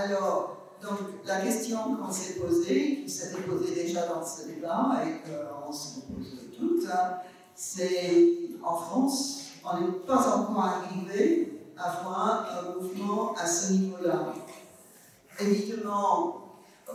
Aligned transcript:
Alors, 0.00 0.56
donc, 0.80 0.98
la 1.24 1.40
question 1.40 1.96
qu'on 1.96 2.12
s'est 2.12 2.34
posée, 2.34 3.02
qui 3.02 3.10
s'était 3.10 3.42
posée 3.42 3.74
déjà 3.74 4.06
dans 4.06 4.24
ce 4.24 4.46
débat 4.46 4.92
et 5.04 5.28
qu'on 5.28 5.72
se 5.72 6.00
pose 6.02 6.38
toutes, 6.56 6.88
hein, 6.88 7.14
c'est 7.56 8.28
en 8.62 8.76
France, 8.76 9.40
on 9.64 9.80
n'est 9.80 9.92
pas 10.06 10.36
encore 10.36 10.64
arrivé 10.64 11.62
à 11.76 12.02
voir 12.02 12.46
un 12.58 12.80
mouvement 12.80 13.34
à 13.34 13.44
ce 13.44 13.72
niveau-là. 13.72 14.34
Évidemment, 15.40 16.44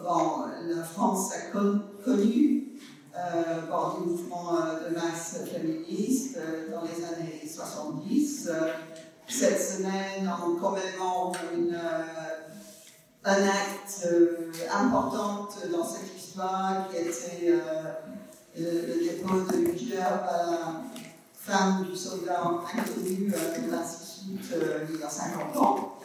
bon, 0.01 0.45
la 0.61 0.83
France 0.83 1.33
a 1.33 1.51
connu 1.51 2.79
euh, 3.17 3.61
bon, 3.69 3.99
des 3.99 4.11
mouvements 4.11 4.55
euh, 4.55 4.89
de 4.89 4.95
masse 4.95 5.39
féministes 5.51 6.37
euh, 6.37 6.71
dans 6.71 6.83
les 6.83 7.03
années 7.03 7.43
70. 7.45 8.49
cette 9.27 9.61
semaine, 9.61 10.31
on 10.41 10.55
commémore 10.55 11.33
une, 11.53 11.77
un 13.25 13.43
acte 13.47 14.07
important 14.71 15.47
dans 15.71 15.85
cette 15.85 16.17
histoire 16.17 16.87
qui 16.89 16.97
était 16.97 17.53
le 18.57 19.03
dépôt 19.03 19.41
de 19.41 19.95
la 19.95 20.81
femme 21.33 21.85
du 21.89 21.95
soldat 21.95 22.41
inconnu 22.41 23.29
de 23.29 23.71
l'Institut 23.71 24.13
il 24.93 24.99
y 24.99 25.03
a 25.03 25.09
50 25.09 25.57
ans. 25.57 25.99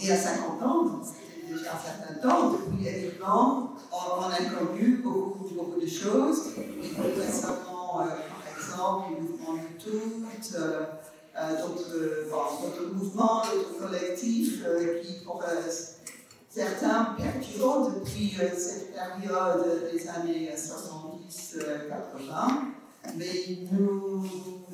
Et 0.00 0.12
à 0.12 0.16
50 0.16 0.62
ans, 0.62 1.00
c'était 1.02 1.52
déjà 1.52 1.72
un 1.72 1.78
certain 1.78 2.28
temps, 2.28 2.52
depuis 2.52 2.86
évidemment, 2.86 3.72
on, 3.92 4.30
a 4.30 4.36
connu 4.36 5.00
beaucoup, 5.02 5.48
beaucoup 5.54 5.80
de 5.80 5.86
choses. 5.86 6.52
Et 6.56 7.20
récemment, 7.20 8.00
euh, 8.00 8.04
par 8.04 8.56
exemple, 8.56 9.14
le 9.16 9.22
mouvement 9.22 9.54
euh, 10.54 10.84
euh, 11.36 11.62
d'autres 11.62 12.94
mouvements, 12.94 13.42
d'autres 13.42 13.78
collectifs 13.78 14.64
qui, 15.02 15.24
pour 15.24 15.42
certains, 16.48 17.16
perdurent 17.16 17.90
depuis 17.90 18.36
cette 18.56 18.94
période 18.94 19.90
des 19.92 20.08
années 20.08 20.50
70-80. 20.56 22.28
Mais 23.16 23.58
nous 23.72 24.24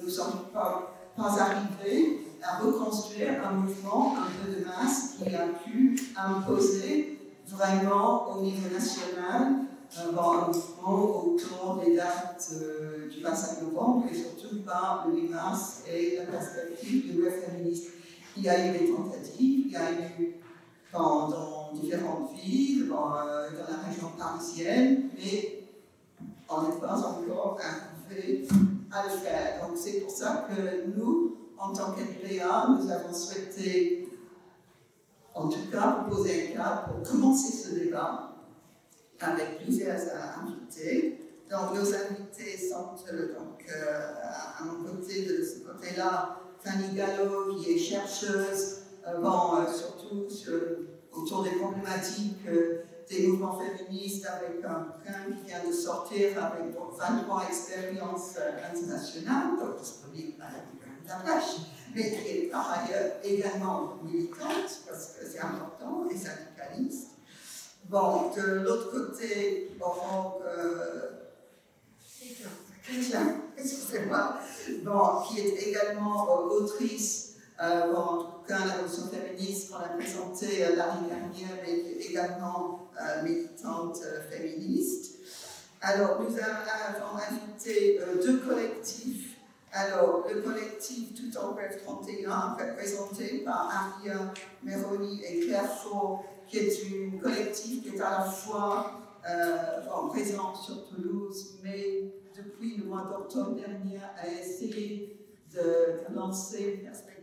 ne 0.03 0.09
sommes 0.09 0.49
pas, 0.53 0.95
pas 1.17 1.41
arrivés 1.41 2.21
à 2.43 2.59
reconstruire 2.59 3.47
un 3.47 3.53
mouvement 3.53 4.17
un 4.19 4.27
peu 4.45 4.53
de 4.53 4.65
masse 4.65 5.15
qui 5.19 5.35
a 5.35 5.47
pu 5.65 5.99
imposer 6.17 7.19
vraiment 7.47 8.29
au 8.31 8.43
niveau 8.43 8.69
national 8.73 9.65
un 9.97 10.11
mouvement 10.11 11.25
autour 11.25 11.81
des 11.85 11.97
dates 11.97 12.51
euh, 12.55 13.09
du 13.09 13.23
25 13.23 13.63
novembre 13.63 14.07
et 14.11 14.15
surtout 14.15 14.61
par 14.65 15.07
le 15.07 15.21
8 15.21 15.29
mars 15.29 15.83
et 15.89 16.17
la 16.19 16.25
perspective 16.25 17.13
du 17.13 17.23
web 17.23 17.33
féministe. 17.33 17.93
Il 18.37 18.43
y 18.43 18.49
a 18.49 18.67
eu 18.67 18.79
des 18.79 18.93
tentatives, 18.93 19.67
il 19.67 19.71
y 19.71 19.77
a 19.77 19.93
eu 19.93 20.35
dans, 20.95 21.73
différentes 21.73 22.33
villes, 22.33 22.89
dans, 22.89 23.17
euh, 23.17 23.51
dans, 23.51 23.73
la 23.73 23.89
région 23.89 24.11
parisienne, 24.17 25.11
mais 25.17 25.65
on 26.49 26.63
n'est 26.63 26.81
pas 26.81 26.97
encore 26.97 27.59
arrivé 27.61 28.47
à 28.93 29.05
le 29.05 29.11
faire. 29.11 29.67
Donc 29.67 29.77
c'est 29.77 30.01
pour 30.01 30.11
ça 30.11 30.47
que 30.49 30.87
nous, 30.97 31.37
en 31.59 31.73
tant 31.73 31.93
qu'NPA, 31.93 32.69
nous 32.69 32.91
avons 32.91 33.13
souhaité, 33.13 34.09
en 35.35 35.49
tout 35.49 35.71
cas, 35.71 36.05
proposer 36.07 36.53
un 36.53 36.57
cadre 36.57 36.85
pour 36.85 37.11
commencer 37.11 37.53
ce 37.53 37.75
débat 37.75 38.31
avec 39.21 39.65
plusieurs 39.65 40.01
invités. 40.41 41.21
Donc, 41.51 41.75
nos 41.75 41.95
invités 41.95 42.57
sont 42.57 42.95
euh, 43.13 43.35
donc, 43.35 43.65
euh, 43.69 44.13
à 44.59 44.65
mon 44.65 44.83
côté, 44.83 45.27
de 45.27 45.45
ce 45.45 45.61
côté-là, 45.61 46.41
Fanny 46.63 46.95
Gallo, 46.95 47.55
qui 47.57 47.73
est 47.73 47.79
chercheuse, 47.79 48.84
euh, 49.07 49.21
bon, 49.21 49.67
surtout 49.73 50.27
autour 51.13 51.43
des 51.45 51.51
problématiques 51.51 52.47
des 53.09 53.27
mouvements 53.27 53.61
féministes, 53.61 54.27
avec 54.27 54.65
un 54.65 54.81
bouquin 54.81 55.37
qui 55.37 55.47
vient 55.47 55.69
de 55.69 55.73
sortir 55.73 56.43
avec 56.43 56.75
donc, 56.75 56.97
23 56.99 57.45
expériences 57.49 58.37
internationales. 58.73 59.59
Donc, 59.61 59.79
disponible 59.79 60.41
à 60.41 60.49
d'attache, 61.07 61.57
mais 61.95 62.11
qui 62.11 62.29
est 62.29 62.51
par 62.51 62.71
ailleurs 62.73 63.13
également 63.23 63.99
militante, 64.03 64.81
parce 64.87 65.07
que 65.07 65.27
c'est 65.31 65.41
important, 65.41 66.05
et 66.11 66.17
syndicaliste. 66.17 67.09
Bon, 67.89 68.31
de 68.35 68.61
l'autre 68.61 68.91
côté, 68.91 69.77
bon, 69.79 70.41
euh, 70.47 71.11
excusez-moi, 73.57 74.39
bon, 74.83 75.23
qui 75.23 75.41
est 75.41 75.69
également 75.69 76.29
euh, 76.29 76.61
autrice, 76.61 77.37
euh, 77.63 77.93
bon, 77.93 78.27
cas, 78.47 78.59
la 78.67 78.83
notion 78.83 79.05
féministe 79.09 79.71
qu'on 79.71 79.79
a 79.79 79.89
présentée 79.89 80.65
euh, 80.65 80.77
l'année 80.77 81.09
dernière, 81.09 81.65
est 81.67 82.11
également 82.11 82.91
euh, 83.01 83.23
militante 83.23 83.99
féministe. 84.31 85.17
Alors, 85.81 86.21
nous 86.21 86.37
avons 86.37 87.19
invité 87.19 88.01
deux 88.25 88.39
collectifs 88.39 89.35
alors, 89.77 90.25
le 90.33 90.41
collectif 90.41 91.15
Tout 91.15 91.37
en 91.37 91.51
Bref 91.51 91.83
31, 91.85 92.53
représenté 92.53 93.39
par 93.45 93.99
Aria 93.99 94.33
Meroni 94.63 95.21
et 95.25 95.41
Claire 95.41 95.69
Faux, 95.69 96.21
qui 96.47 96.59
est 96.59 96.85
une 96.85 97.21
collectif 97.21 97.83
qui 97.83 97.97
est 97.97 98.01
à 98.01 98.21
la 98.21 98.25
fois 98.25 99.01
euh, 99.29 99.81
présente 100.11 100.57
sur 100.59 100.87
Toulouse, 100.89 101.59
mais 101.65 102.05
depuis 102.37 102.77
le 102.77 102.85
mois 102.85 103.03
d'octobre 103.03 103.57
dernier 103.57 103.99
a 103.99 104.29
essayé 104.29 105.27
de, 105.53 106.15
lancer 106.15 106.77
une 106.77 106.85
perspective 106.85 107.14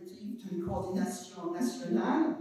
d'une 0.52 0.64
coordination 0.64 1.52
nationale. 1.52 2.36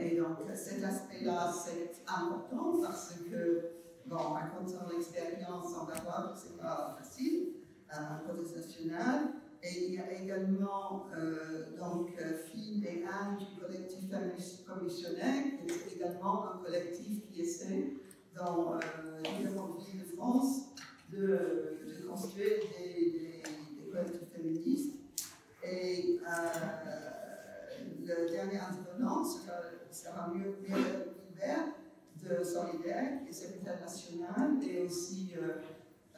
Et 0.00 0.16
donc, 0.16 0.38
cet 0.54 0.82
aspect-là, 0.82 1.52
c'est 1.52 2.02
important 2.06 2.80
parce 2.82 3.14
que, 3.30 3.70
bon, 4.06 4.16
racontant 4.16 4.88
l'expérience, 4.90 5.74
on 5.80 5.84
va 5.84 5.94
voir 6.00 6.32
que 6.32 6.40
ce 6.40 6.52
n'est 6.52 6.58
pas 6.60 6.96
facile 6.98 7.48
à 7.88 8.22
procès 8.26 8.56
national. 8.56 9.32
Et 9.62 9.88
il 9.88 9.94
y 9.94 9.98
a 9.98 10.12
également 10.12 11.06
euh, 11.16 11.76
donc 11.78 12.10
Phil 12.46 12.84
et 12.86 13.04
Anne 13.04 13.36
du 13.38 13.60
collectif 13.60 14.10
commissionnaire, 14.66 15.44
qui 15.58 15.72
est 15.72 15.96
également 15.96 16.52
un 16.52 16.58
collectif 16.58 17.22
qui 17.32 17.40
essaie 17.40 17.94
dans 18.34 18.74
euh, 18.74 18.78
différentes 19.22 19.78
villes 19.80 20.02
de 20.02 20.16
France 20.16 20.66
de, 21.10 22.06
construire 22.08 22.60
des, 22.70 23.42
collectifs 23.90 24.28
féministes. 24.34 24.95
Et 25.68 26.20
euh, 26.24 27.06
le 28.04 28.30
dernier 28.30 28.58
intervenant 28.58 29.24
sera, 29.24 29.54
sera 29.90 30.32
mieux 30.32 30.56
de 32.28 32.42
Solidaire, 32.44 33.22
qui 33.22 33.30
est 33.30 33.32
secrétaire 33.32 33.80
national 33.80 34.58
et 34.62 34.82
aussi 34.82 35.32
euh, 35.36 35.58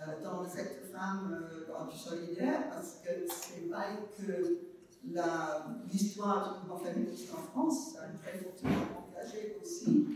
euh, 0.00 0.22
dans 0.22 0.42
le 0.42 0.48
secteur 0.48 0.90
femme 0.92 1.32
euh, 1.32 1.90
du 1.90 1.96
solidaire, 1.96 2.70
parce 2.70 3.00
que 3.04 3.10
c'est 3.28 3.68
vrai 3.68 3.98
que 4.16 4.58
l'histoire 5.90 6.54
du 6.54 6.68
mouvement 6.68 6.84
féministe 6.84 7.32
en 7.32 7.42
France 7.42 7.96
a 7.98 8.08
très 8.18 8.38
fortement 8.38 9.08
engagé 9.08 9.56
aussi 9.62 10.06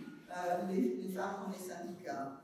les, 0.70 0.96
les, 1.02 1.08
femmes 1.08 1.44
dans 1.44 1.52
les 1.52 1.58
syndicats. 1.58 2.40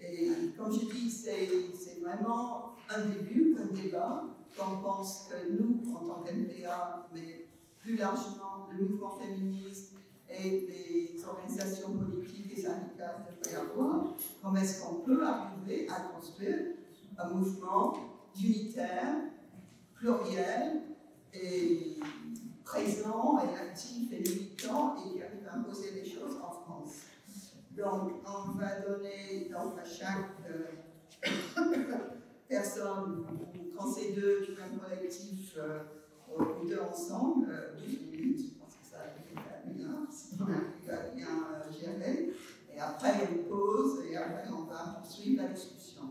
Et 0.00 0.30
comme 0.56 0.72
je 0.72 0.86
dis, 0.86 1.10
c'est 1.10 2.00
vraiment 2.00 2.74
un 2.88 3.06
début, 3.06 3.56
un 3.58 3.74
débat. 3.74 4.24
On 4.58 4.76
pense 4.82 5.28
que 5.30 5.52
nous, 5.52 5.94
en 5.94 6.06
tant 6.06 6.22
qu'NPA, 6.22 7.08
mais 7.14 7.46
plus 7.80 7.96
largement 7.96 8.68
le 8.70 8.86
mouvement 8.86 9.10
féministe 9.10 9.92
et 10.28 10.66
les 10.68 11.24
organisations 11.24 11.92
politiques 11.92 12.52
et 12.56 12.60
syndicales 12.60 13.24
devraient 13.42 13.56
avoir, 13.56 14.14
comment 14.42 14.56
est-ce 14.56 14.82
qu'on 14.82 14.96
peut 14.96 15.26
arriver 15.26 15.88
à 15.88 16.00
construire 16.14 16.58
un 17.18 17.28
mouvement 17.30 17.94
unitaire, 18.36 19.16
pluriel 19.94 20.82
et 21.32 21.98
présent 22.64 23.38
et 23.40 23.58
actif 23.58 24.12
et 24.12 24.20
militant 24.20 24.96
et 24.96 25.02
qui 25.02 25.22
arrive 25.22 25.48
à 25.48 25.56
imposer 25.56 25.92
des 25.92 26.04
choses 26.04 26.36
en 26.36 26.52
France? 26.52 27.06
Donc, 27.76 28.12
on 28.26 28.58
va 28.58 28.80
donner 28.80 29.48
donc, 29.50 29.78
à 29.78 29.84
chaque 29.84 30.36
euh, 30.48 30.66
personne, 32.50 33.24
quand 33.76 33.90
c'est 33.90 34.10
deux 34.12 34.44
du 34.44 34.52
même 34.52 34.78
collectif, 34.78 35.54
euh, 35.56 35.78
ou 36.36 36.66
deux 36.66 36.80
ensemble, 36.80 37.46
12 37.78 37.94
euh, 37.94 38.10
minutes, 38.10 38.40
je 38.40 38.58
pense 38.58 38.74
que 38.74 38.86
ça 38.90 38.98
arrive 38.98 39.38
à 39.38 39.92
heure, 39.92 40.12
si 40.12 40.34
on 40.38 40.44
arrive 40.44 40.90
à 40.90 41.14
bien 41.14 41.72
gérer. 41.72 42.32
Et 42.74 42.80
après, 42.80 43.28
une 43.30 43.44
pause 43.44 44.04
et 44.10 44.16
après, 44.16 44.48
on 44.50 44.64
va 44.64 45.00
poursuivre 45.00 45.42
la 45.42 45.48
discussion. 45.48 46.02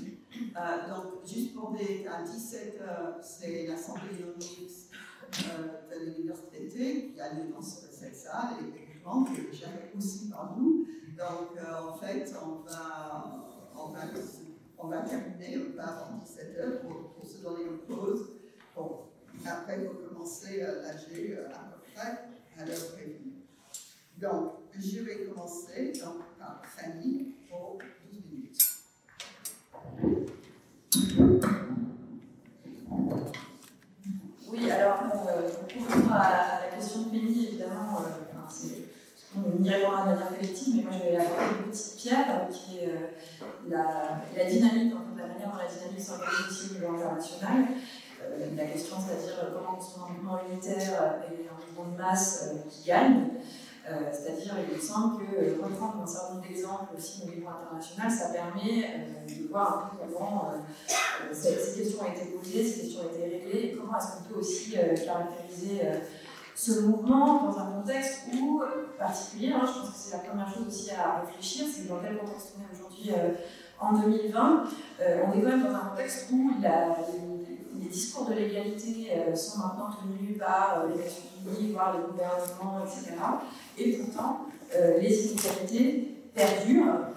Euh, 0.00 0.88
donc, 0.88 1.26
juste 1.26 1.54
pour 1.54 1.72
dire, 1.72 2.10
à 2.12 2.24
17h, 2.24 3.22
c'est 3.22 3.66
l'Assemblée 3.66 4.18
Unix 4.18 4.90
euh, 5.38 5.94
de 5.94 6.04
l'université 6.06 7.12
qui 7.12 7.20
a 7.20 7.34
lieu 7.34 7.52
dans 7.52 7.62
cette 7.62 8.16
salle, 8.16 8.56
et 8.60 8.92
évidemment, 8.92 9.24
qui 9.24 9.40
est 9.40 9.52
gérée 9.52 9.92
aussi 9.96 10.28
par 10.30 10.56
nous. 10.58 10.86
Donc, 11.16 11.56
en 11.62 11.96
fait, 11.96 12.34
on 12.44 12.68
va, 12.68 13.46
on 13.76 13.88
va, 13.90 14.00
on 14.84 14.88
va 14.88 14.98
terminer 14.98 15.56
avant 15.78 16.20
17h 16.22 16.80
pour, 16.82 17.14
pour, 17.14 17.26
se 17.26 17.38
donner 17.38 17.64
une 17.64 17.78
pause. 17.78 18.28
Bon, 18.76 19.04
après, 19.46 19.78
il 19.80 19.86
faut 19.86 19.94
commencer 19.94 20.60
à 20.60 20.72
l'AG 20.72 21.38
à 21.52 21.58
peu 21.58 21.80
près 21.94 22.28
à 22.58 22.64
l'heure 22.66 22.92
prévue. 22.92 23.32
Donc, 24.18 24.52
je 24.78 25.00
vais 25.00 25.24
commencer 25.24 25.92
donc, 26.04 26.16
par 26.38 26.62
Fanny 26.66 27.34
pour 27.48 27.78
12 28.12 28.22
minutes. 28.30 28.58
Oui, 34.46 34.70
alors, 34.70 35.02
euh, 35.28 35.48
pour 35.50 35.86
répondre 35.86 36.12
à, 36.12 36.60
la 36.66 36.76
question 36.76 37.02
de 37.04 37.08
Penny, 37.08 37.46
évidemment, 37.48 38.02
euh, 38.02 38.24
c'est 38.50 38.93
on 39.36 39.62
répondra 39.62 40.02
de 40.02 40.10
manière 40.10 40.28
collective, 40.28 40.76
mais 40.76 40.82
moi 40.82 40.92
je 40.92 41.10
vais 41.10 41.16
apporter 41.16 41.44
une 41.64 41.70
petite 41.70 41.96
pierre 41.96 42.48
qui 42.50 42.78
est 42.78 42.88
euh, 42.88 43.14
la, 43.68 44.44
dynamique, 44.44 44.94
en 44.94 44.98
fait, 44.98 45.22
la 45.22 45.28
manière 45.28 45.50
dont 45.50 45.58
la 45.58 45.70
dynamique 45.70 46.00
s'organise 46.00 46.46
aussi 46.50 46.70
au 46.70 46.74
niveau 46.74 46.94
international. 46.94 47.64
Euh, 48.24 48.46
la 48.56 48.64
question, 48.64 48.96
c'est-à-dire 48.98 49.52
comment 49.52 49.76
construire 49.76 50.06
un 50.06 50.12
mouvement 50.14 50.38
unitaire 50.50 51.20
et 51.30 51.48
un 51.48 51.82
mouvement 51.82 51.92
de 51.92 52.02
masse 52.02 52.48
euh, 52.48 52.68
qui 52.68 52.88
gagne. 52.88 53.28
Euh, 53.86 54.10
c'est-à-dire, 54.10 54.54
il 54.66 54.76
me 54.76 54.80
semble 54.80 55.26
que 55.26 55.62
reprendre 55.62 56.02
un 56.02 56.06
certain 56.06 56.34
nombre 56.34 56.46
d'exemples 56.48 56.96
aussi 56.96 57.22
au 57.22 57.28
niveau 57.28 57.48
international, 57.48 58.10
ça 58.10 58.28
permet 58.28 59.08
de 59.28 59.48
voir 59.50 59.92
un 59.92 59.96
peu 59.96 60.14
comment 60.14 60.54
ces, 61.30 61.54
questions 61.76 62.00
ont 62.00 62.10
été 62.10 62.24
posées, 62.30 62.66
ces 62.66 62.80
questions 62.80 63.00
ont 63.02 63.14
été 63.14 63.24
réglées, 63.24 63.66
et 63.66 63.72
comment 63.72 63.98
est-ce 63.98 64.16
qu'on 64.16 64.32
peut 64.32 64.40
aussi 64.40 64.70
caractériser 64.72 65.82
ce 66.54 66.80
mouvement 66.80 67.44
dans 67.44 67.58
un 67.58 67.66
contexte 67.66 68.22
où, 68.32 68.62
particulier, 68.98 69.52
hein, 69.52 69.62
je 69.66 69.80
pense 69.80 69.90
que 69.90 69.96
c'est 69.96 70.16
la 70.16 70.22
première 70.22 70.48
chose 70.52 70.66
aussi 70.68 70.90
à 70.90 71.20
réfléchir, 71.20 71.66
c'est 71.72 71.88
dans 71.88 71.98
quel 71.98 72.16
contexte 72.18 72.54
on 72.56 72.62
est 72.62 72.76
aujourd'hui 72.76 73.10
en 73.80 73.92
2020. 73.92 74.64
on 75.00 75.02
est 75.02 75.42
quand 75.42 75.48
même 75.48 75.62
dans 75.62 75.74
un 75.74 75.90
contexte 75.90 76.30
où 76.32 76.50
les 77.84 77.88
discours 77.88 78.26
de 78.26 78.34
l'égalité 78.34 79.10
euh, 79.12 79.34
sont 79.34 79.58
maintenant 79.58 79.90
tenus 80.00 80.38
par 80.38 80.80
euh, 80.80 80.88
les 80.92 81.02
Nations 81.02 81.24
Unies, 81.46 81.72
voire 81.72 81.96
les 81.96 82.04
gouvernements, 82.04 82.84
etc. 82.84 83.14
Et 83.78 83.98
pourtant, 83.98 84.46
euh, 84.74 84.98
les 84.98 85.32
inégalités 85.32 86.14
perdurent 86.34 87.08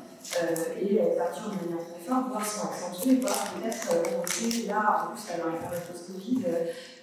et 0.79 0.95
perdurent 1.15 1.51
de 1.51 1.69
manière 1.69 1.85
très 1.85 2.03
forte, 2.05 2.29
voire 2.29 2.45
sont 2.45 2.67
accentuées, 2.67 3.15
voire 3.15 3.53
peut-être 3.53 3.89
ont 3.91 4.67
là, 4.67 5.05
en 5.05 5.13
plus 5.13 5.31
à 5.31 5.37
la 5.37 5.57
période 5.57 5.83
post-Covid, 5.91 6.43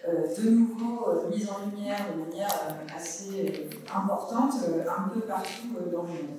de 0.07 0.51
nouveau 0.51 1.29
mises 1.31 1.49
en 1.49 1.71
lumière 1.71 2.07
de 2.15 2.21
manière 2.21 2.51
assez 2.95 3.69
importante 3.95 4.55
un 4.87 5.09
peu 5.09 5.21
partout 5.21 5.69
dans 5.93 6.03
le 6.03 6.09
monde. 6.09 6.39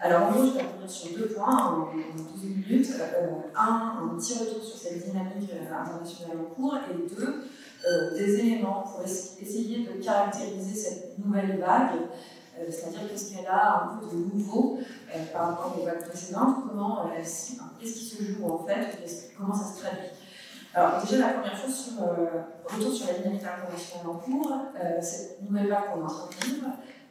Alors 0.00 0.28
en 0.28 0.30
gros, 0.30 0.46
je 0.46 0.52
vais 0.52 0.62
revenir 0.62 0.88
sur 0.88 1.18
deux 1.18 1.26
points 1.26 1.56
en 1.56 1.90
12 1.92 2.44
minutes. 2.44 2.90
Euh, 3.00 3.30
un, 3.56 3.98
un 4.04 4.16
petit 4.16 4.34
retour 4.38 4.62
sur 4.62 4.78
cette 4.78 5.04
dynamique 5.04 5.50
euh, 5.52 5.74
internationale 5.74 6.36
en 6.38 6.54
cours, 6.54 6.76
et 6.76 7.16
deux, 7.16 7.42
euh, 7.84 8.14
des 8.14 8.38
éléments 8.38 8.82
pour 8.82 9.02
essayer 9.02 9.84
de 9.86 10.02
caractériser 10.02 10.74
cette 10.74 11.18
nouvelle 11.18 11.58
vague, 11.58 11.98
c'est-à-dire 12.70 13.08
qu'est-ce 13.08 13.34
qu'elle 13.34 13.46
a 13.46 13.84
un 13.84 13.96
peu 13.96 14.06
de 14.06 14.34
nouveau 14.34 14.78
par 15.32 15.48
rapport 15.48 15.76
aux 15.80 15.84
vagues 15.84 16.06
précédentes, 16.06 16.56
comment, 16.68 17.10
qu'est-ce 17.80 17.92
qui 17.92 18.04
se 18.04 18.22
joue 18.24 18.46
en 18.46 18.58
fait, 18.64 18.98
comment 19.38 19.54
ça 19.54 19.74
se 19.74 19.80
traduit? 19.80 20.10
Alors 20.74 21.00
déjà 21.00 21.18
la 21.18 21.32
première 21.34 21.56
chose, 21.56 21.74
sur, 21.74 21.92
retour 22.64 22.92
sur 22.92 23.06
la 23.06 23.14
dynamique 23.14 23.42
internationale 23.42 24.06
en 24.06 24.14
cours, 24.14 24.52
cette 25.00 25.42
nouvelle 25.42 25.68
vague 25.68 25.92
qu'on 25.92 26.00
est 26.00 26.04
en 26.04 26.28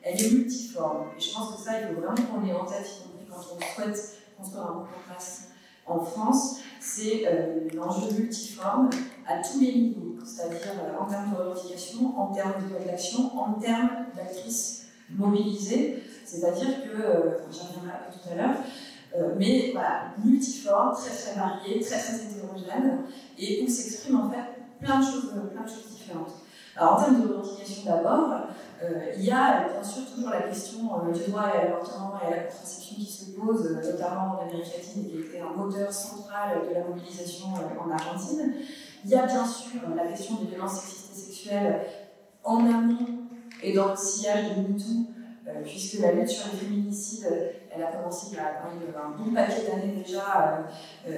elle 0.07 0.25
est 0.25 0.31
multiforme. 0.31 1.07
Et 1.17 1.21
je 1.21 1.33
pense 1.33 1.55
que 1.55 1.61
ça, 1.61 1.81
il 1.81 1.88
faut 1.88 2.01
vraiment 2.01 2.15
qu'on 2.15 2.45
ait 2.45 2.53
en 2.53 2.65
tête, 2.65 2.88
y 2.88 3.03
compris 3.03 3.25
quand 3.29 3.55
on 3.55 3.75
souhaite 3.75 4.17
construire 4.38 4.63
un 4.63 4.73
de 4.81 5.13
masse 5.13 5.49
en 5.85 5.99
France, 5.99 6.59
c'est 6.79 7.23
euh, 7.25 7.67
l'enjeu 7.73 8.11
multiforme 8.11 8.89
à 9.25 9.41
tous 9.41 9.59
les 9.59 9.73
niveaux, 9.73 10.17
c'est-à-dire 10.23 10.73
euh, 10.83 11.01
en 11.01 11.05
termes 11.05 11.31
de 11.31 11.38
revendication, 11.38 12.17
en 12.19 12.27
termes 12.33 12.53
de 12.61 12.85
d'action, 12.85 13.39
en 13.39 13.53
termes 13.53 14.05
d'actrices 14.15 14.76
mobilisées, 15.09 16.04
c'est-à-dire 16.25 16.83
que, 16.83 17.01
euh, 17.01 17.38
j'en 17.51 17.68
reviendrai 17.68 17.92
un 17.92 18.12
peu 18.12 18.18
tout 18.18 18.30
à 18.31 18.36
l'heure, 18.36 18.56
euh, 19.18 19.36
mais 19.38 19.71
voilà, 19.74 20.12
multiforme, 20.24 20.94
très 20.94 21.15
très 21.15 21.39
varié, 21.39 21.80
très 21.80 21.98
très 21.98 22.15
hétérogène, 22.15 23.00
et 23.38 23.63
où 23.63 23.68
s'expriment 23.68 24.21
en 24.21 24.30
fait 24.30 24.44
plein 24.80 25.00
de 25.00 25.06
choses, 25.06 25.31
plein 25.54 25.63
de 25.63 25.69
choses 25.69 25.88
différentes. 25.95 26.33
Alors 26.75 26.94
en 26.94 27.04
termes 27.04 27.21
de 27.21 27.27
revendication 27.27 27.83
d'abord, 27.86 28.30
euh, 28.83 29.12
il 29.18 29.25
y 29.25 29.31
a 29.31 29.68
bien 29.69 29.83
sûr 29.83 30.04
toujours 30.13 30.30
la 30.30 30.44
question 30.44 30.92
euh, 30.94 31.12
du 31.12 31.31
droit 31.31 31.42
à 31.42 31.63
l'avortement 31.63 32.13
et 32.21 32.31
à 32.31 32.36
la 32.36 32.44
contraception 32.44 32.95
qui 32.95 33.06
se 33.06 33.31
pose, 33.31 33.65
euh, 33.65 33.92
notamment 33.92 34.38
en 34.38 34.42
Amérique 34.44 34.71
latine, 34.77 35.09
qui 35.09 35.18
était 35.18 35.39
un 35.39 35.56
moteur 35.57 35.92
central 35.92 36.62
de 36.69 36.75
la 36.75 36.83
mobilisation 36.83 37.48
en 37.83 37.89
Argentine. 37.89 38.54
Il 39.04 39.09
y 39.09 39.15
a 39.15 39.25
bien 39.25 39.45
sûr 39.45 39.81
la 39.95 40.06
question 40.06 40.36
des 40.36 40.48
violences 40.48 40.81
sexistes 40.81 41.12
et 41.13 41.19
sexuelles 41.19 41.81
en 42.44 42.59
amont 42.59 43.26
et 43.63 43.74
dans 43.74 43.89
le 43.92 43.95
sillage 43.95 44.56
de 44.56 44.62
MeToo, 44.62 45.12
puisque 45.63 46.00
la 46.00 46.12
lutte 46.12 46.30
sur 46.30 46.51
les 46.51 46.59
féminicides, 46.59 47.27
elle 47.74 47.83
a 47.83 47.88
commencé 47.88 48.27
il 48.31 48.36
y 48.36 48.39
a 48.39 48.62
un 48.62 49.09
bon 49.18 49.33
paquet 49.33 49.63
d'années 49.68 50.04
déjà 50.04 50.65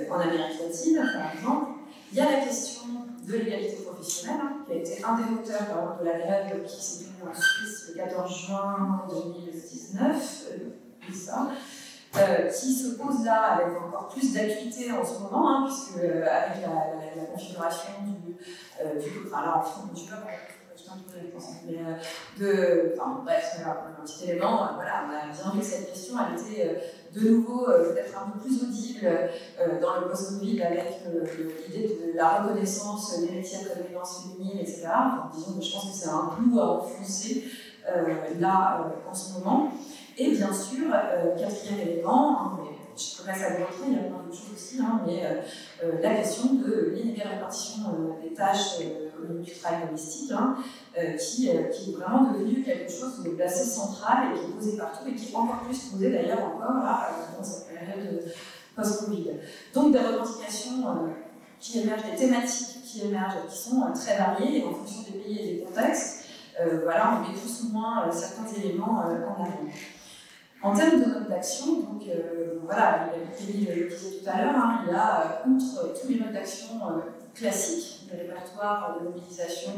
en 0.10 0.20
Amérique 0.20 0.60
latine, 0.62 0.98
par 0.98 1.34
exemple. 1.34 1.72
Il 2.12 2.18
y 2.18 2.22
a 2.22 2.32
la 2.32 2.46
question 2.46 2.84
de 3.28 3.34
l'égalité 3.34 3.84
professionnelle, 3.84 4.40
hein, 4.42 4.66
qui 4.66 4.74
a 4.74 4.76
été 4.76 5.04
un 5.04 5.16
des 5.18 5.24
moteurs 5.26 5.98
de 6.00 6.06
la 6.06 6.20
grève 6.20 6.64
qui 6.66 6.84
s'est 6.84 7.06
tenue 7.06 7.30
en 7.30 7.34
Suisse 7.34 7.90
le 7.90 8.02
14 8.02 8.48
juin 8.48 9.06
2019, 9.10 10.48
euh, 10.52 11.14
ça, 11.14 11.50
euh, 12.18 12.50
qui 12.50 12.74
se 12.74 12.96
pose 12.96 13.24
là 13.24 13.54
avec 13.54 13.68
encore 13.78 14.08
plus 14.08 14.34
d'acuité 14.34 14.92
en 14.92 15.06
ce 15.06 15.20
moment, 15.20 15.50
hein, 15.50 15.68
puisque 15.68 16.04
euh, 16.04 16.26
avec 16.28 16.64
la, 16.64 17.26
configuration 17.32 17.90
du, 18.04 18.36
euh, 18.84 19.00
du, 19.00 19.28
enfin 19.28 19.46
là 19.46 19.58
en 19.58 19.62
France, 19.62 19.92
je 19.96 20.10
mais 21.66 21.78
de, 22.40 22.94
enfin 22.96 23.22
bref, 23.24 23.60
un 23.66 24.04
petit 24.04 24.30
élément, 24.30 24.70
voilà, 24.76 25.06
on 25.08 25.10
a 25.10 25.32
bien 25.32 25.52
vu 25.54 25.60
que 25.60 25.66
cette 25.66 25.92
question, 25.92 26.16
elle 26.20 26.40
était 26.40 26.82
de 27.14 27.30
nouveau 27.30 27.68
euh, 27.68 27.92
peut-être 27.92 28.18
un 28.18 28.30
peu 28.30 28.40
plus 28.40 28.64
audible 28.64 29.06
euh, 29.06 29.82
dans 29.82 30.02
le 30.02 30.08
post-Covid 30.10 30.62
avec 30.62 31.02
euh, 31.08 31.26
l'idée 31.68 31.88
de 31.88 32.16
la 32.16 32.42
reconnaissance 32.42 33.20
métiers 33.20 33.60
comme 33.66 33.88
violences 33.88 34.24
féminines, 34.24 34.60
etc. 34.60 34.88
disons 35.34 35.58
que 35.58 35.66
je 35.66 35.74
pense 35.74 35.86
que 35.86 35.98
c'est 35.98 36.10
un 36.10 36.32
clou 36.36 36.60
à 36.60 36.78
enfoncer 36.78 37.46
là 38.40 38.86
en 39.10 39.14
ce 39.14 39.40
moment. 39.40 39.72
Et 40.18 40.32
bien 40.32 40.54
sûr, 40.54 40.92
quatrième 41.40 41.88
élément, 41.88 42.38
hein, 42.40 42.60
mais 42.62 42.78
je 42.96 43.04
ça 43.04 43.52
démontrer, 43.52 43.88
il 43.88 43.94
y 43.94 43.96
a 43.96 44.02
plein 44.02 44.24
d'autres 44.24 44.38
choses 44.38 44.54
aussi, 44.54 44.80
hein, 44.80 45.02
mais 45.08 45.24
la 46.04 46.16
question 46.16 46.54
de 46.56 46.94
l'inégale 46.94 47.30
répartition 47.36 47.84
des 48.22 48.34
tâches 48.36 48.80
du 49.28 49.52
travail 49.54 49.86
domestique, 49.86 50.32
euh, 50.98 51.14
qui, 51.14 51.50
euh, 51.50 51.64
qui, 51.66 51.92
est 51.92 51.96
vraiment 51.96 52.32
devenu 52.32 52.64
quelque 52.64 52.92
chose 52.92 53.24
d'assez 53.38 53.66
central 53.66 54.30
et 54.32 54.40
qui 54.40 54.46
est 54.46 54.54
posé 54.54 54.78
partout 54.78 55.08
et 55.08 55.16
qui 55.16 55.32
est 55.32 55.36
encore 55.36 55.62
plus 55.62 55.78
posé 55.78 56.12
d'ailleurs 56.12 56.44
encore 56.46 56.78
euh, 56.78 57.38
dans 57.38 57.44
cette 57.44 57.68
période 57.68 58.24
post-Covid. 58.76 59.32
Donc 59.74 59.94
des 59.94 60.00
revendications 60.00 61.10
qui 61.60 61.80
émergent, 61.80 62.04
des 62.12 62.18
thématiques 62.18 62.84
qui 62.84 63.06
émergent, 63.06 63.48
qui 63.50 63.58
sont 63.58 63.84
très 63.94 64.18
variées 64.18 64.66
en 64.66 64.74
fonction 64.74 65.04
des 65.04 65.20
pays 65.20 65.40
et 65.40 65.54
des 65.56 65.62
contextes. 65.62 66.26
voilà, 66.84 67.14
on 67.18 67.28
met 67.28 67.38
plus 67.38 67.64
ou 67.64 67.74
moins 67.74 68.10
certains 68.12 68.48
éléments 68.62 69.00
en 69.00 69.10
avant. 69.10 69.48
En 70.62 70.76
termes 70.76 71.00
de 71.00 71.06
mode 71.06 71.30
d'action, 71.30 71.82
donc 71.82 72.04
voilà, 72.66 73.10
il 73.40 73.66
le 73.66 73.90
disait 73.90 74.20
tout 74.20 74.30
à 74.30 74.42
l'heure, 74.42 74.56
hein, 74.56 74.82
il 74.86 74.92
y 74.92 74.96
a, 74.96 75.44
outre 75.48 75.94
tous 76.02 76.10
les 76.10 76.20
modes 76.20 76.34
d'action 76.34 76.82
classiques, 77.34 77.99
le 78.12 78.20
répertoire 78.20 78.98
de 79.00 79.06
mobilisation 79.06 79.72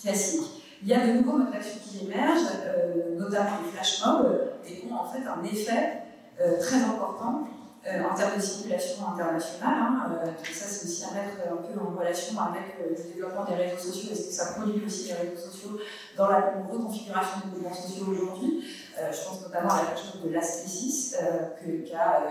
classique, 0.00 0.62
il 0.82 0.88
y 0.88 0.94
a 0.94 1.06
de 1.06 1.12
nouveaux 1.12 1.38
modes 1.38 1.52
d'action 1.52 1.78
qui 1.80 2.06
émergent, 2.06 2.50
euh, 2.66 3.16
notamment 3.16 3.62
les 3.64 3.70
flash 3.70 4.04
mobs, 4.04 4.40
et 4.66 4.80
qui 4.80 4.86
ont 4.92 4.96
en 4.96 5.08
fait 5.08 5.20
un 5.24 5.42
effet 5.44 6.02
euh, 6.40 6.58
très 6.58 6.76
important 6.82 7.46
euh, 7.86 8.02
en 8.02 8.14
termes 8.14 8.36
de 8.36 8.42
circulation 8.42 9.06
internationale. 9.12 9.74
Hein, 9.78 10.20
ça, 10.42 10.66
c'est 10.66 10.86
aussi 10.86 11.04
à 11.04 11.14
mettre 11.14 11.36
un 11.52 11.62
peu 11.62 11.78
en 11.78 11.96
relation 11.96 12.34
avec 12.40 12.78
le 12.80 12.96
développement 12.96 13.44
des 13.44 13.54
réseaux 13.54 13.78
sociaux. 13.78 14.10
Est-ce 14.10 14.26
que 14.26 14.32
ça 14.32 14.52
produit 14.54 14.84
aussi 14.84 15.08
les 15.08 15.14
réseaux 15.14 15.50
sociaux 15.50 15.78
dans 16.16 16.28
la 16.28 16.52
reconfiguration 16.68 17.40
des 17.44 17.50
mouvements 17.58 17.74
sociaux 17.74 18.06
aujourd'hui 18.10 18.64
Je 18.96 19.28
pense 19.28 19.42
notamment 19.42 19.70
à 19.70 19.82
la 19.84 19.90
question 19.92 20.20
de 20.24 20.30
l'astésis, 20.30 21.16
qui, 21.64 21.94
a, 21.94 22.22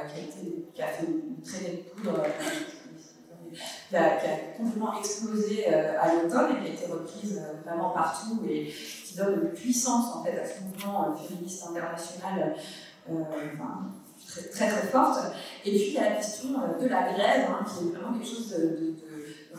qui, 0.73 0.81
a 0.81 0.87
fait 0.87 1.05
une 1.05 1.41
traînée 1.41 1.85
de 1.85 2.01
poudre 2.01 2.21
qui 3.89 3.95
a, 3.95 4.19
complètement 4.57 4.97
explosé 4.97 5.65
euh, 5.67 5.99
à 5.99 6.13
l'automne 6.13 6.57
et 6.57 6.63
qui 6.63 6.71
a 6.71 6.73
été 6.73 6.91
reprise 6.91 7.41
euh, 7.41 7.61
vraiment 7.65 7.89
partout 7.89 8.39
et 8.49 8.73
qui 9.05 9.15
donne 9.15 9.41
une 9.43 9.49
puissance 9.49 10.15
en 10.15 10.23
fait 10.23 10.39
à 10.39 10.45
ce 10.45 10.63
mouvement 10.63 11.09
euh, 11.09 11.27
féministe 11.27 11.63
international 11.69 12.55
très, 14.53 14.69
très, 14.69 14.87
forte. 14.87 15.19
Et 15.65 15.71
puis 15.71 15.87
il 15.89 15.93
y 15.93 15.97
a 15.97 16.09
la 16.09 16.15
question 16.15 16.49
de 16.49 16.87
la 16.87 17.13
grève, 17.13 17.47
hein, 17.49 17.65
qui 17.65 17.87
est 17.87 17.91
vraiment 17.91 18.17
quelque 18.17 18.29
chose 18.29 18.49
de, 18.49 18.95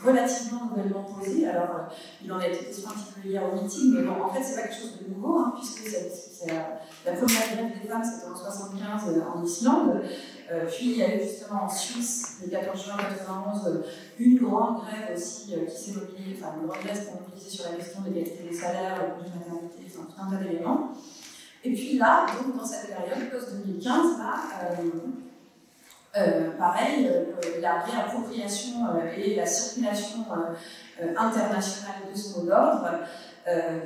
relativement 0.01 0.65
nouvellement 0.65 1.03
posé. 1.03 1.47
Alors, 1.47 1.89
il 2.23 2.31
en 2.31 2.39
a 2.39 2.47
été 2.47 2.65
question 2.65 2.89
un 2.89 2.93
petit 2.93 3.21
peu 3.21 3.27
hier 3.27 3.43
au 3.43 3.61
meeting, 3.61 3.93
mais 3.93 4.07
en 4.07 4.29
fait, 4.33 4.43
c'est 4.43 4.55
pas 4.55 4.67
quelque 4.67 4.79
chose 4.79 4.99
de 4.99 5.13
nouveau, 5.13 5.37
hein, 5.39 5.53
puisque 5.57 5.95
la, 6.47 7.11
première 7.11 7.55
grève 7.55 7.81
des 7.81 7.87
femmes, 7.87 8.03
c'était 8.03 8.31
en 8.31 8.35
75 8.35 9.21
en 9.35 9.43
Islande. 9.43 10.01
Euh, 10.53 10.65
puis 10.67 10.91
il 10.91 10.97
y 10.97 11.03
a 11.03 11.15
eu 11.15 11.19
justement 11.21 11.63
en 11.63 11.69
Suisse, 11.69 12.37
le 12.43 12.51
14 12.51 12.85
juin 12.85 12.95
1991, 12.97 13.83
une 14.19 14.37
grande 14.37 14.81
grève 14.81 15.15
aussi 15.15 15.55
euh, 15.55 15.65
qui 15.65 15.75
s'est 15.75 15.99
mobilisée, 15.99 16.37
enfin 16.39 16.53
une 16.61 16.67
grande 16.67 16.83
grève 16.83 17.05
pour 17.05 17.21
mobiliser 17.21 17.49
sur 17.49 17.71
la 17.71 17.77
question 17.77 18.01
de 18.01 18.09
l'égalité 18.09 18.43
des 18.49 18.55
salaires, 18.55 18.95
de 18.95 19.23
la 19.23 19.35
maternité, 19.35 19.85
enfin 19.87 20.07
tout 20.07 20.21
un 20.21 20.29
tas 20.29 20.43
d'éléments. 20.43 20.91
Et 21.63 21.73
puis 21.73 21.97
là, 21.97 22.25
donc 22.27 22.55
dans 22.55 22.65
cette 22.65 22.87
période 22.87 23.31
post-2015, 23.31 23.85
là, 24.19 24.35
euh, 26.15 26.51
pareil, 26.59 27.09
la 27.59 27.79
réappropriation 27.79 28.73
et 29.17 29.35
la 29.35 29.45
circulation 29.45 30.25
internationale 31.17 31.95
de 32.11 32.17
ce 32.17 32.37
mot 32.37 32.45
d'ordre, 32.45 32.89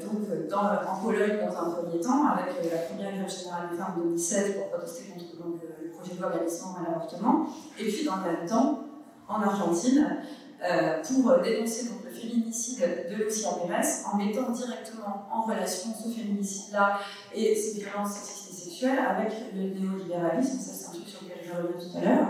donc 0.02 0.50
dans, 0.50 0.92
en 0.92 1.02
Pologne 1.02 1.38
dans 1.40 1.56
un 1.56 1.70
premier 1.70 2.02
temps, 2.02 2.26
avec 2.28 2.56
la 2.70 2.80
première 2.80 3.12
grève 3.12 3.30
générale 3.30 3.70
des 3.72 3.82
en 3.82 3.96
2016 3.96 4.56
pour 4.56 4.70
protester 4.72 5.14
contre 5.40 5.64
le 5.82 5.87
projet 5.98 6.16
de 6.16 6.22
loi 6.22 6.32
Galissement 6.32 6.76
à 6.80 6.90
l'avortement, 6.90 7.48
et 7.80 7.86
puis 7.86 8.06
dans 8.06 8.18
le 8.18 8.24
même 8.24 8.48
temps, 8.48 8.84
en 9.28 9.42
Argentine, 9.42 10.18
euh, 10.64 11.04
pour 11.04 11.40
dénoncer 11.42 11.90
donc, 11.90 12.04
le 12.04 12.10
féminicide 12.10 12.80
de 13.12 13.24
Lucia 13.24 13.50
Pérez 13.62 13.88
en 14.12 14.18
mettant 14.18 14.50
directement 14.50 15.28
en 15.32 15.44
relation 15.44 15.92
ce 15.94 16.10
féminicide-là 16.10 17.00
et 17.36 17.56
ces 17.56 17.82
violences 17.82 18.14
sexistes 18.14 18.50
et 18.50 18.70
sexuelles 18.70 19.00
avec 19.00 19.34
le 19.54 19.80
néolibéralisme, 19.80 20.58
ça 20.58 20.72
c'est 20.74 20.88
un 20.88 20.94
truc 20.94 21.08
sur 21.08 21.22
lequel 21.24 21.38
je 21.46 21.52
reviens 21.52 21.78
tout 21.80 21.98
à 21.98 22.02
l'heure, 22.02 22.28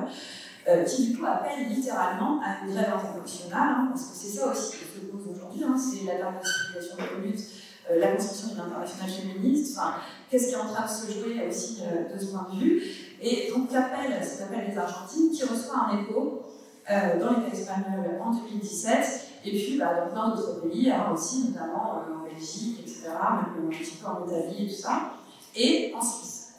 euh, 0.68 0.84
qui 0.84 1.08
du 1.08 1.18
coup 1.18 1.26
appelle 1.26 1.70
littéralement 1.70 2.42
à 2.42 2.66
une 2.66 2.74
grève 2.74 2.94
internationale, 2.94 3.70
hein, 3.78 3.88
parce 3.92 4.08
que 4.08 4.16
c'est 4.16 4.38
ça 4.40 4.52
aussi 4.52 4.72
qui 4.72 4.84
se 4.84 5.06
pose 5.06 5.28
aujourd'hui, 5.34 5.64
hein, 5.64 5.78
c'est 5.78 6.06
la 6.06 6.44
circulation 6.44 6.96
de 6.98 7.02
la 7.02 7.26
lutte, 7.26 7.46
euh, 7.90 8.00
la 8.00 8.08
construction 8.08 8.50
d'une 8.50 8.60
internationale 8.60 9.10
féministe, 9.10 9.78
enfin, 9.78 9.94
qu'est-ce 10.30 10.50
qui 10.50 10.54
est 10.54 10.58
en 10.58 10.68
train 10.68 10.86
de 10.86 10.92
se 10.92 11.14
jouer 11.14 11.48
aussi 11.48 11.78
de 12.14 12.20
ce 12.20 12.26
point 12.26 12.50
de 12.52 12.60
vue, 12.60 12.84
et 13.22 13.52
donc 13.52 13.72
l'appel, 13.72 14.24
cet 14.24 14.44
appel 14.44 14.70
des 14.70 14.78
Argentines 14.78 15.32
qui 15.32 15.44
reçoit 15.44 15.88
un 15.90 16.00
écho 16.00 16.44
euh, 16.90 17.20
dans 17.20 17.32
l'État 17.32 17.54
espagnol 17.54 18.20
en 18.24 18.32
2017, 18.32 19.28
et 19.44 19.52
puis 19.52 19.78
bah, 19.78 19.92
dans 20.00 20.12
plein 20.12 20.30
d'autres 20.30 20.62
pays 20.62 20.90
hein, 20.92 21.12
aussi, 21.14 21.50
notamment 21.50 21.96
euh, 21.98 22.20
en 22.20 22.24
Belgique, 22.24 22.80
etc., 22.82 23.10
même 23.10 23.66
un 23.66 23.70
petit 23.70 23.98
peu 23.98 24.08
en 24.08 24.26
Italie 24.26 24.66
et 24.66 24.70
tout 24.70 24.82
ça, 24.82 25.12
et 25.56 25.94
en 25.94 26.02
Suisse 26.02 26.54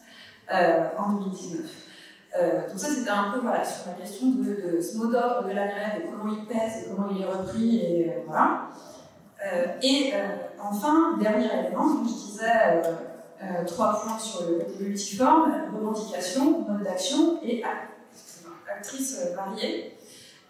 euh, 0.52 0.88
en 0.98 1.12
2019. 1.12 1.60
donc 2.68 2.78
ça 2.78 2.88
c'était 2.88 3.08
un 3.08 3.30
peu 3.30 3.40
sur 3.40 3.86
la 3.86 3.92
question 3.98 4.26
de, 4.28 4.80
ce 4.80 4.98
mot 4.98 5.06
d'ordre 5.06 5.48
de 5.48 5.54
la 5.54 5.66
grève 5.66 6.02
et 6.02 6.10
comment 6.10 6.34
il 6.34 6.46
pèse 6.46 6.84
et 6.84 6.90
comment 6.90 7.08
il 7.10 7.22
est 7.22 7.26
repris, 7.26 7.76
et 7.76 8.12
voilà. 8.26 8.68
et 9.82 10.12
enfin, 10.60 11.16
dernier 11.18 11.46
élément, 11.46 11.88
comme 11.88 12.08
je 12.08 12.12
disais, 12.12 12.82
trois 13.66 14.00
points 14.00 14.18
sur 14.18 14.42
le 14.42 14.84
multiforme, 14.84 15.52
revendication, 15.74 16.60
mode 16.62 16.82
d'action 16.82 17.38
et 17.42 17.62
actrices 18.70 19.20
variées. 19.34 19.98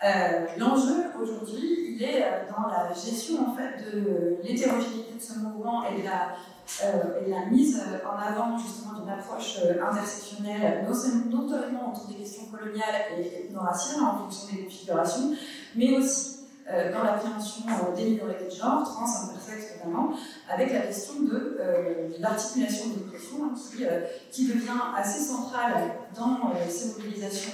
Euh, 0.04 0.46
l'enjeu 0.58 1.10
aujourd'hui, 1.20 1.96
il 1.96 2.02
est 2.02 2.22
euh, 2.22 2.44
dans 2.48 2.68
la 2.68 2.92
gestion 2.94 3.48
en 3.48 3.52
fait 3.52 3.84
de 3.92 4.36
l'hétérogénéité 4.44 5.14
de 5.16 5.20
ce 5.20 5.40
mouvement 5.40 5.82
et 5.88 6.00
de 6.00 6.04
la, 6.04 6.36
euh, 6.84 7.50
mise 7.50 7.82
en 8.06 8.16
avant 8.16 8.56
justement 8.56 9.00
d'une 9.00 9.10
approche 9.10 9.58
intersectionnelle, 9.58 10.86
non 10.86 10.94
seulement 10.94 11.92
autour 11.92 12.06
des 12.06 12.14
questions 12.14 12.44
coloniales 12.46 13.06
et 13.18 13.46
ethno-raciales 13.46 14.04
en 14.04 14.18
fonction 14.18 14.54
des 14.54 14.64
configurations, 14.64 15.32
mais 15.74 15.96
aussi 15.96 16.37
dans 16.70 17.02
l'appréhension 17.02 17.64
des 17.96 18.04
minorités 18.04 18.44
de 18.44 18.50
genre, 18.50 18.82
trans, 18.82 19.04
intersexes 19.04 19.76
notamment, 19.76 20.12
avec 20.48 20.72
la 20.72 20.80
question 20.80 21.22
de 21.22 21.58
l'articulation 22.18 22.86
des 22.88 23.10
questions 23.10 23.44
hein, 23.44 23.54
qui, 23.54 23.84
qui 24.30 24.48
devient 24.48 24.80
assez 24.96 25.20
centrale 25.20 25.92
dans 26.14 26.52
ces 26.68 26.88
mobilisations 26.88 27.52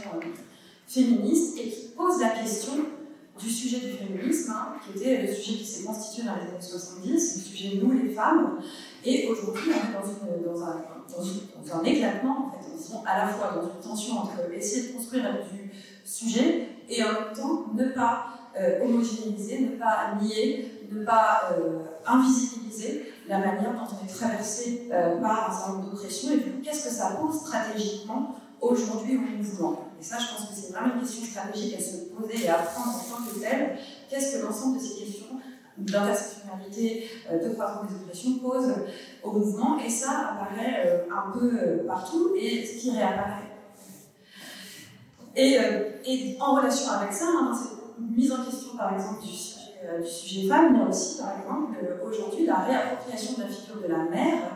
féministe 0.86 1.58
et 1.58 1.70
qui 1.70 1.88
pose 1.96 2.20
la 2.20 2.30
question 2.30 2.72
du 3.38 3.50
sujet 3.50 3.78
du 3.78 3.92
féminisme, 3.92 4.52
hein, 4.52 4.74
qui 4.84 4.98
était 4.98 5.22
le 5.22 5.32
sujet 5.32 5.58
qui 5.58 5.66
s'est 5.66 5.84
constitué 5.84 6.22
dans 6.22 6.36
les 6.36 6.42
années 6.42 6.60
70, 6.60 7.12
le 7.12 7.42
sujet 7.42 7.80
nous 7.82 7.90
les 7.90 8.10
femmes. 8.10 8.60
Et 9.04 9.28
aujourd'hui, 9.28 9.72
on 9.72 9.90
est 9.90 10.44
dans, 10.44 10.62
un, 11.74 11.84
éclatement, 11.84 12.46
en 12.46 12.50
fait, 12.52 12.94
on 12.94 13.04
à 13.04 13.18
la 13.18 13.28
fois 13.28 13.54
dans 13.54 13.62
une 13.62 13.80
tension 13.82 14.18
entre 14.18 14.52
essayer 14.54 14.88
de 14.88 14.92
construire 14.94 15.24
du 15.52 15.72
sujet 16.04 16.68
et 16.88 17.02
en 17.02 17.12
même 17.12 17.32
temps 17.34 17.66
ne 17.74 17.88
pas 17.88 18.26
euh, 18.26 18.33
homogénéiser, 18.82 19.60
ne 19.60 19.76
pas 19.78 20.14
nier, 20.20 20.70
ne 20.90 21.04
pas 21.04 21.50
euh, 21.52 21.80
invisibiliser 22.06 23.12
la 23.28 23.38
manière 23.38 23.72
dont 23.72 23.88
on 23.90 24.04
est 24.04 24.12
traversé 24.12 24.88
euh, 24.92 25.20
par 25.20 25.50
un 25.50 25.52
certain 25.52 25.72
nombre 25.72 25.90
d'oppressions 25.90 26.30
et 26.32 26.40
qu'est-ce 26.62 26.84
que 26.88 26.94
ça 26.94 27.16
pose 27.20 27.40
stratégiquement 27.40 28.36
aujourd'hui 28.60 29.16
au 29.16 29.42
mouvement? 29.42 29.88
Et 30.00 30.04
ça, 30.04 30.16
je 30.18 30.26
pense 30.28 30.48
que 30.48 30.54
c'est 30.54 30.72
vraiment 30.72 30.94
une 30.94 31.00
question 31.00 31.24
stratégique 31.24 31.76
à 31.76 31.80
se 31.80 31.96
poser 32.14 32.44
et 32.44 32.48
à 32.48 32.54
prendre 32.54 32.96
en 32.96 33.16
tant 33.16 33.24
que 33.24 33.40
telle. 33.40 33.78
Qu'est-ce 34.08 34.36
que 34.36 34.46
l'ensemble 34.46 34.78
de 34.78 34.82
ces 34.82 35.04
questions 35.04 35.40
d'intersectionnalité, 35.76 37.08
euh, 37.30 37.48
de 37.48 37.54
croissance 37.54 37.88
des 37.88 37.96
oppressions 37.96 38.38
posent 38.38 38.74
au 39.22 39.32
mouvement? 39.32 39.78
Et 39.78 39.90
ça 39.90 40.32
apparaît 40.32 40.84
euh, 40.86 41.04
un 41.10 41.30
peu 41.32 41.50
euh, 41.54 41.86
partout 41.86 42.34
et 42.38 42.64
ce 42.64 42.80
qui 42.80 42.90
réapparaît. 42.90 43.50
Et, 45.36 45.58
et 46.06 46.36
en 46.40 46.54
relation 46.54 46.92
avec 46.92 47.12
ça, 47.12 47.24
hein, 47.26 47.52
mise 47.98 48.32
en 48.32 48.44
question, 48.44 48.76
par 48.76 48.94
exemple, 48.94 49.22
du 49.22 49.28
sujet, 49.28 50.00
du 50.02 50.08
sujet 50.08 50.48
femme, 50.48 50.76
a 50.76 50.88
aussi, 50.88 51.18
par 51.18 51.38
exemple, 51.38 51.76
aujourd'hui, 52.04 52.46
la 52.46 52.60
réappropriation 52.60 53.36
de 53.36 53.42
la 53.42 53.48
figure 53.48 53.80
de 53.82 53.88
la 53.88 54.04
mère 54.04 54.54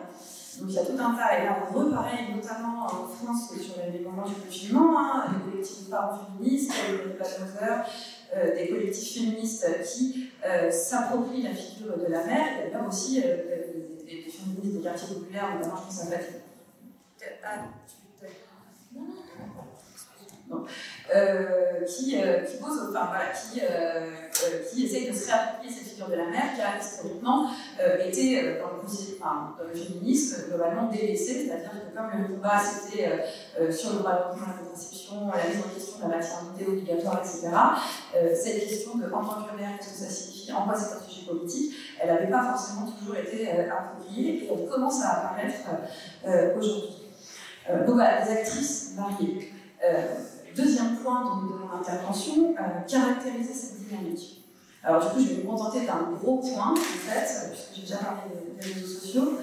donc 0.60 0.70
il 0.70 0.74
y 0.74 0.78
a 0.78 0.84
tout 0.84 0.98
un 0.98 1.14
tas, 1.14 1.38
et 1.38 1.44
là 1.44 1.58
on 1.70 1.78
repareil, 1.78 2.34
notamment 2.34 2.84
en 2.84 3.06
France 3.06 3.54
sur 3.60 3.74
les 3.92 4.00
moments 4.00 4.26
du 4.26 4.34
confinement, 4.34 4.98
hein, 4.98 5.26
des 5.32 5.50
collectifs 5.50 5.86
de 5.86 5.90
parents 5.90 6.18
féministes, 6.18 6.72
des 7.06 7.12
patrons 7.14 7.44
euh, 8.36 8.56
des 8.56 8.68
collectifs 8.68 9.14
féministes 9.14 9.66
qui 9.84 10.30
euh, 10.44 10.70
s'approprient 10.70 11.42
la 11.42 11.54
figure 11.54 11.96
de 11.96 12.06
la 12.10 12.24
mère, 12.24 12.46
il 12.66 12.72
y 12.72 12.74
a 12.74 12.86
aussi 12.86 13.22
euh, 13.24 13.36
des, 14.04 14.24
des, 14.24 14.30
féministes 14.30 14.78
des 14.78 14.82
quartiers 14.82 15.14
populaires, 15.16 15.54
notamment 15.56 15.76
je 15.76 15.82
pense 15.84 16.02
à 16.02 16.10
Patrick. 16.10 16.36
Ah, 17.44 17.56
non. 20.50 20.64
Euh, 21.14 21.84
qui, 21.86 22.20
euh, 22.20 22.40
euh, 23.62 24.64
qui 24.70 24.84
essaye 24.84 25.08
de 25.08 25.16
se 25.16 25.26
réapproprier 25.26 25.72
cette 25.72 25.88
figure 25.88 26.08
de 26.08 26.16
la 26.16 26.26
mère 26.26 26.54
qui 26.54 26.60
a 26.60 26.78
historiquement 26.78 27.48
été 28.06 28.58
dans 28.58 28.76
le, 28.76 28.82
enfin, 29.18 29.54
dans, 29.58 29.64
le, 29.64 29.74
féminisme 29.74 30.48
globalement 30.48 30.90
délaissée, 30.90 31.46
c'est-à-dire 31.46 31.70
que 31.70 31.96
comme 31.96 32.10
le 32.20 32.34
combat 32.34 32.58
c'était 32.58 33.72
sur 33.72 33.94
le 33.94 33.98
droit 34.00 34.12
de 34.12 34.18
la 34.18 34.54
contraception, 34.60 35.28
la 35.28 35.48
mise 35.48 35.64
en 35.64 35.74
question 35.74 35.96
de 35.96 36.02
la 36.02 36.18
maternité 36.18 36.66
obligatoire, 36.66 37.22
etc., 37.24 37.48
cette 38.34 38.68
question 38.68 38.96
de 38.98 39.06
en 39.06 39.24
tant 39.24 39.42
que 39.44 39.58
mère, 39.58 39.78
qu'est-ce 39.78 39.92
que 39.92 40.04
ça 40.04 40.10
signifie, 40.10 40.52
en 40.52 40.64
quoi 40.64 40.74
c'est 40.76 40.94
un 40.94 41.08
sujet 41.08 41.26
politique, 41.26 41.74
elle 42.00 42.08
n'avait 42.08 42.30
pas 42.30 42.42
forcément 42.42 42.86
toujours 42.86 43.16
été 43.16 43.48
appropriée 43.50 44.44
et 44.44 44.50
elle 44.52 44.68
commence 44.68 45.02
à 45.02 45.20
apparaître 45.20 45.70
aujourd'hui. 46.54 47.08
donc 47.86 47.94
voilà, 47.94 48.26
des 48.26 48.32
actrices 48.32 48.94
variées. 48.94 49.52
Deuxième 50.58 50.96
point 50.96 51.20
de 51.20 51.42
mon 51.42 51.72
intervention, 51.72 52.52
euh, 52.58 52.80
caractériser 52.88 53.54
cette 53.54 53.86
dynamique. 53.86 54.44
Alors 54.82 55.04
du 55.04 55.10
coup, 55.10 55.20
je 55.20 55.34
vais 55.34 55.42
me 55.44 55.48
contenter 55.48 55.86
d'un 55.86 56.10
gros 56.20 56.38
point, 56.38 56.72
en 56.72 56.76
fait, 56.76 57.50
puisque 57.52 57.74
j'ai 57.76 57.82
déjà 57.82 57.98
parlé 57.98 58.22
des, 58.58 58.74
réseaux 58.74 58.86
sociaux. 58.86 59.38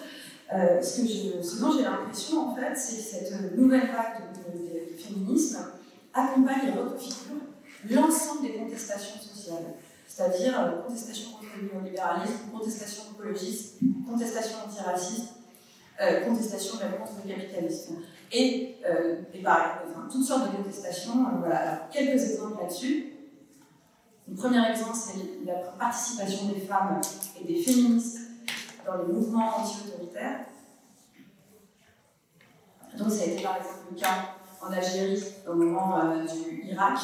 Euh, 0.54 0.82
ce, 0.82 1.02
que 1.02 1.62
dont 1.62 1.72
j'ai 1.72 1.84
l'impression, 1.84 2.50
en 2.50 2.56
fait, 2.56 2.76
c'est 2.76 2.98
que 2.98 3.30
cette 3.30 3.58
nouvelle 3.58 3.88
vague 3.88 4.24
de, 4.36 5.02
féminisme 5.02 5.60
accompagne 6.14 6.68
et 6.68 6.78
reconfigure 6.78 7.42
l'ensemble 7.92 8.42
des 8.42 8.54
contestations 8.54 9.18
sociales. 9.18 9.74
C'est-à-dire 10.08 10.60
euh, 10.60 10.82
contestation 10.82 11.32
contre 11.32 11.46
le 11.62 11.70
néolibéralisme, 11.72 12.50
contestation 12.52 13.04
écologiste, 13.14 13.76
contestation 14.06 14.58
antiraciste, 14.68 15.30
euh, 16.02 16.26
contestation 16.26 16.78
contre 16.78 17.14
le 17.26 17.34
capitalisme 17.34 17.96
et, 18.32 18.78
euh, 18.86 19.22
et 19.34 19.42
par, 19.42 19.80
enfin, 19.88 20.08
toutes 20.12 20.24
sortes 20.24 20.52
de 20.52 20.58
contestations. 20.58 21.26
Euh, 21.26 21.40
voilà. 21.40 21.58
Alors, 21.58 21.90
quelques 21.92 22.22
exemples 22.32 22.62
là-dessus. 22.62 23.12
Le 24.28 24.36
premier 24.36 24.68
exemple, 24.70 24.96
c'est 24.96 25.46
la 25.46 25.56
participation 25.78 26.48
des 26.48 26.62
femmes 26.62 27.00
et 27.40 27.44
des 27.44 27.62
féministes 27.62 28.20
dans 28.86 28.98
les 28.98 29.14
mouvements 29.14 29.58
anti-autoritaires. 29.58 30.46
Donc, 32.98 33.12
ça 33.12 33.24
a 33.24 33.26
été 33.26 33.44
par 33.44 33.58
exemple 33.58 33.80
le 33.92 34.00
cas 34.00 34.36
en 34.62 34.72
Algérie 34.72 35.24
au 35.48 35.54
moment 35.54 36.00
euh, 36.00 36.26
du 36.26 36.64
Irak, 36.72 36.98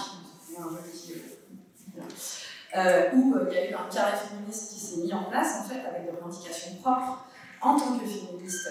euh, 2.75 3.09
où 3.13 3.35
il 3.49 3.53
y 3.53 3.57
a 3.57 3.69
eu 3.69 3.73
un 3.73 3.93
carré 3.93 4.17
féministe 4.17 4.73
qui 4.73 4.79
s'est 4.79 5.01
mis 5.01 5.13
en 5.13 5.25
place 5.25 5.59
en 5.59 5.63
fait 5.63 5.85
avec 5.85 6.05
des 6.05 6.11
revendications 6.17 6.75
propres 6.81 7.25
en 7.61 7.77
tant 7.77 7.99
que 7.99 8.05
féministe. 8.05 8.69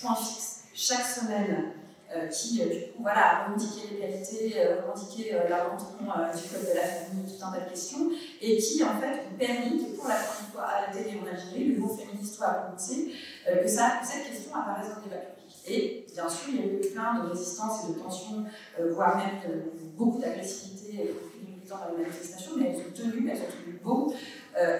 point 0.00 0.14
fixe 0.14 0.57
chaque 0.78 1.04
semaine 1.04 1.72
euh, 2.14 2.28
qui, 2.28 2.62
euh, 2.62 2.66
du 2.66 2.80
coup, 2.92 3.02
voilà, 3.02 3.40
a 3.40 3.44
revendiqué 3.44 3.88
l'égalité, 3.90 4.54
euh, 4.56 4.80
revendiqué 4.80 5.32
l'abandon 5.32 5.84
du 5.84 6.48
code 6.48 6.70
de 6.70 6.74
la 6.74 6.86
famille, 6.86 7.24
tout 7.26 7.44
un 7.44 7.50
tas 7.50 7.64
de 7.64 7.70
questions, 7.70 8.10
et 8.40 8.56
qui, 8.58 8.82
en 8.84 9.00
fait, 9.00 9.26
ont 9.26 9.36
permis 9.36 9.78
que, 9.78 9.96
pour 9.96 10.06
la 10.06 10.14
première 10.14 10.52
fois 10.52 10.62
à 10.62 10.86
la 10.86 10.92
télé 10.96 11.18
en 11.20 11.26
Algérie, 11.26 11.74
le 11.74 11.80
mot 11.80 11.88
féministe 11.88 12.36
soit 12.36 12.46
prononcé, 12.46 13.12
que, 13.44 13.66
ça, 13.66 14.00
cette 14.04 14.30
question 14.30 14.54
apparaisse 14.54 14.88
dans 14.88 15.02
le 15.02 15.10
débat 15.10 15.16
public. 15.16 15.56
Et 15.66 16.06
bien 16.14 16.28
sûr, 16.28 16.48
il 16.50 16.56
y 16.56 16.62
a 16.62 16.72
eu 16.72 16.80
plein 16.92 17.24
de 17.24 17.28
résistances 17.28 17.84
et 17.84 17.92
de 17.94 17.98
tensions, 17.98 18.44
voire 18.92 19.16
même 19.16 19.62
beaucoup 19.96 20.20
d'agressivité 20.20 21.14
dans 21.68 21.80
les 21.90 22.04
manifestations, 22.04 22.52
mais 22.56 22.70
elles 22.70 22.86
ont 22.86 22.94
tenu, 22.94 23.28
elles 23.28 23.38
ont 23.38 23.64
tenu 23.64 23.80
beau. 23.82 24.14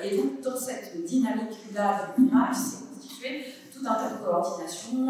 et 0.03 0.17
donc, 0.17 0.41
dans 0.41 0.57
cette 0.57 1.05
dynamique-là 1.05 2.15
de 2.17 2.23
l'image, 2.23 2.55
s'est 2.55 2.85
constituée 2.95 3.45
tout 3.79 3.87
un 3.87 3.95
tas 3.95 4.11
de 4.11 4.25
coordinations 4.25 5.07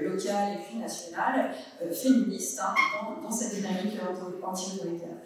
locales 0.00 0.52
et 0.54 0.62
puis 0.62 0.78
nationales, 0.78 1.50
féministes, 1.92 2.60
hein, 2.62 2.74
dans, 3.22 3.30
cette 3.30 3.54
dynamique 3.54 3.98
anti-autoritaire. 4.42 5.16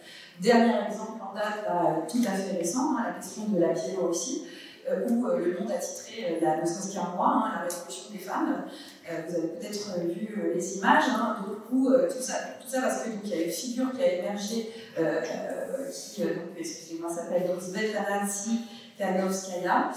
Dernier 0.40 0.86
exemple 0.86 1.20
en 1.20 1.34
date, 1.34 2.08
tout 2.08 2.22
à 2.26 2.32
fait 2.32 2.58
récent, 2.58 2.96
hein, 2.96 3.04
la 3.06 3.12
question 3.14 3.44
de 3.48 3.58
la 3.58 3.72
Biélorussie. 3.72 4.46
Euh, 4.90 5.06
où 5.08 5.26
euh, 5.26 5.38
le 5.38 5.58
monde 5.58 5.70
a 5.70 5.78
titré 5.78 6.24
euh, 6.24 6.40
la, 6.40 6.56
qu'un 6.56 7.14
mois, 7.14 7.44
hein, 7.44 7.52
la 7.54 7.68
révolution 7.68 8.10
des 8.10 8.18
femmes. 8.18 8.64
vous 9.04 9.34
avez 9.36 9.48
peut-être 9.48 10.00
vu 10.00 10.52
les 10.54 10.78
images, 10.78 11.04
hein, 11.10 11.36
coup, 11.68 11.92
tout, 12.08 12.22
ça, 12.22 12.34
tout 12.60 12.68
ça 12.68 12.80
parce 12.80 13.02
qu'il 13.02 13.28
y 13.28 13.34
a 13.34 13.44
une 13.44 13.50
figure 13.50 13.92
qui 13.92 14.02
a 14.02 14.12
émergé, 14.14 14.72
qui, 14.96 16.22
excusez-moi, 16.58 17.10
s'appelle 17.10 17.50
Svetlana 17.60 18.26
Tsikhanovskaya, 18.26 19.90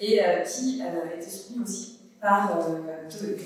et 0.00 0.20
qui 0.46 0.82
était 1.18 1.30
soutenue 1.30 1.64
aussi 1.64 1.97
par 2.20 2.58
deux, 3.10 3.36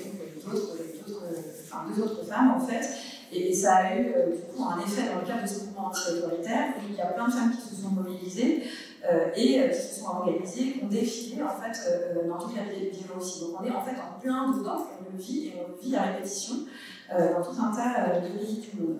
deux 1.95 2.01
autres 2.01 2.25
femmes, 2.25 2.51
en 2.51 2.59
fait, 2.59 2.87
et, 3.31 3.53
ça 3.53 3.75
a 3.75 3.95
eu 3.95 4.05
du 4.05 4.41
coup 4.43 4.63
un 4.63 4.79
effet 4.79 5.09
dans 5.11 5.19
le 5.19 5.25
cadre 5.25 5.43
de 5.43 5.47
ce 5.47 5.65
mouvement 5.65 5.87
anti-autoritaire. 5.87 6.73
Il 6.87 6.95
y 6.95 7.01
a 7.01 7.07
plein 7.07 7.27
de 7.27 7.31
femmes 7.31 7.51
qui 7.51 7.61
se 7.61 7.81
sont 7.81 7.89
mobilisées 7.89 8.63
euh, 9.05 9.31
et 9.35 9.59
euh, 9.59 9.67
qui 9.67 9.81
se 9.81 9.99
sont 9.99 10.05
organisés, 10.05 10.71
qui 10.71 10.83
ont 10.83 10.87
défilé 10.87 11.43
en 11.43 11.49
fait 11.49 11.77
euh, 11.89 12.27
dans 12.27 12.37
toute 12.37 12.55
la 12.55 12.63
Biélorussie. 12.63 13.41
Donc 13.41 13.59
on 13.59 13.65
est 13.65 13.71
en 13.71 13.81
fait 13.81 13.95
en 13.99 14.19
plein 14.19 14.51
dedans, 14.51 14.87
on 14.99 15.11
le 15.11 15.21
vit 15.21 15.47
et 15.47 15.53
on 15.57 15.71
le 15.71 15.77
vit 15.81 15.95
à 15.95 16.03
répétition 16.03 16.55
dans 17.11 17.43
tout 17.43 17.61
un 17.61 17.75
tas 17.75 18.19
de 18.21 18.39
pays 18.39 18.61
du 18.61 18.81
monde. 18.81 18.99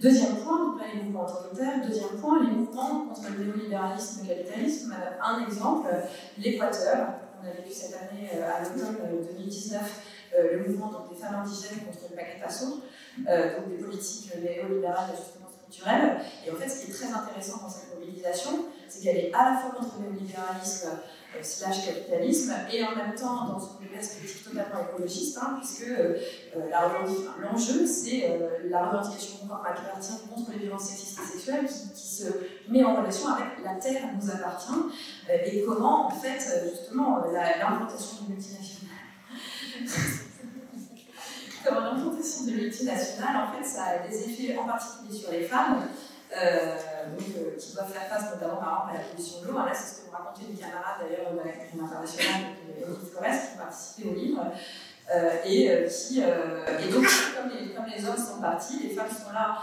Deuxième 0.00 0.36
point, 0.36 0.58
donc 0.64 0.78
là 0.78 0.84
les 0.94 1.02
mouvements 1.02 1.24
autoritaires. 1.24 1.80
Deuxième 1.84 2.20
point, 2.20 2.40
les 2.44 2.50
mouvements 2.50 3.06
contre 3.06 3.22
le 3.36 3.44
néolibéralisme 3.44 4.24
et 4.24 4.28
le 4.28 4.42
capitalisme. 4.42 4.94
Un 5.20 5.46
exemple, 5.46 5.88
l'Équateur. 6.38 7.08
On 7.42 7.48
a 7.48 7.52
vécu 7.52 7.74
cette 7.74 7.94
année, 7.94 8.30
à 8.40 8.62
l'automne 8.62 8.98
2019, 9.36 9.82
le 10.52 10.58
mouvement 10.68 11.08
des 11.10 11.16
femmes 11.16 11.42
indigènes 11.44 11.80
contre 11.84 12.10
le 12.10 12.16
paquet 12.16 12.38
Passo, 12.40 12.82
donc 13.18 13.68
des 13.68 13.82
politiques 13.82 14.32
néolibérales 14.36 15.10
d'ajustement 15.10 15.50
Et 16.46 16.50
en 16.50 16.56
fait, 16.56 16.68
ce 16.68 16.84
qui 16.84 16.90
est 16.90 16.94
très 16.94 17.12
intéressant 17.12 17.62
dans 17.62 17.68
cette 17.68 17.98
mobilisation, 17.98 18.66
c'est 18.88 19.02
qu'elle 19.02 19.16
est 19.16 19.32
à 19.32 19.50
la 19.50 19.56
fois 19.56 19.70
contre 19.70 19.94
le 20.02 20.18
libéralisme 20.18 20.88
euh, 21.34 21.38
slash 21.42 21.86
capitalisme 21.86 22.52
et 22.70 22.84
en 22.84 22.94
même 22.94 23.14
temps 23.14 23.46
dans 23.46 23.58
une 23.80 23.88
perspective 23.88 24.42
totalement 24.44 24.86
écologiste, 24.86 25.38
hein, 25.40 25.58
puisque 25.58 25.88
euh, 25.88 26.18
l'enjeu 27.40 27.86
c'est 27.86 28.30
euh, 28.30 28.68
la 28.68 28.90
revendication 28.90 29.46
macartienne 29.46 30.18
contre 30.28 30.52
les 30.52 30.58
violences 30.58 30.84
sexistes 30.84 31.18
et 31.20 31.32
sexuelles 31.32 31.66
qui, 31.66 32.06
se 32.06 32.24
met 32.68 32.84
en 32.84 32.96
relation 32.96 33.28
avec 33.28 33.64
la 33.64 33.74
terre 33.76 34.02
nous 34.20 34.30
appartient. 34.30 34.70
Et 35.46 35.64
comment 35.64 36.08
en 36.08 36.10
fait 36.10 36.38
justement 36.70 37.24
l'implantation 37.32 38.24
de 38.24 38.34
multinationales 38.34 38.92
comme 41.64 41.84
l'implantation 41.84 42.44
de 42.46 42.52
multinationales 42.52 43.36
en 43.36 43.52
fait 43.52 43.64
ça 43.64 43.84
a 43.84 44.08
des 44.08 44.24
effets 44.24 44.56
en 44.58 44.64
particulier 44.64 45.18
sur 45.18 45.30
les 45.30 45.44
femmes 45.44 45.82
euh, 46.34 46.76
euh, 47.04 47.56
qui 47.58 47.74
doivent 47.74 47.92
faire 47.92 48.08
face 48.08 48.32
notamment 48.32 48.56
par 48.56 48.88
exemple 48.88 48.96
à 48.96 48.98
la 48.98 49.08
pollution 49.10 49.42
de 49.42 49.48
l'eau. 49.48 49.58
Là, 49.58 49.72
c'est 49.74 49.96
ce 49.96 50.00
que 50.00 50.06
vous 50.06 50.16
racontez 50.16 50.46
du 50.50 50.56
camarade 50.56 51.04
d'ailleurs 51.04 51.32
de 51.32 51.36
la 51.36 51.52
culture 51.52 51.84
internationale, 51.84 52.56
Edith 52.74 53.12
Forest, 53.12 53.52
qui 53.52 53.58
participait 53.58 54.08
au 54.08 54.14
livre. 54.14 54.46
Euh, 55.12 55.44
et, 55.44 55.88
qui, 55.92 56.20
donc, 56.90 57.04
comme 57.36 57.50
les, 57.50 57.74
comme 57.74 57.84
les, 57.84 58.02
hommes 58.08 58.16
sont 58.16 58.40
partis, 58.40 58.80
les 58.82 58.94
femmes 58.94 59.10
sont 59.10 59.32
là, 59.34 59.58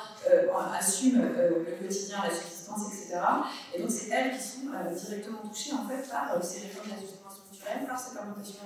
assument 0.77 1.23
le 1.23 1.75
quotidien, 1.81 2.17
la 2.23 2.29
subsistance, 2.29 2.81
etc. 2.93 3.19
Et 3.73 3.81
donc, 3.81 3.89
c'est 3.89 4.13
elles 4.13 4.37
qui 4.37 4.43
sont 4.43 4.69
directement 4.93 5.39
touchées 5.39 5.73
en 5.73 5.89
fait, 5.89 6.07
par 6.07 6.37
ces 6.43 6.67
réformes 6.67 6.89
d'ajustement 7.77 7.87
structurel, 7.87 7.87
par 7.87 7.99
ces 7.99 8.15
fermentations, 8.15 8.59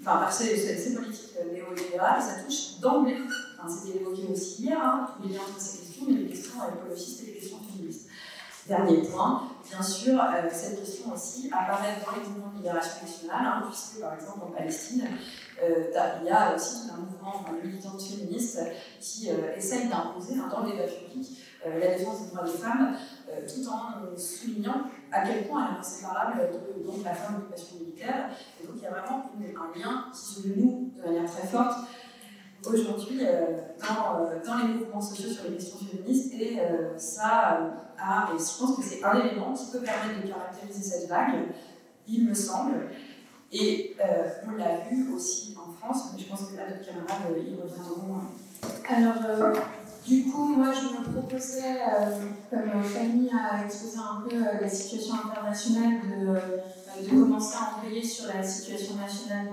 enfin, 0.00 0.18
par 0.18 0.32
ces, 0.32 0.56
ces, 0.56 0.94
politiques 0.94 1.36
néolibérales. 1.52 2.22
Ça 2.22 2.42
touche 2.44 2.80
d'emblée, 2.80 3.18
enfin, 3.58 3.68
c'était 3.68 3.98
évoqué 3.98 4.26
aussi 4.30 4.62
hier, 4.62 4.78
hein, 4.82 5.10
tous 5.16 5.28
les 5.28 5.34
liens 5.34 5.40
entre 5.40 5.60
ces 5.60 5.80
mais 6.06 6.14
les 6.14 6.28
questions 6.28 6.60
écologistes 6.68 7.22
et 7.22 7.26
les 7.26 7.32
questions 7.34 7.58
féministes. 7.58 8.08
Dernier 8.66 9.02
point, 9.02 9.48
bien 9.68 9.82
sûr, 9.82 10.20
euh, 10.20 10.48
cette 10.52 10.78
question 10.78 11.12
aussi 11.12 11.50
apparaît 11.50 11.96
dans 12.04 12.12
les 12.12 12.28
mouvements 12.28 12.52
de 12.52 12.58
libération 12.58 13.02
nationale, 13.02 13.42
hein, 13.44 13.62
puisque 13.66 14.00
par 14.00 14.14
exemple 14.14 14.40
en 14.44 14.50
Palestine, 14.50 15.08
euh, 15.62 15.86
il 16.20 16.26
y 16.26 16.30
a 16.30 16.54
aussi 16.54 16.88
un 16.92 16.98
mouvement 16.98 17.44
de 17.50 17.66
militantes 17.66 18.02
féministes 18.02 18.60
qui 19.00 19.30
euh, 19.30 19.56
essaye 19.56 19.88
d'imposer 19.88 20.36
dans 20.36 20.60
le 20.60 20.72
débat 20.72 20.84
public 20.84 21.38
la 21.62 21.94
défense 21.94 22.22
des 22.22 22.34
droits 22.34 22.46
des 22.46 22.56
femmes, 22.56 22.96
tout 23.46 23.68
en 23.68 24.16
soulignant 24.16 24.84
à 25.12 25.22
quel 25.22 25.46
point 25.46 25.68
elle 25.68 25.76
est 25.76 25.78
inséparable 25.80 26.40
de 26.40 27.04
la 27.04 27.14
femme 27.14 27.36
d'occupation 27.36 27.76
militaire. 27.80 28.30
Et 28.62 28.66
donc 28.66 28.76
il 28.76 28.82
y 28.82 28.86
a 28.86 28.90
vraiment 28.90 29.30
un 29.36 29.78
lien 29.78 30.04
qui 30.12 30.20
se 30.20 30.48
noue 30.48 30.92
de 30.96 31.02
manière 31.02 31.30
très 31.30 31.46
forte 31.46 31.76
aujourd'hui 32.66 33.18
euh, 33.22 33.58
dans, 33.80 34.20
euh, 34.20 34.38
dans, 34.44 34.56
les 34.58 34.74
mouvements 34.74 35.00
sociaux 35.00 35.30
sur 35.30 35.44
les 35.44 35.56
questions 35.56 35.78
féministes 35.78 36.34
et 36.34 36.60
euh, 36.60 36.96
ça 36.98 37.58
je 38.32 38.58
pense 38.58 38.76
que 38.76 38.82
c'est 38.82 39.04
un 39.04 39.20
élément 39.20 39.52
qui 39.52 39.70
peut 39.70 39.80
permettre 39.80 40.22
de 40.22 40.28
caractériser 40.28 40.82
cette 40.82 41.08
vague, 41.08 41.48
il 42.08 42.26
me 42.26 42.34
semble. 42.34 42.88
Et 43.52 43.94
on 44.46 44.56
l'a 44.56 44.78
vu 44.88 45.12
aussi 45.12 45.54
en 45.58 45.70
France, 45.70 46.12
mais 46.12 46.22
je 46.22 46.28
pense 46.28 46.44
que 46.44 46.56
là, 46.56 46.62
d'autres 46.66 46.86
camarades 46.86 47.36
y 47.36 47.60
reviendront. 47.60 48.22
Alors, 48.88 49.54
du 50.06 50.24
coup, 50.24 50.48
moi, 50.56 50.68
je 50.72 50.98
me 50.98 51.12
proposais, 51.12 51.80
comme 52.50 52.82
Fanny 52.82 53.30
a 53.30 53.64
exposé 53.64 53.98
un 53.98 54.28
peu 54.28 54.36
la 54.60 54.68
situation 54.68 55.14
internationale, 55.14 56.00
de, 56.08 57.04
de, 57.04 57.20
commencer 57.20 57.56
à 57.56 57.78
envoyer 57.78 58.04
sur 58.04 58.26
la 58.32 58.42
situation 58.42 58.96
nationale 58.96 59.48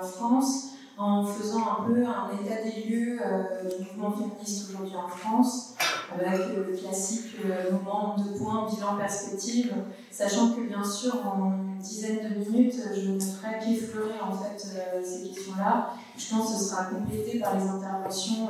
en 0.00 0.06
France 0.06 0.68
en 0.98 1.24
faisant 1.24 1.60
un 1.60 1.84
peu 1.84 2.04
un 2.04 2.28
état 2.42 2.62
des 2.62 2.82
lieux 2.88 3.18
euh, 3.24 3.68
du 3.78 3.84
mouvement 3.84 4.16
féministe 4.16 4.68
aujourd'hui 4.68 4.96
en 4.96 5.08
France, 5.08 5.74
avec 6.12 6.40
le 6.56 6.76
classique 6.76 7.36
euh, 7.44 7.72
moment 7.72 8.16
de 8.16 8.38
points, 8.38 8.68
bilan, 8.70 8.96
perspective, 8.96 9.72
sachant 10.10 10.52
que 10.52 10.62
bien 10.62 10.82
sûr 10.82 11.14
en 11.26 11.52
une 11.52 11.78
dizaine 11.78 12.20
de 12.28 12.50
minutes, 12.50 12.74
je 12.94 13.10
ne 13.10 13.20
ferai 13.20 13.58
qu'effleurer 13.58 14.20
en 14.20 14.32
fait 14.32 14.62
euh, 14.76 15.02
ces 15.04 15.28
questions-là. 15.28 15.90
Je 16.16 16.34
pense 16.34 16.52
que 16.52 16.58
ce 16.58 16.64
sera 16.64 16.84
complété 16.84 17.38
par 17.38 17.56
les 17.56 17.62
interventions 17.62 18.48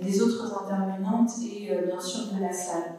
des 0.00 0.22
autres 0.22 0.62
intervenantes 0.62 1.30
et 1.42 1.70
bien 1.86 2.00
sûr 2.00 2.32
de 2.32 2.40
la 2.40 2.52
salle. 2.52 2.94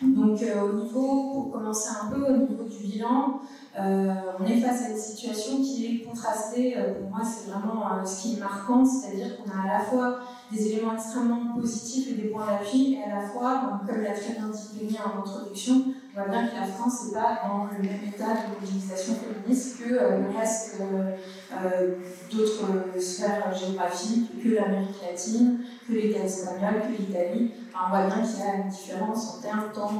Donc 0.00 0.40
au 0.40 0.72
niveau, 0.80 1.32
pour 1.32 1.50
commencer 1.52 1.88
un 2.00 2.08
peu, 2.08 2.24
au 2.24 2.36
niveau 2.36 2.62
du 2.62 2.86
bilan, 2.86 3.40
euh, 3.78 4.14
on 4.38 4.44
est 4.44 4.60
face 4.60 4.84
à 4.84 4.90
une 4.90 4.96
situation 4.96 5.56
qui 5.56 5.86
est 5.86 6.04
contrastée. 6.04 6.76
Euh, 6.76 7.00
pour 7.00 7.10
moi, 7.10 7.20
c'est 7.24 7.50
vraiment 7.50 7.82
euh, 7.84 8.04
ce 8.04 8.22
qui 8.22 8.36
est 8.36 8.40
marquant, 8.40 8.84
c'est-à-dire 8.84 9.36
qu'on 9.36 9.50
a 9.50 9.62
à 9.64 9.78
la 9.78 9.84
fois 9.84 10.20
des 10.52 10.68
éléments 10.68 10.94
extrêmement 10.94 11.54
positifs 11.56 12.10
et 12.10 12.14
des 12.14 12.28
points 12.28 12.46
d'appui, 12.46 12.94
et 12.94 13.10
à 13.10 13.20
la 13.20 13.28
fois, 13.28 13.80
comme 13.86 14.00
l'a 14.00 14.12
très 14.12 14.34
bien 14.34 14.48
dit 14.48 14.78
Denis 14.80 14.98
en 15.04 15.20
introduction, 15.20 15.82
on 16.18 16.24
voit 16.24 16.32
bien 16.32 16.48
que 16.48 16.56
la 16.56 16.66
France 16.66 17.06
n'est 17.06 17.14
pas 17.14 17.38
dans 17.46 17.64
le 17.64 17.82
même 17.82 18.00
état 18.06 18.34
de 18.34 18.54
mobilisation 18.54 19.14
féministe 19.14 19.78
que 19.84 19.90
le 19.90 20.36
reste 20.36 20.76
d'autres 22.32 23.00
sphères 23.00 23.54
géographiques, 23.54 24.42
que 24.42 24.48
l'Amérique 24.48 25.00
latine, 25.08 25.60
que 25.86 25.92
l'État 25.92 26.24
espagnol, 26.24 26.82
que 26.82 27.02
l'Italie. 27.02 27.52
On 27.74 27.90
voit 27.90 28.06
bien 28.06 28.22
qu'il 28.22 28.40
y 28.40 28.42
a 28.42 28.56
une 28.64 28.68
différence 28.68 29.36
en 29.36 29.42
termes 29.42 29.64
tant 29.72 29.90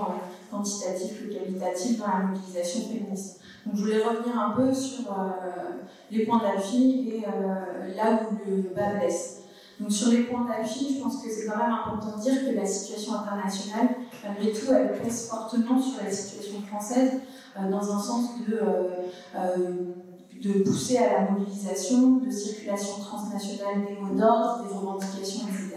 quantitatifs 0.50 1.22
que 1.22 1.34
qualitatifs 1.34 1.98
dans 1.98 2.06
la 2.06 2.26
mobilisation 2.26 2.88
féministe. 2.88 3.40
Donc, 3.64 3.76
je 3.76 3.82
voulais 3.82 4.02
revenir 4.02 4.40
un 4.40 4.50
peu 4.50 4.72
sur 4.74 5.12
euh, 5.12 5.84
les 6.10 6.24
points 6.24 6.40
d'appui 6.40 7.10
et 7.10 7.24
euh, 7.26 7.94
là 7.94 8.20
où 8.22 8.50
le 8.50 8.74
bas. 8.74 9.06
Donc 9.80 9.92
sur 9.92 10.10
les 10.10 10.24
points 10.24 10.44
d'appui, 10.44 10.96
je 10.96 11.02
pense 11.02 11.22
que 11.22 11.30
c'est 11.30 11.46
quand 11.46 11.56
même 11.56 11.70
important 11.72 12.16
de 12.16 12.22
dire 12.22 12.44
que 12.44 12.56
la 12.56 12.66
situation 12.66 13.14
internationale, 13.14 13.88
malgré 14.24 14.52
tout, 14.52 14.72
elle 14.72 14.98
pèse 14.98 15.28
fortement 15.28 15.80
sur 15.80 16.02
la 16.02 16.10
situation 16.10 16.60
française, 16.62 17.20
euh, 17.58 17.70
dans 17.70 17.92
un 17.92 17.98
sens 17.98 18.30
de, 18.46 18.60
de 20.42 20.62
pousser 20.62 20.98
à 20.98 21.12
la 21.12 21.30
mobilisation, 21.30 22.16
de 22.16 22.30
circulation 22.30 23.02
transnationale 23.02 23.86
des 23.86 24.00
mots 24.00 24.14
d'ordre, 24.14 24.64
des 24.66 24.74
revendications, 24.74 25.48
etc. 25.48 25.76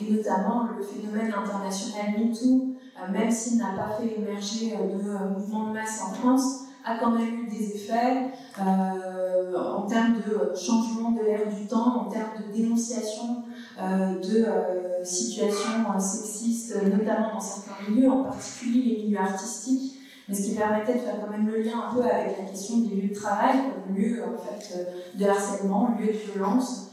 Et 0.00 0.10
notamment 0.10 0.68
le 0.76 0.82
phénomène 0.82 1.32
international 1.32 2.18
MeToo, 2.18 2.76
même 3.10 3.30
s'il 3.30 3.58
n'a 3.58 3.72
pas 3.76 3.98
fait 3.98 4.20
émerger 4.20 4.76
de 4.76 5.34
mouvements 5.34 5.68
de 5.68 5.72
masse 5.72 6.00
en 6.02 6.14
France, 6.14 6.62
a 6.84 6.96
quand 6.96 7.12
même 7.12 7.44
eu 7.44 7.46
des 7.48 7.76
effets 7.76 8.30
euh, 8.60 9.56
en 9.56 9.82
termes 9.86 10.16
de 10.16 10.54
changement 10.56 11.12
de 11.12 11.22
l'ère 11.22 11.46
du 11.48 11.66
temps, 11.66 12.02
en 12.02 12.04
termes 12.06 12.32
de 12.38 12.52
dénonciation 12.52 13.44
euh, 13.46 13.51
de 13.78 14.44
euh, 14.44 15.04
situations 15.04 15.98
sexistes, 15.98 16.76
notamment 16.84 17.34
dans 17.34 17.40
certains 17.40 17.90
milieux, 17.90 18.10
en 18.10 18.24
particulier 18.24 18.82
les 18.82 19.04
milieux 19.04 19.18
artistiques, 19.18 19.98
mais 20.28 20.34
ce 20.34 20.42
qui 20.42 20.54
permettait 20.54 20.94
de 20.94 20.98
faire 20.98 21.16
quand 21.20 21.30
même 21.30 21.48
le 21.48 21.62
lien 21.62 21.88
un 21.88 21.94
peu 21.94 22.02
avec 22.02 22.38
la 22.38 22.44
question 22.44 22.78
des 22.78 22.94
lieux 22.94 23.08
de 23.08 23.14
travail, 23.14 23.56
comme 23.74 23.96
lieu 23.96 24.22
en 24.22 24.38
fait, 24.38 24.86
de 25.14 25.26
harcèlement, 25.26 25.96
lieu 25.98 26.08
de 26.08 26.32
violence. 26.32 26.90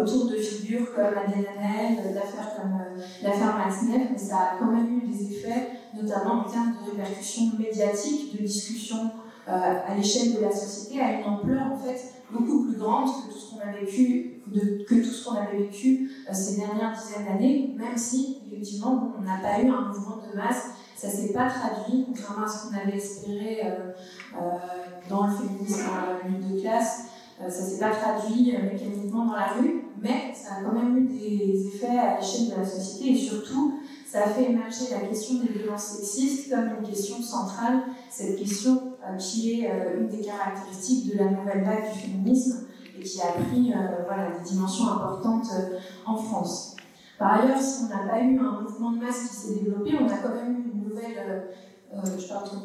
autour 0.00 0.30
de 0.30 0.36
figures 0.36 0.94
comme 0.94 1.06
Adèle 1.06 1.48
Hanel, 1.58 2.14
d'affaires 2.14 2.54
comme 2.56 2.78
l'affaire 3.22 3.56
Matzneff, 3.58 4.08
mais 4.12 4.18
ça 4.18 4.36
a 4.36 4.58
quand 4.58 4.70
même 4.70 4.98
eu 4.98 5.06
des 5.06 5.32
effets 5.32 5.70
notamment 6.00 6.42
en 6.42 6.44
termes 6.44 6.74
de 6.86 6.90
répercussions 6.92 7.50
médiatiques, 7.58 8.38
de 8.38 8.46
discussions 8.46 9.10
à 9.46 9.94
l'échelle 9.96 10.34
de 10.34 10.40
la 10.40 10.52
société 10.52 11.00
a 11.00 11.12
une 11.12 11.24
ampleur 11.24 11.72
en 11.72 11.76
fait 11.76 12.17
beaucoup 12.30 12.64
plus 12.64 12.76
grande 12.78 13.08
que 13.08 13.32
tout 13.32 13.38
ce 13.38 15.24
qu'on 15.24 15.36
avait 15.36 15.58
vécu 15.58 16.10
ces 16.32 16.56
dernières 16.56 16.96
dizaines 16.96 17.26
d'années, 17.26 17.74
même 17.76 17.96
si 17.96 18.38
effectivement 18.50 19.12
on 19.18 19.22
n'a 19.22 19.38
pas 19.38 19.60
eu 19.60 19.68
un 19.68 19.88
mouvement 19.88 20.16
de 20.16 20.36
masse, 20.36 20.70
ça 20.96 21.08
s'est 21.08 21.32
pas 21.32 21.48
traduit, 21.48 22.04
contrairement 22.06 22.44
à 22.44 22.48
ce 22.48 22.66
qu'on 22.68 22.76
avait 22.76 22.96
espéré 22.96 23.62
dans 25.08 25.26
le 25.26 25.32
féminisme, 25.32 25.82
dans 25.86 26.12
la 26.12 26.28
lutte 26.28 26.54
de 26.54 26.60
classe, 26.60 27.04
ça 27.40 27.50
s'est 27.50 27.78
pas 27.78 27.90
traduit 27.90 28.52
mécaniquement 28.52 29.26
dans 29.26 29.36
la 29.36 29.52
rue, 29.52 29.84
mais 30.00 30.32
ça 30.34 30.56
a 30.56 30.62
quand 30.62 30.72
même 30.72 30.96
eu 30.96 31.06
des 31.06 31.68
effets 31.68 31.98
à 31.98 32.18
l'échelle 32.18 32.50
de 32.50 32.60
la 32.60 32.66
société 32.66 33.12
et 33.12 33.16
surtout 33.16 33.80
ça 34.10 34.24
a 34.24 34.28
fait 34.28 34.44
émerger 34.50 34.86
la 34.90 35.06
question 35.06 35.34
des 35.34 35.52
violences 35.52 35.84
sexistes 35.84 36.50
comme 36.50 36.68
une 36.80 36.88
question 36.88 37.20
centrale, 37.22 37.82
cette 38.10 38.38
question 38.38 38.72
euh, 38.72 38.87
qui 39.16 39.60
est 39.62 39.70
euh, 39.70 40.00
une 40.00 40.08
des 40.08 40.20
caractéristiques 40.20 41.12
de 41.12 41.18
la 41.18 41.30
nouvelle 41.30 41.64
vague 41.64 41.92
du 41.92 41.98
féminisme 41.98 42.66
et 42.98 43.02
qui 43.02 43.20
a 43.20 43.32
pris 43.32 43.72
euh, 43.72 44.04
voilà, 44.06 44.30
des 44.30 44.48
dimensions 44.48 44.88
importantes 44.88 45.48
en 46.06 46.16
France. 46.16 46.76
Par 47.18 47.40
ailleurs, 47.40 47.60
si 47.60 47.84
on 47.84 47.88
n'a 47.88 48.10
pas 48.10 48.20
eu 48.20 48.38
un 48.38 48.60
mouvement 48.62 48.92
de 48.92 48.98
masse 48.98 49.28
qui 49.28 49.36
s'est 49.36 49.54
développé, 49.54 49.96
on 50.00 50.08
a 50.08 50.18
quand 50.18 50.34
même 50.34 50.56
eu 50.56 50.70
une 50.72 50.88
nouvelle. 50.88 51.48
je 51.92 52.28
parle 52.28 52.44
trop 52.44 52.56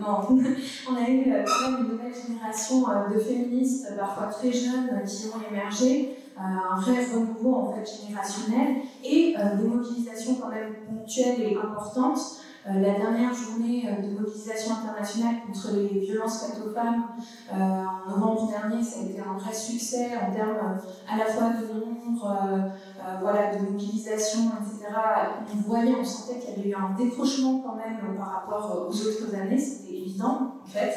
non, 0.00 0.18
on 0.90 0.96
a 0.96 1.10
eu 1.10 1.24
quand 1.46 1.70
même 1.70 1.80
une 1.80 1.92
nouvelle 1.92 2.14
génération 2.14 2.84
de 3.12 3.18
féministes, 3.18 3.96
parfois 3.98 4.26
très 4.26 4.52
jeunes, 4.52 4.90
qui 5.06 5.26
ont 5.26 5.50
émergé, 5.50 6.18
euh, 6.36 6.40
un 6.42 6.80
vrai 6.80 7.04
renouveau 7.04 7.54
en 7.54 7.72
fait 7.72 7.88
générationnel 8.02 8.82
et 9.04 9.36
euh, 9.38 9.56
des 9.56 9.68
mobilisations 9.68 10.34
quand 10.34 10.48
même 10.48 10.74
ponctuelles 10.84 11.40
et 11.40 11.56
importantes. 11.56 12.18
Euh, 12.66 12.80
la 12.80 12.94
dernière 12.94 13.34
journée 13.34 13.86
de 14.02 14.18
mobilisation 14.18 14.74
internationale 14.74 15.36
contre 15.46 15.72
les 15.76 16.00
violences 16.00 16.46
faites 16.46 16.64
aux 16.64 16.72
femmes 16.72 17.04
en 17.52 18.10
novembre 18.10 18.48
dernier, 18.48 18.82
ça 18.82 19.00
a 19.00 19.02
été 19.04 19.20
un 19.20 19.36
vrai 19.36 19.52
succès 19.52 20.12
en 20.16 20.32
termes 20.32 20.78
à 21.06 21.18
la 21.18 21.26
fois 21.26 21.50
de 21.50 21.74
nombre, 21.74 22.38
voilà, 23.20 23.54
de 23.54 23.70
mobilisation, 23.70 24.40
etc. 24.60 24.94
On 25.52 25.68
voyait, 25.68 25.94
on 26.00 26.04
sentait 26.04 26.40
qu'il 26.40 26.50
y 26.50 26.60
avait 26.60 26.68
eu 26.70 26.74
un 26.74 26.96
décrochement 26.96 27.62
quand 27.64 27.76
même 27.76 28.16
par 28.16 28.32
rapport 28.32 28.88
aux 28.88 28.92
autres 28.92 29.34
années, 29.34 29.58
c'était 29.58 29.96
évident 29.98 30.54
en 30.64 30.66
fait. 30.66 30.94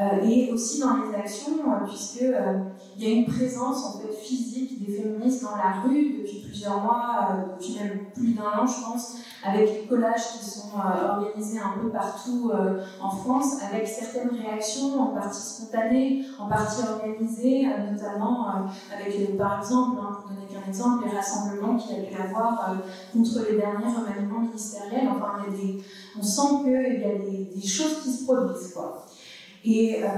Euh, 0.00 0.24
et 0.24 0.52
aussi 0.52 0.78
dans 0.78 0.96
les 0.98 1.12
actions, 1.16 1.58
euh, 1.66 1.84
puisqu'il 1.84 2.32
euh, 2.32 2.58
y 2.98 3.06
a 3.06 3.08
une 3.10 3.26
présence 3.26 3.84
en 3.84 3.98
fait, 3.98 4.12
physique 4.12 4.86
des 4.86 4.92
féministes 4.92 5.42
dans 5.42 5.56
la 5.56 5.80
rue 5.80 6.20
depuis 6.20 6.44
plusieurs 6.44 6.80
mois, 6.80 7.30
depuis 7.58 7.80
même 7.80 8.06
plus 8.14 8.32
d'un 8.32 8.62
an, 8.62 8.64
je 8.64 8.84
pense, 8.84 9.16
avec 9.44 9.68
les 9.68 9.88
collages 9.88 10.38
qui 10.38 10.44
sont 10.44 10.68
organisés 10.76 11.58
un 11.58 11.80
peu 11.80 11.88
partout 11.88 12.52
en 13.00 13.10
France, 13.10 13.56
avec 13.62 13.86
certaines 13.86 14.30
réactions 14.30 15.00
en 15.00 15.06
partie 15.14 15.40
spontanées, 15.40 16.24
en 16.38 16.48
partie 16.48 16.82
organisées, 16.82 17.66
notamment 17.90 18.46
avec, 18.92 19.36
par 19.36 19.60
exemple, 19.60 19.98
hein, 20.00 20.18
pour 20.20 20.30
donner 20.30 20.46
qu'un 20.46 20.68
exemple, 20.68 21.04
les 21.06 21.16
rassemblements 21.16 21.76
qu'il 21.76 21.96
y 21.96 22.00
a 22.00 22.02
pu 22.02 22.20
avoir 22.20 22.76
contre 23.12 23.50
les 23.50 23.56
derniers 23.56 23.86
remaniements 23.86 24.40
ministériels. 24.40 25.08
Enfin, 25.08 25.44
y 25.44 25.54
a 25.54 25.56
des, 25.56 25.84
on 26.18 26.22
sent 26.22 26.62
qu'il 26.64 26.72
y 26.72 27.04
a 27.04 27.18
des, 27.18 27.50
des, 27.54 27.66
choses 27.66 28.02
qui 28.02 28.12
se 28.12 28.24
produisent. 28.24 28.72
Quoi. 28.74 29.06
Et 29.64 30.02
euh, 30.02 30.08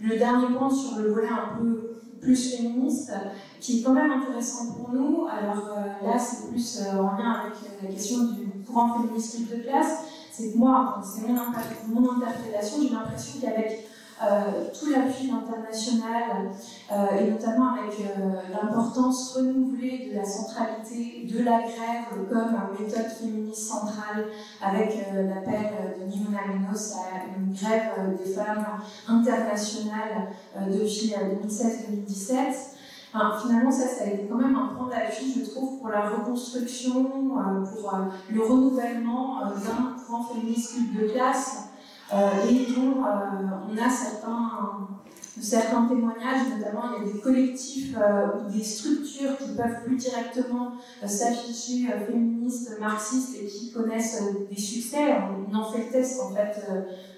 le 0.00 0.16
dernier 0.16 0.54
point 0.56 0.70
sur 0.70 0.98
le 0.98 1.12
volet 1.12 1.28
un 1.28 1.58
peu 1.58 1.96
plus 2.20 2.56
féministe, 2.56 3.12
qui 3.60 3.80
est 3.80 3.82
quand 3.82 3.92
même 3.92 4.10
intéressant 4.10 4.72
pour 4.74 4.92
nous, 4.92 5.26
alors 5.26 5.68
euh, 5.76 6.06
là 6.06 6.18
c'est 6.18 6.48
plus 6.48 6.80
euh, 6.80 6.98
en 6.98 7.16
lien 7.16 7.42
avec 7.44 7.54
la 7.82 7.88
question 7.88 8.24
du 8.32 8.64
courant 8.66 9.00
féministe 9.00 9.50
de 9.50 9.62
classe, 9.62 10.04
c'est 10.32 10.52
que 10.52 10.58
moi, 10.58 11.00
c'est 11.02 11.26
mon, 11.28 12.10
interprétation, 12.10 12.82
j'ai 12.82 12.90
l'impression 12.90 13.40
qu'avec 13.40 13.88
tout 14.18 14.90
l'appui 14.90 15.30
international 15.30 16.50
euh, 16.90 17.18
et 17.20 17.30
notamment 17.30 17.74
avec 17.74 18.00
euh, 18.00 18.40
l'importance 18.50 19.36
renouvelée 19.36 20.10
de 20.10 20.16
la 20.16 20.24
centralité 20.24 21.28
de 21.30 21.44
la 21.44 21.58
grève 21.58 22.26
comme 22.30 22.56
méthode 22.80 23.06
féministe 23.06 23.68
centrale 23.68 24.24
avec 24.62 24.96
l'appel 25.14 25.70
de 26.00 26.04
Nimona 26.04 26.46
Menos 26.48 26.94
à 26.94 27.36
une 27.36 27.52
grève 27.52 28.16
des 28.18 28.32
femmes 28.32 28.66
internationales 29.06 30.28
depuis 30.66 31.14
2016-2017. 31.46 32.36
finalement, 33.42 33.70
ça, 33.70 33.86
ça 33.86 34.04
a 34.04 34.06
été 34.06 34.26
quand 34.30 34.36
même 34.36 34.56
un 34.56 34.74
point 34.74 34.88
d'appui, 34.88 35.34
je 35.38 35.50
trouve, 35.50 35.78
pour 35.78 35.88
la 35.88 36.08
reconstruction, 36.08 37.04
pour 37.04 37.92
le 38.30 38.40
renouvellement 38.42 39.40
d'un 39.40 39.96
courant 40.06 40.24
féministe 40.24 40.76
de 40.94 41.08
classe 41.08 41.65
euh, 41.65 41.65
et 42.12 42.72
dont 42.72 43.04
euh, 43.04 43.68
on 43.68 43.76
a 43.76 43.90
certains, 43.90 44.88
certains 45.40 45.86
témoignages, 45.86 46.48
notamment 46.56 46.82
il 46.96 47.06
y 47.06 47.10
a 47.10 47.12
des 47.12 47.20
collectifs 47.20 47.96
euh, 47.98 48.26
ou 48.38 48.50
des 48.50 48.62
structures 48.62 49.36
qui 49.38 49.56
peuvent 49.56 49.84
plus 49.84 49.96
directement 49.96 50.72
s'afficher 51.04 51.88
féministes, 52.06 52.78
marxistes 52.80 53.36
et 53.42 53.46
qui 53.46 53.72
connaissent 53.72 54.22
des 54.48 54.60
succès. 54.60 55.16
On, 55.50 55.54
en 55.54 55.64
fait 55.72 55.86
le 55.86 55.90
test 55.90 56.20
en 56.22 56.34
fait 56.34 56.64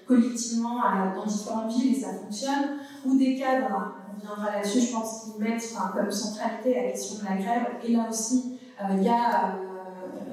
collectivement 0.07 0.77
dans 1.15 1.25
différentes 1.25 1.71
villes 1.71 1.95
et 1.95 1.99
ça 1.99 2.13
fonctionne, 2.13 2.79
ou 3.05 3.15
des 3.15 3.35
cadres, 3.35 3.93
on 4.11 4.19
viendra 4.19 4.57
là-dessus, 4.57 4.81
je 4.81 4.91
pense 4.91 5.23
qu'ils 5.23 5.43
mettent 5.43 5.71
comme 5.95 6.09
centralité 6.09 6.73
la 6.73 6.91
question 6.91 7.19
de 7.19 7.25
la 7.25 7.35
grève, 7.35 7.67
et 7.83 7.93
là 7.93 8.07
aussi, 8.09 8.57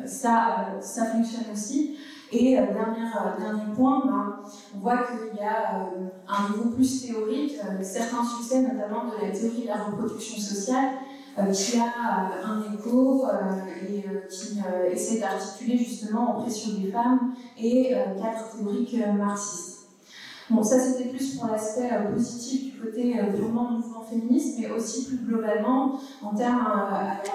ça 0.06 1.06
fonctionne 1.12 1.44
aussi. 1.52 1.98
Et 2.32 2.58
euh, 2.58 2.66
dernier, 2.66 3.06
euh, 3.06 3.40
dernier 3.40 3.74
point, 3.74 4.02
ben, 4.04 4.36
on 4.74 4.80
voit 4.80 4.98
qu'il 4.98 5.38
y 5.38 5.44
a 5.44 5.86
euh, 5.86 6.08
un 6.28 6.56
niveau 6.56 6.70
plus 6.70 7.06
théorique, 7.06 7.56
certains 7.82 8.24
succès 8.24 8.62
notamment 8.62 9.04
de 9.04 9.26
la 9.26 9.30
théorie 9.32 9.62
de 9.62 9.68
la 9.68 9.84
reproduction 9.84 10.36
sociale, 10.36 10.94
qui 11.52 11.76
a 11.76 12.46
un 12.46 12.72
écho 12.72 13.26
et 13.86 14.02
qui 14.30 14.58
essaie 14.90 15.20
d'articuler 15.20 15.76
justement 15.76 16.38
oppression 16.38 16.80
des 16.80 16.90
femmes 16.90 17.34
et 17.58 17.90
cadre 17.90 18.48
théorique 18.58 18.96
marxiste. 19.18 19.88
Bon, 20.48 20.62
ça 20.62 20.80
c'était 20.80 21.10
plus 21.10 21.36
pour 21.36 21.48
l'aspect 21.48 21.90
positif 22.10 22.72
du 22.72 22.80
côté 22.80 23.20
purement 23.36 23.70
mouvement 23.70 24.02
féministe, 24.02 24.56
mais 24.58 24.70
aussi 24.70 25.08
plus 25.08 25.18
globalement 25.26 26.00
en 26.22 26.34
termes 26.34 26.80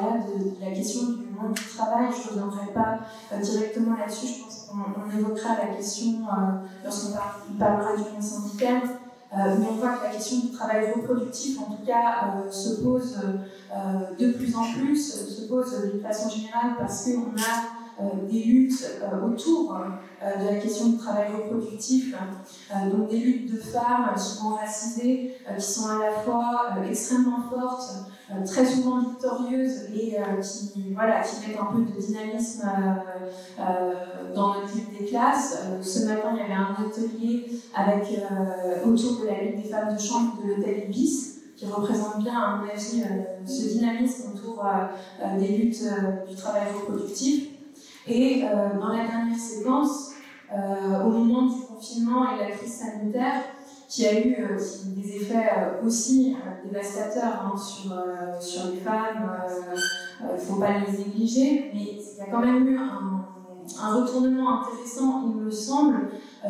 de, 0.01 0.65
la 0.65 0.71
question 0.71 1.03
du 1.03 1.27
monde 1.39 1.53
du 1.53 1.63
travail. 1.63 2.07
Je 2.09 2.33
ne 2.33 2.41
reviendrai 2.41 2.73
pas 2.73 3.01
directement 3.39 3.97
là-dessus, 3.97 4.45
on, 4.73 5.17
évoquera 5.17 5.55
la 5.57 5.75
question 5.75 6.21
euh, 6.21 6.67
lorsqu'on 6.83 7.17
parlera 7.59 7.95
du 7.95 8.03
monde 8.03 8.21
syndical, 8.21 8.81
euh, 9.33 9.55
mais 9.59 9.65
on 9.69 9.75
voit 9.75 9.93
que 9.93 10.03
la 10.03 10.09
question 10.09 10.39
du 10.39 10.51
travail 10.51 10.91
reproductif, 10.91 11.59
en 11.59 11.75
tout 11.75 11.85
cas, 11.85 12.35
euh, 12.35 12.51
se 12.51 12.81
pose 12.81 13.17
de 14.19 14.31
plus 14.33 14.55
en 14.55 14.63
plus, 14.73 14.97
se 14.97 15.47
pose 15.47 15.89
d'une 15.89 16.01
façon 16.01 16.29
générale 16.29 16.75
parce 16.77 17.05
qu'on 17.05 17.31
a 17.37 18.11
des 18.29 18.43
luttes 18.43 18.83
autour 19.23 19.77
de 20.21 20.45
la 20.45 20.55
question 20.55 20.89
du 20.89 20.97
travail 20.97 21.27
reproductif, 21.33 22.15
donc 22.91 23.09
des 23.09 23.19
luttes 23.19 23.53
de 23.53 23.59
femmes 23.59 24.17
souvent 24.17 24.55
racisées 24.55 25.37
qui 25.55 25.63
sont 25.63 25.87
à 25.87 25.99
la 25.99 26.11
fois 26.11 26.73
extrêmement 26.89 27.43
fortes, 27.49 27.93
très 28.45 28.65
souvent 28.65 28.99
victorieuses 28.99 29.89
et 29.93 30.17
euh, 30.17 30.41
qui, 30.41 30.93
voilà, 30.93 31.21
qui 31.21 31.47
mettent 31.47 31.59
un 31.59 31.65
peu 31.65 31.81
de 31.81 31.99
dynamisme 31.99 32.67
euh, 33.59 34.33
dans 34.33 34.55
notre 34.55 34.73
lutte 34.75 34.99
des 34.99 35.05
classes. 35.05 35.57
ce 35.81 36.05
matin, 36.05 36.29
il 36.33 36.37
y 36.37 36.41
avait 36.41 36.53
un 36.53 36.75
atelier 36.79 37.45
avec, 37.75 38.03
autour 38.85 39.21
de 39.21 39.27
la 39.27 39.43
lutte 39.43 39.63
des 39.63 39.69
femmes 39.69 39.93
de 39.93 39.99
chambre 39.99 40.37
de 40.41 40.49
l'hôtel 40.49 40.85
Ibis 40.87 41.39
qui 41.57 41.65
représente 41.65 42.19
bien, 42.23 42.39
à 42.39 42.55
mon 42.57 42.69
avis, 42.69 43.03
ce 43.45 43.77
dynamisme 43.77 44.31
autour 44.33 44.63
des 45.37 45.47
luttes 45.47 45.83
du 46.27 46.35
travail 46.35 46.63
reproductif. 46.73 47.49
Et 48.07 48.43
dans 48.79 48.87
la 48.87 49.07
dernière 49.07 49.37
séquence, 49.37 50.11
au 50.51 51.09
moment 51.09 51.43
du 51.43 51.61
confinement 51.61 52.31
et 52.31 52.37
de 52.37 52.49
la 52.49 52.55
crise 52.55 52.73
sanitaire, 52.73 53.43
qui 53.91 54.07
a 54.07 54.17
eu 54.17 54.35
euh, 54.39 54.57
des 54.95 55.15
effets 55.17 55.49
euh, 55.57 55.85
aussi 55.85 56.33
euh, 56.33 56.65
dévastateurs 56.65 57.43
hein, 57.43 57.57
sur, 57.57 57.93
sur 58.39 58.71
les 58.71 58.79
femmes. 58.79 59.29
Il 60.21 60.33
ne 60.33 60.37
faut 60.37 60.55
pas 60.55 60.79
les 60.79 60.97
négliger, 60.97 61.71
mais 61.73 61.81
il 61.81 62.17
y 62.17 62.21
a 62.21 62.31
quand 62.31 62.39
même 62.39 62.65
eu 62.69 62.77
un, 62.77 63.25
un 63.79 63.95
retournement 63.95 64.61
intéressant, 64.61 65.23
il 65.27 65.41
me 65.43 65.51
semble, 65.51 66.09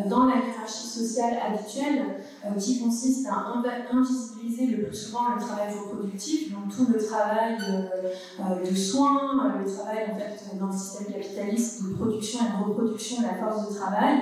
dans 0.10 0.26
la 0.26 0.36
hiérarchie 0.36 0.88
sociale 0.88 1.38
habituelle, 1.46 2.24
qui 2.58 2.82
consiste 2.82 3.28
à 3.28 3.54
invisibiliser 3.94 4.68
le 4.68 4.86
plus 4.86 4.96
souvent 4.96 5.36
le 5.36 5.42
travail 5.42 5.74
reproductif, 5.74 6.54
donc 6.54 6.76
tout 6.76 6.88
le 6.92 6.98
travail 6.98 7.58
de 7.58 8.76
soins, 8.76 9.54
le 9.60 9.70
travail 9.70 10.06
en 10.12 10.18
fait, 10.18 10.58
dans 10.58 10.68
le 10.68 10.72
système 10.72 11.08
capitaliste 11.08 11.84
de 11.84 11.94
production 11.96 12.40
et 12.40 12.64
de 12.64 12.70
reproduction 12.70 13.22
de 13.22 13.28
la 13.28 13.36
force 13.36 13.70
de 13.70 13.76
travail, 13.76 14.20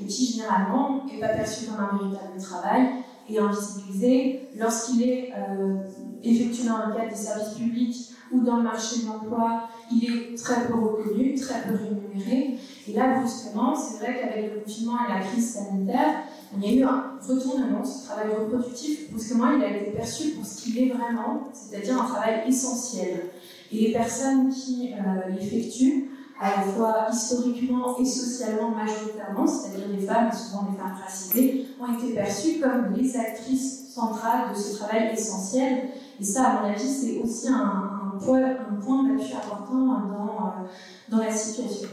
et 0.00 0.06
qui 0.06 0.26
généralement 0.32 1.04
n'est 1.06 1.20
pas 1.20 1.28
perçu 1.28 1.66
comme 1.66 1.84
un 1.84 1.98
véritable 1.98 2.40
travail 2.40 2.88
et 3.28 3.38
invisibilisé 3.38 4.48
lorsqu'il 4.56 5.02
est 5.02 5.32
euh, 5.36 5.76
effectué 6.22 6.68
dans 6.68 6.78
le 6.86 6.94
cadre 6.94 7.10
des 7.10 7.16
services 7.16 7.54
publics 7.54 8.08
ou 8.32 8.40
dans 8.40 8.56
le 8.56 8.62
marché 8.62 9.02
de 9.02 9.06
l'emploi, 9.06 9.68
il 9.94 10.04
est 10.04 10.36
très 10.36 10.66
peu 10.66 10.74
reconnu, 10.74 11.34
très 11.34 11.62
peu 11.62 11.74
rémunéré. 11.74 12.58
Et 12.88 12.92
là, 12.92 13.20
brusquement, 13.20 13.74
c'est 13.74 13.98
vrai 13.98 14.20
qu'avec 14.20 14.54
le 14.54 14.60
confinement 14.60 14.96
et 15.08 15.12
la 15.12 15.20
crise 15.20 15.54
sanitaire, 15.54 16.24
il 16.56 16.64
y 16.64 16.68
a 16.68 16.80
eu 16.80 16.84
un 16.84 17.04
retournement 17.26 17.84
ce 17.84 18.06
travail 18.06 18.34
reproductif, 18.38 19.10
brusquement 19.10 19.52
il 19.56 19.64
a 19.64 19.76
été 19.76 19.90
perçu 19.92 20.30
pour 20.30 20.44
ce 20.44 20.62
qu'il 20.62 20.78
est 20.78 20.92
vraiment, 20.92 21.48
c'est-à-dire 21.52 22.02
un 22.02 22.06
travail 22.06 22.42
essentiel. 22.46 23.30
Et 23.70 23.86
les 23.86 23.92
personnes 23.92 24.50
qui 24.50 24.92
euh, 24.92 25.30
l'effectuent, 25.30 26.10
à 26.40 26.56
la 26.56 26.62
fois 26.62 27.06
historiquement 27.10 27.96
et 27.98 28.04
socialement 28.04 28.70
majoritairement, 28.70 29.46
c'est-à-dire 29.46 29.86
les 29.96 30.04
femmes, 30.04 30.30
souvent 30.32 30.68
les 30.70 30.76
femmes 30.76 30.96
racisées, 31.02 31.66
ont 31.80 31.96
été 31.96 32.14
perçues 32.14 32.60
comme 32.60 32.92
les 32.96 33.16
actrices 33.16 33.92
centrales 33.94 34.52
de 34.52 34.58
ce 34.58 34.76
travail 34.76 35.12
essentiel. 35.12 35.88
Et 36.20 36.24
ça, 36.24 36.44
à 36.44 36.62
mon 36.62 36.68
avis, 36.70 36.88
c'est 36.88 37.18
aussi 37.18 37.48
un, 37.48 37.91
point, 38.24 38.42
un 38.42 38.74
point 38.80 39.02
d'appui 39.04 39.32
important 39.34 39.84
dans, 39.84 40.46
euh, 40.46 40.68
dans 41.10 41.18
la 41.18 41.30
situation. 41.30 41.88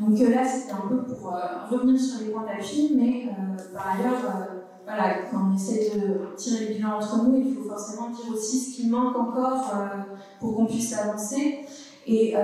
Donc 0.00 0.18
euh, 0.18 0.30
là, 0.34 0.44
c'était 0.44 0.72
un 0.72 0.88
peu 0.88 1.02
pour 1.04 1.34
euh, 1.34 1.38
revenir 1.70 2.00
sur 2.00 2.20
les 2.20 2.30
points 2.30 2.44
d'appui, 2.44 2.92
mais 2.96 3.26
euh, 3.26 3.74
par 3.74 3.88
ailleurs, 3.88 4.48
voilà, 4.86 5.14
quand 5.30 5.50
on 5.50 5.54
essaie 5.54 5.90
de 5.94 6.34
tirer 6.36 6.68
le 6.68 6.74
bilan 6.74 6.96
entre 6.96 7.22
nous, 7.22 7.36
il 7.36 7.54
faut 7.54 7.68
forcément 7.68 8.08
dire 8.08 8.32
aussi 8.32 8.58
ce 8.58 8.76
qui 8.76 8.88
manque 8.88 9.16
encore 9.16 9.72
pour 10.40 10.56
qu'on 10.56 10.66
puisse 10.66 10.98
avancer. 10.98 11.66
Et 12.06 12.34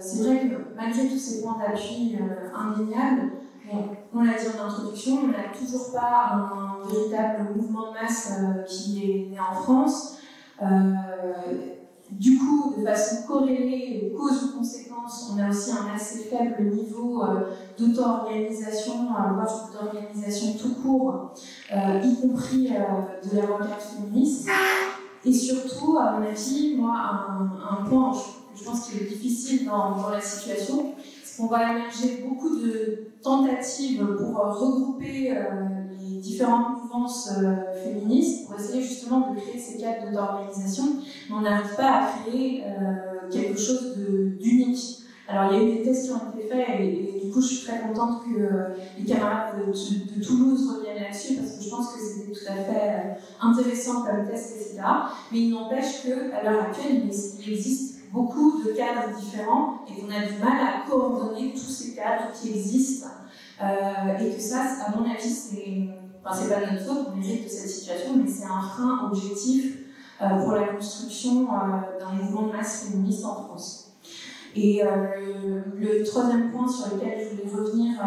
c'est 0.00 0.22
vrai 0.22 0.40
que 0.40 0.76
malgré 0.76 1.08
tous 1.08 1.18
ces 1.18 1.42
points 1.42 1.56
d'appui 1.58 2.16
indéniables, 2.54 3.32
on 4.14 4.22
l'a 4.22 4.34
dit 4.34 4.46
en 4.56 4.66
introduction, 4.66 5.18
on 5.24 5.28
n'a 5.28 5.52
toujours 5.58 5.90
pas 5.92 6.32
un 6.32 6.88
véritable 6.88 7.56
mouvement 7.56 7.88
de 7.88 7.94
masse 7.94 8.34
qui 8.68 9.02
est 9.02 9.30
né 9.30 9.38
en 9.40 9.54
France. 9.54 10.18
Du 12.10 12.38
coup, 12.38 12.74
de 12.78 12.84
façon 12.84 13.26
corrélée, 13.26 14.14
cause 14.16 14.44
ou 14.44 14.58
conséquence, 14.58 15.32
on 15.32 15.42
a 15.42 15.50
aussi 15.50 15.72
un 15.72 15.92
assez 15.92 16.20
faible 16.20 16.70
niveau 16.70 17.22
euh, 17.24 17.50
d'auto-organisation, 17.76 19.08
euh, 19.10 19.32
voire 19.34 19.70
d'organisation 19.72 20.52
tout 20.52 20.74
court, 20.76 21.34
euh, 21.74 22.00
y 22.00 22.20
compris 22.20 22.68
de 22.68 23.36
la 23.36 23.46
requête 23.46 23.82
féministe. 23.82 24.48
Et 25.24 25.32
surtout, 25.32 25.98
à 25.98 26.12
mon 26.12 26.26
avis, 26.26 26.76
moi, 26.76 26.94
un, 26.96 27.84
point, 27.88 28.12
je, 28.54 28.64
pense 28.64 28.88
qu'il 28.88 29.02
est 29.02 29.06
difficile 29.06 29.66
dans, 29.66 30.08
la 30.08 30.20
situation, 30.20 30.94
c'est 31.24 31.42
qu'on 31.42 31.48
va 31.48 31.72
émerger 31.72 32.24
beaucoup 32.24 32.56
de 32.56 33.08
tentatives 33.20 34.06
pour 34.16 34.36
regrouper 34.36 35.36
différentes 36.26 36.82
mouvances 36.82 37.30
féministes, 37.84 38.46
pour 38.46 38.58
essayer 38.58 38.82
justement 38.82 39.32
de 39.32 39.40
créer 39.40 39.58
ces 39.58 39.78
cadres 39.78 40.12
d'organisation 40.12 40.84
on 41.30 41.40
n'arrive 41.40 41.74
pas 41.76 42.02
à 42.02 42.12
créer 42.12 42.64
euh, 42.64 43.30
quelque 43.30 43.58
chose 43.58 43.96
d'unique. 44.38 45.02
Alors, 45.28 45.52
il 45.52 45.58
y 45.58 45.60
a 45.60 45.64
eu 45.64 45.76
des 45.78 45.82
tests 45.82 46.06
qui 46.06 46.12
ont 46.12 46.38
été 46.38 46.48
faits 46.48 46.80
et, 46.80 47.20
du 47.24 47.32
coup, 47.32 47.40
je 47.40 47.46
suis 47.48 47.66
très 47.66 47.80
contente 47.80 48.22
que 48.24 48.40
euh, 48.40 48.68
les 48.96 49.04
camarades 49.04 49.56
de, 49.58 50.24
Toulouse 50.24 50.76
reviennent 50.76 51.02
là-dessus 51.02 51.34
parce 51.34 51.56
que 51.56 51.64
je 51.64 51.70
pense 51.70 51.92
que 51.92 52.00
c'était 52.00 52.32
tout 52.32 52.46
à 52.48 52.54
fait 52.54 52.70
euh, 52.70 53.14
intéressant 53.42 54.02
comme 54.02 54.26
test, 54.26 54.54
etc. 54.56 54.82
Mais 55.32 55.38
il 55.40 55.50
n'empêche 55.50 56.02
qu'à 56.02 56.42
l'heure 56.44 56.62
actuelle, 56.62 57.02
il, 57.04 57.52
existe 57.52 57.96
beaucoup 58.12 58.62
de 58.62 58.70
cadres 58.70 59.14
différents 59.18 59.80
et 59.88 60.00
qu'on 60.00 60.08
a 60.08 60.24
du 60.24 60.38
mal 60.38 60.60
à 60.60 60.88
coordonner 60.88 61.52
tous 61.52 61.68
ces 61.68 61.94
cadres 61.96 62.30
qui 62.32 62.50
existent. 62.50 63.08
et 63.60 64.34
que 64.34 64.40
ça, 64.40 64.62
à 64.86 64.96
mon 64.96 65.04
avis, 65.10 65.28
c'est 65.28 65.88
enfin, 66.28 66.48
pas 66.48 66.72
notre 66.72 66.84
faute, 66.84 67.06
on 67.14 67.22
hérite 67.22 67.44
de 67.44 67.48
cette 67.48 67.70
situation, 67.70 68.16
mais 68.16 68.30
c'est 68.30 68.44
un 68.44 68.60
frein 68.60 69.08
objectif 69.10 69.78
euh, 70.22 70.42
pour 70.42 70.52
la 70.52 70.68
construction 70.68 71.42
euh, 71.42 72.00
d'un 72.00 72.12
mouvement 72.12 72.48
de 72.48 72.52
masse 72.52 72.84
féministe 72.84 73.22
en 73.24 73.34
France. 73.34 73.92
Et 74.54 74.82
euh, 74.82 75.60
le, 75.74 76.02
troisième 76.04 76.50
point 76.50 76.66
sur 76.66 76.94
lequel 76.94 77.18
je 77.20 77.46
voulais 77.46 77.62
revenir, 77.62 78.00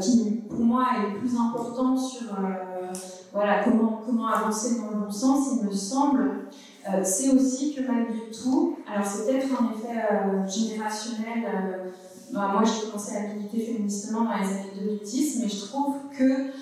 qui 0.00 0.42
pour 0.48 0.60
moi 0.60 0.86
est 0.96 1.12
le 1.14 1.18
plus 1.18 1.36
important 1.36 1.96
sur 1.96 2.28
voilà, 3.32 3.64
comment, 3.64 4.00
comment 4.06 4.28
avancer 4.28 4.78
dans 4.78 4.90
le 4.90 5.06
bon 5.06 5.10
sens, 5.10 5.48
il 5.60 5.66
me 5.66 5.72
semble, 5.72 6.46
c'est 7.02 7.30
aussi 7.30 7.74
que 7.74 7.80
malgré 7.80 8.30
tout, 8.30 8.76
alors 8.88 9.04
c'est 9.04 9.26
peut-être 9.26 9.48
en 9.60 9.72
effet 9.72 9.98
générationnel, 10.46 11.92
bah, 12.32 12.50
moi 12.52 12.62
j'ai 12.62 12.86
commencé 12.86 13.16
à 13.16 13.34
militer 13.34 13.60
féministement 13.60 14.22
dans 14.22 14.36
les 14.36 14.46
années 14.46 14.72
2010, 14.78 15.40
mais 15.40 15.48
je 15.48 15.64
trouve 15.66 15.96
que 16.16 16.52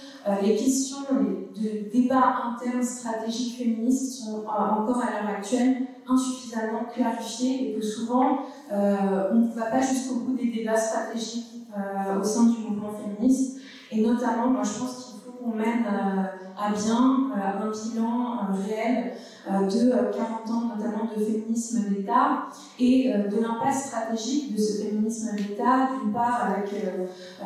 les 0.42 0.56
questions 0.56 0.98
de 1.10 1.90
débat 1.90 2.34
interne 2.46 2.82
stratégique 2.82 3.58
féministe 3.58 4.24
sont 4.24 4.40
euh, 4.40 4.80
encore 4.80 4.98
à 4.98 5.10
l'heure 5.10 5.36
actuelle 5.38 5.86
insuffisamment 6.08 6.84
clarifiées 6.92 7.70
et 7.70 7.74
que 7.74 7.84
souvent 7.84 8.40
euh, 8.72 9.30
on 9.32 9.36
ne 9.36 9.52
va 9.52 9.66
pas 9.66 9.80
jusqu'au 9.80 10.16
bout 10.20 10.34
des 10.34 10.50
débats 10.50 10.76
stratégiques 10.76 11.46
au 12.18 12.24
sein 12.24 12.44
du 12.44 12.58
mouvement 12.58 12.90
féministe. 12.90 13.60
Et 13.92 14.00
notamment, 14.00 14.48
moi 14.48 14.62
je 14.62 14.78
pense 14.78 15.05
qu'on 15.46 15.56
mène 15.56 15.84
à 16.58 16.70
bien 16.70 17.30
un 17.34 17.70
bilan 17.70 18.38
réel 18.66 19.12
de 19.48 19.90
40 19.90 20.50
ans 20.50 20.76
notamment 20.76 21.04
de 21.16 21.22
féminisme 21.24 21.88
d'État 21.90 22.46
et 22.78 23.12
de 23.12 23.40
l'impasse 23.40 23.88
stratégique 23.88 24.54
de 24.54 24.60
ce 24.60 24.82
féminisme 24.82 25.36
d'État, 25.36 25.90
d'une 26.02 26.12
part 26.12 26.50
avec 26.50 26.70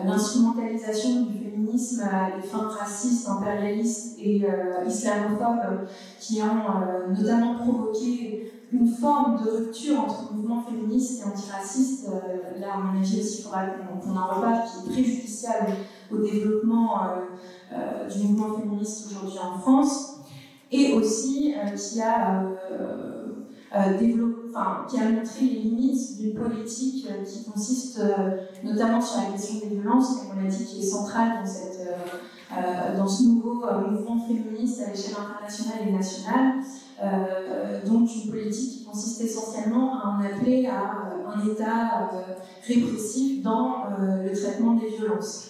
l'instrumentalisation 0.04 1.22
du 1.22 1.50
féminisme 1.50 2.02
à 2.02 2.36
des 2.36 2.46
fins 2.46 2.68
racistes, 2.68 3.28
impérialistes 3.28 4.16
et 4.18 4.44
euh, 4.44 4.84
islamophobes 4.86 5.86
qui 6.18 6.40
ont 6.42 6.46
euh, 6.46 7.12
notamment 7.12 7.54
provoqué 7.56 8.52
une 8.72 8.88
forme 8.88 9.42
de 9.42 9.50
rupture 9.50 10.00
entre 10.00 10.32
mouvement 10.32 10.62
féministe 10.62 11.20
et 11.20 11.24
antiraciste. 11.28 12.08
Euh, 12.08 12.60
là, 12.60 12.74
à 12.74 12.78
mon 12.78 13.00
avis 13.00 13.20
aussi, 13.20 13.38
il 13.38 13.42
faudra 13.42 13.66
qu'on 13.66 14.16
en 14.16 14.26
reparle, 14.26 14.62
qui 14.64 14.78
est 14.78 14.92
préjudiciable 14.92 15.72
au 16.12 16.18
développement 16.18 17.00
du 18.10 18.26
mouvement 18.26 18.58
féministe 18.58 19.06
aujourd'hui 19.06 19.38
en 19.38 19.58
France. 19.58 20.16
Et 20.72 20.92
aussi 20.94 21.54
qui 21.76 22.00
a 22.00 22.44
développé 23.98 24.50
enfin, 24.50 24.86
qui 24.88 24.98
a 24.98 25.10
montré 25.10 25.44
les 25.44 25.60
limites 25.60 26.18
d'une 26.18 26.34
politique 26.34 27.06
qui 27.24 27.44
consiste 27.44 28.02
notamment 28.64 29.00
sur 29.00 29.20
la 29.20 29.32
question 29.32 29.58
des 29.60 29.76
violences, 29.76 30.18
comme 30.18 30.38
on 30.38 30.42
l'a 30.42 30.48
dit, 30.48 30.64
qui 30.64 30.80
est 30.80 30.82
centrale 30.82 31.40
dans 31.40 31.46
cette 31.46 31.80
euh, 32.52 32.96
dans 32.96 33.06
ce 33.06 33.22
nouveau 33.22 33.64
euh, 33.64 33.92
mouvement 33.92 34.18
féministe 34.18 34.82
à 34.84 34.90
l'échelle 34.90 35.14
internationale 35.14 35.88
et 35.88 35.92
nationale. 35.92 36.54
Euh, 37.00 37.86
donc 37.86 38.08
une 38.24 38.28
politique 38.28 38.78
qui 38.78 38.84
consiste 38.84 39.20
essentiellement 39.20 39.94
à 40.00 40.08
en 40.08 40.20
appeler 40.20 40.66
à 40.66 41.12
un 41.32 41.46
État 41.46 42.10
répressif 42.66 43.40
dans 43.44 43.84
le 44.00 44.32
traitement 44.32 44.74
des 44.74 44.88
violences. 44.88 45.49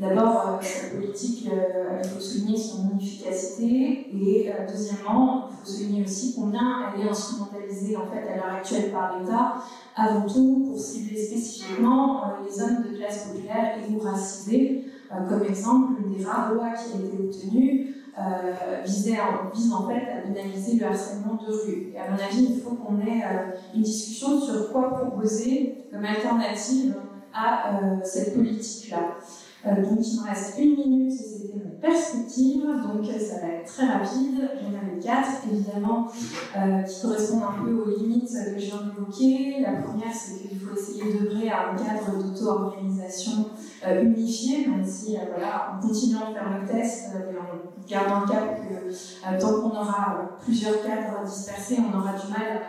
D'abord, 0.00 0.58
cette 0.60 0.96
politique, 0.98 1.46
il 1.46 2.08
faut 2.08 2.20
souligner 2.20 2.56
son 2.56 2.90
inefficacité, 2.90 4.06
et 4.12 4.52
deuxièmement, 4.68 5.48
il 5.50 5.56
faut 5.56 5.72
souligner 5.72 6.04
aussi 6.04 6.34
combien 6.34 6.92
elle 6.94 7.06
est 7.06 7.08
instrumentalisée 7.08 7.96
en 7.96 8.06
fait 8.06 8.28
à 8.28 8.36
l'heure 8.36 8.56
actuelle 8.56 8.90
par 8.90 9.18
l'État, 9.18 9.54
avant 9.96 10.26
tout 10.26 10.66
pour 10.68 10.78
cibler 10.78 11.16
spécifiquement 11.16 12.22
les 12.44 12.62
hommes 12.62 12.82
de 12.82 12.96
classe 12.96 13.28
populaire 13.28 13.78
et 13.78 13.94
ou 13.94 13.98
racisés, 14.00 14.84
euh, 15.12 15.28
comme 15.28 15.44
exemple, 15.44 15.92
une 16.04 16.16
des 16.16 16.24
rares 16.24 16.54
lois 16.54 16.70
qui 16.70 16.92
a 16.92 17.06
été 17.06 17.22
obtenue 17.22 17.94
euh, 18.18 18.82
vise 18.84 19.72
en 19.72 19.88
fait 19.88 20.08
à 20.10 20.22
pénaliser 20.22 20.78
le 20.78 20.86
harcèlement 20.86 21.34
de 21.34 21.52
rue. 21.52 21.92
Et 21.94 21.98
à 21.98 22.10
mon 22.10 22.16
avis, 22.16 22.46
il 22.50 22.60
faut 22.60 22.74
qu'on 22.74 22.98
ait 23.00 23.22
euh, 23.22 23.56
une 23.74 23.82
discussion 23.82 24.40
sur 24.40 24.72
quoi 24.72 24.90
proposer 24.90 25.86
comme 25.92 26.04
alternative 26.04 26.94
à 27.34 27.80
cette 28.04 28.36
politique-là. 28.36 29.16
Donc 29.64 29.98
il 30.06 30.20
me 30.20 30.28
reste 30.28 30.58
une 30.58 30.76
minute, 30.76 31.12
c'était 31.12 31.58
ma 31.58 31.70
perspective, 31.80 32.62
donc 32.62 33.06
ça 33.06 33.40
va 33.40 33.52
être 33.54 33.66
très 33.66 33.86
rapide. 33.86 34.50
J'en 34.60 34.78
avais 34.78 35.00
quatre, 35.00 35.42
évidemment, 35.50 36.06
qui 36.06 37.00
correspondent 37.02 37.42
un 37.42 37.64
peu 37.64 37.72
aux 37.72 37.98
limites 37.98 38.28
que 38.28 38.60
je 38.60 38.66
viens 38.66 38.82
d'évoquer. 38.82 39.60
La 39.60 39.82
première, 39.82 40.12
c'est 40.12 40.48
qu'il 40.48 40.58
faut 40.58 40.76
essayer 40.76 41.12
d'œuvrer 41.12 41.48
à 41.50 41.70
un 41.70 41.76
cadre 41.76 42.22
d'auto-organisation 42.22 43.46
euh, 43.86 44.02
unifié, 44.02 44.66
même 44.66 44.84
si 44.84 45.16
euh, 45.16 45.20
voilà, 45.30 45.72
en 45.76 45.86
continuant 45.86 46.30
de 46.30 46.34
faire 46.34 46.58
le 46.58 46.66
test 46.66 47.10
euh, 47.14 47.32
et 47.32 47.38
en 47.38 47.86
gardant 47.86 48.20
le 48.20 48.32
cap 48.32 48.60
que 48.66 49.40
tant 49.40 49.60
qu'on 49.60 49.76
aura 49.76 50.38
plusieurs 50.42 50.82
cadres 50.82 51.22
dispersés, 51.24 51.78
on 51.80 51.98
aura 51.98 52.12
du 52.12 52.32
mal 52.32 52.62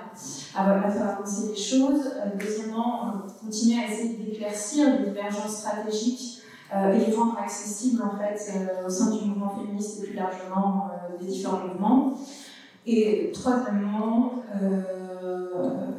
à, 0.55 0.91
faire 0.91 1.09
avancer 1.09 1.49
les 1.49 1.55
choses. 1.55 2.11
deuxièmement, 2.37 3.13
continuer 3.41 3.81
à 3.81 3.93
essayer 3.93 4.17
d'éclaircir 4.17 4.89
les 4.91 5.05
divergences 5.05 5.59
stratégiques 5.59 6.41
et 6.93 7.05
les 7.05 7.15
rendre 7.15 7.37
accessibles 7.37 8.01
en 8.01 8.17
fait 8.17 8.51
au 8.85 8.89
sein 8.89 9.11
du 9.11 9.25
mouvement 9.25 9.55
féministe 9.55 9.99
et 9.99 10.07
plus 10.07 10.15
largement 10.15 10.89
des 11.19 11.27
différents 11.27 11.67
mouvements. 11.67 12.13
Et 12.85 13.31
troisièmement, 13.33 14.43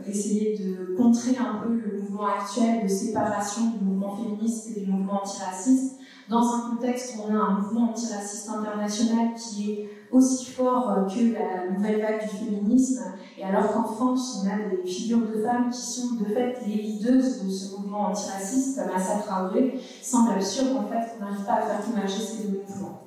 essayer 0.06 0.56
de 0.58 0.94
contrer 0.96 1.36
un 1.36 1.58
peu 1.62 1.72
le 1.72 2.00
mouvement 2.00 2.26
actuel 2.26 2.82
de 2.82 2.88
séparation 2.88 3.70
du 3.70 3.84
mouvement 3.84 4.16
féministe 4.16 4.68
et 4.76 4.80
du 4.80 4.90
mouvement 4.90 5.22
antiraciste, 5.22 5.96
dans 6.28 6.54
un 6.54 6.70
contexte 6.70 7.16
où 7.16 7.30
on 7.30 7.34
a 7.34 7.38
un 7.38 7.60
mouvement 7.60 7.90
antiraciste 7.90 8.48
international 8.48 9.34
qui 9.34 9.72
est 9.72 9.90
aussi 10.12 10.46
fort 10.46 11.06
que 11.08 11.34
la 11.34 11.70
nouvelle 11.72 12.00
vague 12.00 12.22
du 12.22 12.36
féminisme, 12.36 13.02
et 13.38 13.44
alors 13.44 13.72
qu'en 13.72 13.84
France, 13.84 14.42
on 14.42 14.48
a 14.48 14.70
des 14.70 14.88
figures 14.88 15.26
de 15.26 15.42
femmes 15.42 15.70
qui 15.70 15.80
sont 15.80 16.14
de 16.14 16.24
fait 16.24 16.58
les 16.66 16.74
leaders 16.74 17.16
de 17.16 17.50
ce 17.50 17.76
mouvement 17.76 18.08
antiraciste, 18.08 18.78
comme 18.78 18.96
Assa 18.96 19.18
Traoré, 19.18 19.78
semble 20.02 20.32
absurde 20.32 20.76
en 20.76 20.88
fait 20.88 21.12
qu'on 21.12 21.24
n'arrive 21.24 21.44
pas 21.44 21.54
à 21.54 21.60
faire 21.62 21.80
imaginer 21.92 22.24
ces 22.24 22.48
deux 22.48 22.62
mouvements. 22.66 23.02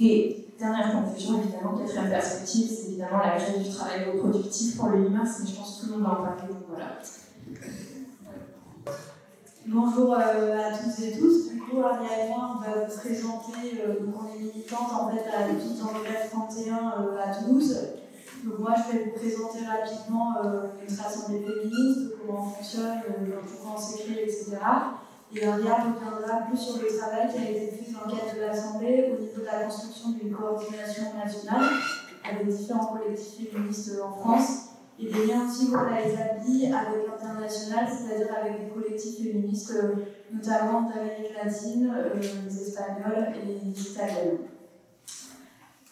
Et 0.00 0.46
dernière 0.58 0.92
conclusion, 0.92 1.40
évidemment, 1.40 1.76
quatrième 1.76 2.10
perspective, 2.10 2.68
c'est 2.68 2.88
évidemment 2.88 3.18
la 3.18 3.36
grève 3.36 3.62
du 3.62 3.70
travail 3.70 4.10
reproductif 4.12 4.76
pour 4.76 4.88
le 4.88 5.02
8 5.02 5.10
mars, 5.10 5.38
mais 5.40 5.46
je 5.48 5.56
pense 5.56 5.80
que 5.80 5.86
tout 5.86 5.92
le 5.92 5.98
monde 5.98 6.06
va 6.06 6.20
en 6.20 6.22
parler, 6.22 6.54
voilà. 6.68 6.98
Bonjour 9.70 10.14
euh, 10.14 10.56
à 10.56 10.72
toutes 10.72 10.98
et 11.04 11.18
tous. 11.18 11.50
Du 11.50 11.60
coup, 11.60 11.82
Ariel 11.82 12.24
et 12.24 12.28
moi, 12.30 12.56
on 12.56 12.60
va 12.60 12.86
vous 12.86 12.96
présenter, 12.96 13.82
euh, 13.84 14.00
donc 14.00 14.14
on 14.18 14.34
est 14.34 14.38
militante 14.38 14.90
en 14.94 15.10
fait 15.10 15.28
à 15.28 15.44
Toutes 15.44 15.82
en 15.82 15.92
grève 15.92 16.30
31 16.30 16.74
euh, 16.74 17.18
à 17.22 17.34
Toulouse. 17.34 17.76
Donc 18.46 18.60
moi, 18.60 18.72
je 18.74 18.96
vais 18.96 19.04
vous 19.04 19.10
présenter 19.10 19.66
rapidement 19.66 20.36
notre 20.42 21.06
assemblée 21.06 21.40
féministe, 21.40 22.14
comment 22.16 22.46
on 22.46 22.50
fonctionne, 22.50 23.02
pourquoi 23.46 23.74
on 23.76 23.78
s'est 23.78 24.04
créé, 24.04 24.22
etc. 24.22 24.56
Et 25.34 25.46
Aria 25.46 25.74
reviendra 25.74 26.46
plus 26.48 26.56
sur 26.56 26.80
le 26.80 26.88
travail 26.96 27.28
qui 27.30 27.38
a 27.38 27.50
été 27.50 27.70
fait 27.76 27.92
dans 27.92 28.10
le 28.10 28.16
cadre 28.16 28.36
de 28.36 28.40
l'Assemblée 28.40 29.12
au 29.12 29.20
niveau 29.20 29.40
de 29.40 29.44
la 29.44 29.64
construction 29.64 30.10
d'une 30.12 30.32
coordination 30.32 31.12
nationale 31.14 31.68
avec 32.24 32.48
différents 32.48 32.86
collectifs 32.86 33.52
féministes 33.52 34.00
en 34.02 34.12
France 34.12 34.67
et 35.00 35.06
des 35.06 35.26
liens 35.26 35.48
aussi 35.48 35.70
qu'on 35.70 35.78
a 35.78 36.00
établis 36.00 36.66
avec 36.66 37.06
l'international, 37.06 37.86
c'est-à-dire 37.88 38.34
avec 38.34 38.64
des 38.64 38.70
collectifs 38.70 39.18
féministes, 39.18 39.74
notamment 40.32 40.82
d'Amérique 40.82 41.34
latine, 41.34 41.92
euh, 41.96 42.14
les 42.14 42.62
Espagnols 42.62 43.28
et 43.34 43.46
les 43.46 43.80
Italiennes. 43.80 44.38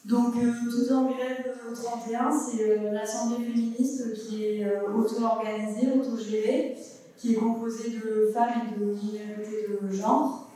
Donc, 0.04 0.34
euh, 0.36 0.52
tout 0.70 0.92
en 0.92 1.04
grève 1.04 1.52
31, 1.74 2.30
c'est 2.32 2.62
euh, 2.62 2.92
l'Assemblée 2.92 3.44
féministe 3.44 4.14
qui 4.14 4.44
est 4.44 4.66
auto-organisée, 4.94 5.88
auto-gérée, 5.96 6.76
qui 7.16 7.34
est 7.34 7.36
composée 7.36 7.90
de 7.90 8.30
femmes 8.32 8.62
et 8.66 8.78
de 8.78 8.84
minorités 8.84 9.66
de 9.82 9.90
genre. 9.90 10.50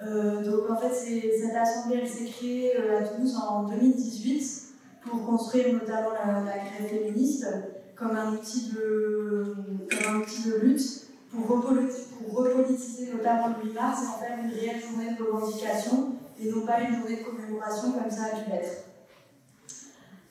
donc, 0.00 0.70
en 0.70 0.76
fait, 0.76 0.92
cette 0.92 1.54
assemblée, 1.54 2.00
elle 2.02 2.08
s'est 2.08 2.24
créée 2.24 2.76
à 2.76 3.02
Toulouse 3.04 3.36
en 3.36 3.62
2018 3.64 4.63
pour 5.08 5.26
construire 5.26 5.72
notamment 5.74 6.10
la, 6.12 6.40
la 6.40 6.58
grève 6.58 6.88
féministe 6.88 7.46
comme 7.96 8.16
un 8.16 8.32
outil 8.32 8.72
de, 8.72 9.54
comme 9.90 10.16
un 10.16 10.20
outil 10.20 10.48
de 10.48 10.58
lutte 10.60 11.04
pour, 11.30 11.62
repolitiser, 12.36 13.12
notamment 13.12 13.48
le 13.48 13.68
8 13.68 13.74
mars 13.74 14.02
et 14.02 14.06
en 14.06 14.18
faire 14.18 14.38
une 14.42 14.50
réelle 14.50 14.80
journée 14.80 15.16
de 15.16 15.22
revendication 15.22 16.14
et 16.40 16.50
non 16.50 16.66
pas 16.66 16.80
une 16.80 16.96
journée 16.96 17.16
de 17.16 17.24
commémoration 17.24 17.92
comme 17.92 18.10
ça 18.10 18.24
a 18.24 18.40
dû 18.40 18.50
l'être. 18.50 18.84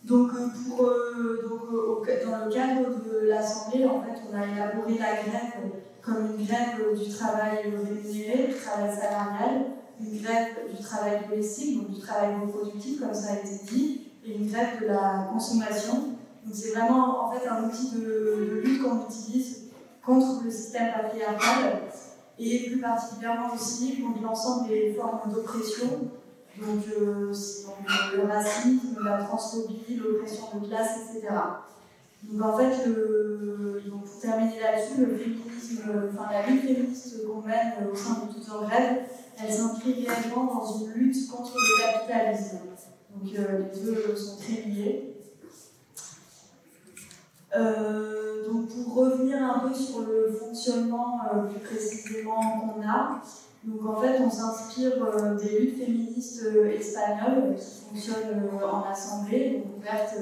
Donc, 0.04 0.32
euh, 0.34 0.48
pour, 0.68 0.86
euh, 0.86 1.48
donc 1.48 2.10
euh, 2.10 2.26
dans 2.26 2.46
le 2.46 2.52
cadre 2.52 2.90
de 2.90 3.28
l'Assemblée, 3.28 3.86
en 3.86 4.02
fait, 4.02 4.20
on 4.30 4.36
a 4.36 4.46
élaboré 4.46 4.98
la 4.98 5.14
grève 5.14 5.72
comme 6.02 6.36
une 6.38 6.46
grève 6.46 6.94
du 6.94 7.10
travail 7.10 7.60
rémunéré, 7.64 8.48
du 8.48 8.56
travail 8.56 8.94
salarial, 8.94 9.62
une 10.02 10.22
grève 10.22 10.50
du 10.76 10.84
travail 10.84 11.22
domestique, 11.30 11.82
donc 11.82 11.92
du 11.92 12.02
travail 12.02 12.36
reproductif, 12.42 13.00
comme 13.00 13.14
ça 13.14 13.32
a 13.32 13.36
été 13.38 13.64
dit, 13.72 14.12
et 14.26 14.36
une 14.36 14.50
grève 14.50 14.82
de 14.82 14.88
la 14.88 15.30
consommation, 15.32 15.94
donc 16.46 16.54
c'est 16.54 16.72
vraiment 16.72 17.26
en 17.26 17.32
fait 17.32 17.48
un 17.48 17.64
outil 17.66 17.92
de, 17.92 18.62
lutte 18.64 18.82
qu'on 18.82 19.06
utilise 19.10 19.64
contre 20.06 20.44
le 20.44 20.52
système 20.52 20.92
patriarcal 20.94 21.82
et 22.40 22.70
plus 22.70 22.80
particulièrement 22.80 23.54
aussi 23.54 24.02
contre 24.02 24.22
l'ensemble 24.22 24.68
des 24.70 24.94
formes 24.94 25.32
d'oppression, 25.32 26.10
donc, 26.62 26.84
euh, 27.00 27.34
le 28.16 28.28
racisme, 28.28 29.00
la 29.04 29.24
transphobie, 29.24 30.00
l'oppression 30.02 30.46
de 30.60 30.68
classe, 30.68 31.00
etc. 31.10 31.34
Donc 32.24 32.42
en 32.42 32.58
fait, 32.58 32.90
pour 33.90 34.20
terminer 34.22 34.60
là-dessus, 34.60 35.06
le 35.06 35.18
féminisme, 35.18 35.92
enfin 36.14 36.32
la 36.32 36.46
lutte 36.48 36.62
féministe 36.62 37.26
qu'on 37.26 37.42
mène 37.42 37.74
au 37.92 37.96
sein 37.96 38.26
de 38.26 38.34
Toutes 38.34 38.50
en 38.52 38.64
grève, 38.64 39.04
elle 39.42 39.52
s'inscrit 39.54 40.06
réellement 40.06 40.46
dans 40.46 40.80
une 40.80 40.92
lutte 40.94 41.28
contre 41.30 41.54
le 41.56 41.84
capitalisme. 41.84 42.60
Donc 43.16 43.32
les 43.32 43.82
deux 43.82 44.16
sont 44.16 44.38
très 44.38 44.62
liés. 44.70 45.14
Euh, 47.56 48.48
donc 48.48 48.68
pour 48.70 48.96
revenir 48.96 49.38
un 49.44 49.60
peu 49.60 49.74
sur 49.76 50.00
le 50.02 50.32
fonctionnement 50.32 51.20
euh, 51.32 51.44
plus 51.44 51.60
précisément 51.60 52.42
qu'on 52.60 52.82
a, 52.82 53.22
donc 53.64 53.86
en 53.88 54.02
fait 54.02 54.20
on 54.20 54.30
s'inspire 54.30 54.94
euh, 55.04 55.36
des 55.36 55.60
luttes 55.60 55.78
féministes 55.78 56.48
espagnoles 56.76 57.56
qui 57.56 57.86
fonctionnent 57.86 58.50
en 58.64 58.90
assemblée, 58.90 59.64
donc 59.64 59.78
ouvertes 59.78 60.16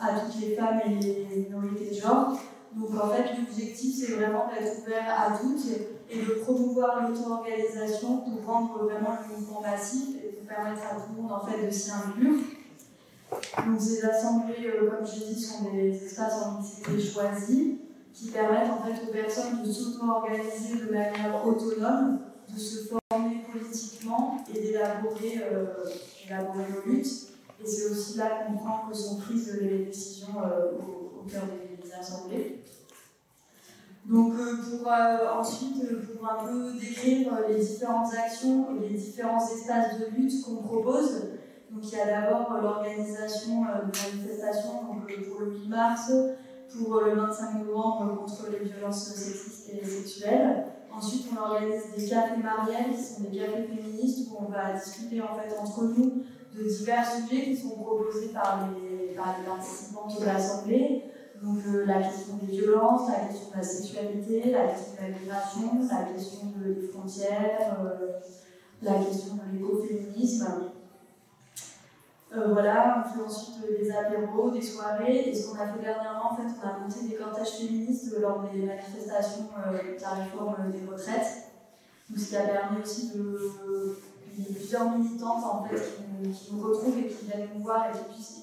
à 0.00 0.18
toutes 0.18 0.40
les 0.40 0.56
femmes 0.56 0.80
et 0.84 0.94
les 0.94 1.46
minorités 1.48 1.94
de 1.94 2.00
genre. 2.00 2.36
Donc 2.74 2.90
en 3.00 3.08
fait 3.08 3.36
l'objectif 3.38 3.94
c'est 3.96 4.14
vraiment 4.14 4.48
d'être 4.48 4.82
ouvert 4.82 5.06
à 5.08 5.38
toutes 5.38 5.64
et 6.10 6.18
de 6.18 6.40
promouvoir 6.42 7.08
l'auto-organisation 7.08 8.16
pour 8.18 8.52
rendre 8.52 8.82
vraiment 8.82 9.16
le 9.22 9.36
mouvement 9.36 9.60
massif 9.60 10.16
permettre 10.46 10.82
à 10.82 10.94
tout 10.94 11.14
le 11.16 11.22
monde 11.22 11.32
en 11.32 11.46
fait 11.46 11.66
de 11.66 11.70
s'y 11.70 11.90
inclure. 11.90 12.40
Donc 13.66 13.80
ces 13.80 14.04
assemblées, 14.04 14.66
euh, 14.66 14.90
comme 14.90 15.06
je 15.06 15.24
dit, 15.24 15.40
sont 15.40 15.70
des 15.70 16.04
espaces 16.04 16.42
en 16.42 16.60
mixité 16.60 17.00
choisis 17.00 17.74
qui 18.12 18.28
permettent 18.30 18.70
en 18.70 18.82
fait 18.82 19.02
aux 19.02 19.12
personnes 19.12 19.62
de 19.62 19.72
s'auto-organiser 19.72 20.86
de 20.86 20.92
manière 20.92 21.44
autonome, 21.44 22.20
de 22.48 22.58
se 22.58 22.88
former 22.88 23.44
politiquement 23.50 24.36
et 24.54 24.60
d'élaborer 24.60 25.42
euh, 25.52 25.66
nos 26.30 26.92
luttes. 26.92 27.30
Et 27.62 27.66
c'est 27.66 27.90
aussi 27.90 28.18
là 28.18 28.44
qu'on 28.46 28.52
comprend 28.52 28.88
que 28.88 28.94
sont 28.94 29.16
prises 29.16 29.58
les 29.60 29.86
décisions 29.86 30.40
euh, 30.44 30.72
au, 30.78 31.24
cœur 31.28 31.42
des, 31.82 31.92
assemblées. 31.92 32.62
Donc 34.06 34.34
pour 34.34 34.92
ensuite, 35.38 35.82
pour 36.06 36.30
un 36.30 36.44
peu 36.44 36.72
décrire 36.78 37.32
les 37.48 37.58
différentes 37.58 38.12
actions 38.14 38.66
et 38.76 38.88
les 38.88 38.98
différents 38.98 39.42
espaces 39.42 39.98
de 39.98 40.14
lutte 40.14 40.44
qu'on 40.44 40.56
propose, 40.56 41.22
donc 41.74 41.82
il 41.90 41.98
y 41.98 42.00
a 42.00 42.06
d'abord 42.06 42.56
l'organisation 42.62 43.64
euh, 43.64 43.86
de 43.86 43.98
manifestations 43.98 44.84
donc, 44.84 45.10
euh, 45.10 45.28
pour 45.28 45.40
le 45.40 45.58
8 45.58 45.68
mars, 45.68 46.12
pour 46.72 46.96
euh, 46.96 47.10
le 47.10 47.20
25 47.20 47.66
novembre 47.66 48.16
contre 48.20 48.46
les 48.52 48.68
violences 48.68 49.08
sexistes 49.08 49.70
et 49.72 49.84
sexuelles. 49.84 50.66
Ensuite, 50.92 51.26
on 51.32 51.42
organise 51.42 51.82
des 51.96 52.08
cafés 52.08 52.36
mariés, 52.40 52.94
qui 52.94 53.02
sont 53.02 53.22
des 53.22 53.38
cafés 53.38 53.64
féministes 53.64 54.28
où 54.30 54.36
on 54.46 54.52
va 54.52 54.74
discuter 54.74 55.20
en 55.20 55.34
fait 55.34 55.52
entre 55.60 55.82
nous 55.82 56.22
de 56.56 56.62
divers 56.62 57.04
sujets 57.10 57.42
qui 57.46 57.56
sont 57.56 57.70
proposés 57.70 58.28
par 58.28 58.68
les, 58.70 59.16
par 59.16 59.34
les 59.40 59.44
participants 59.44 60.06
de 60.06 60.24
l'Assemblée. 60.24 61.02
Donc 61.44 61.58
la 61.84 62.02
question 62.02 62.38
des 62.40 62.56
violences, 62.56 63.10
la 63.10 63.26
question 63.26 63.50
de 63.50 63.56
la 63.56 63.62
sexualité, 63.62 64.50
la 64.50 64.68
question 64.68 64.92
de 64.96 65.12
la 65.12 65.18
migration, 65.18 65.88
la 65.90 66.12
question 66.12 66.52
des 66.56 66.88
frontières, 66.88 67.76
la 68.80 68.94
question 68.94 69.34
de 69.34 69.52
l'écoféminisme. 69.52 70.46
Euh, 72.36 72.52
voilà, 72.52 73.04
on 73.04 73.14
fait 73.14 73.24
ensuite 73.24 73.60
des 73.78 73.90
apéros, 73.90 74.50
des 74.50 74.62
soirées. 74.62 75.28
Et 75.28 75.34
ce 75.34 75.48
qu'on 75.48 75.60
a 75.60 75.66
fait 75.68 75.82
dernièrement, 75.82 76.32
en 76.32 76.36
fait, 76.36 76.42
on 76.42 76.68
a 76.68 76.78
monté 76.78 77.08
des 77.08 77.14
cortèges 77.14 77.58
féministes 77.60 78.18
lors 78.18 78.42
des 78.42 78.62
manifestations 78.62 79.48
euh, 79.66 79.96
de 79.96 80.00
la 80.00 80.10
réforme 80.10 80.72
des 80.72 80.90
retraites. 80.90 81.50
Ce 82.16 82.28
qui 82.28 82.36
a 82.36 82.40
permis 82.40 82.82
aussi 82.82 83.12
de. 83.12 83.98
A 84.36 84.52
plusieurs 84.52 84.90
militantes 84.98 85.44
en 85.44 85.62
fait, 85.62 85.76
qui, 85.76 86.52
nous, 86.52 86.60
retrouvent 86.60 86.98
et 86.98 87.06
qui 87.06 87.26
viennent 87.26 87.48
nous 87.54 87.62
voir 87.62 87.86
et 87.88 87.92
qui 87.92 88.12
puissent. 88.12 88.42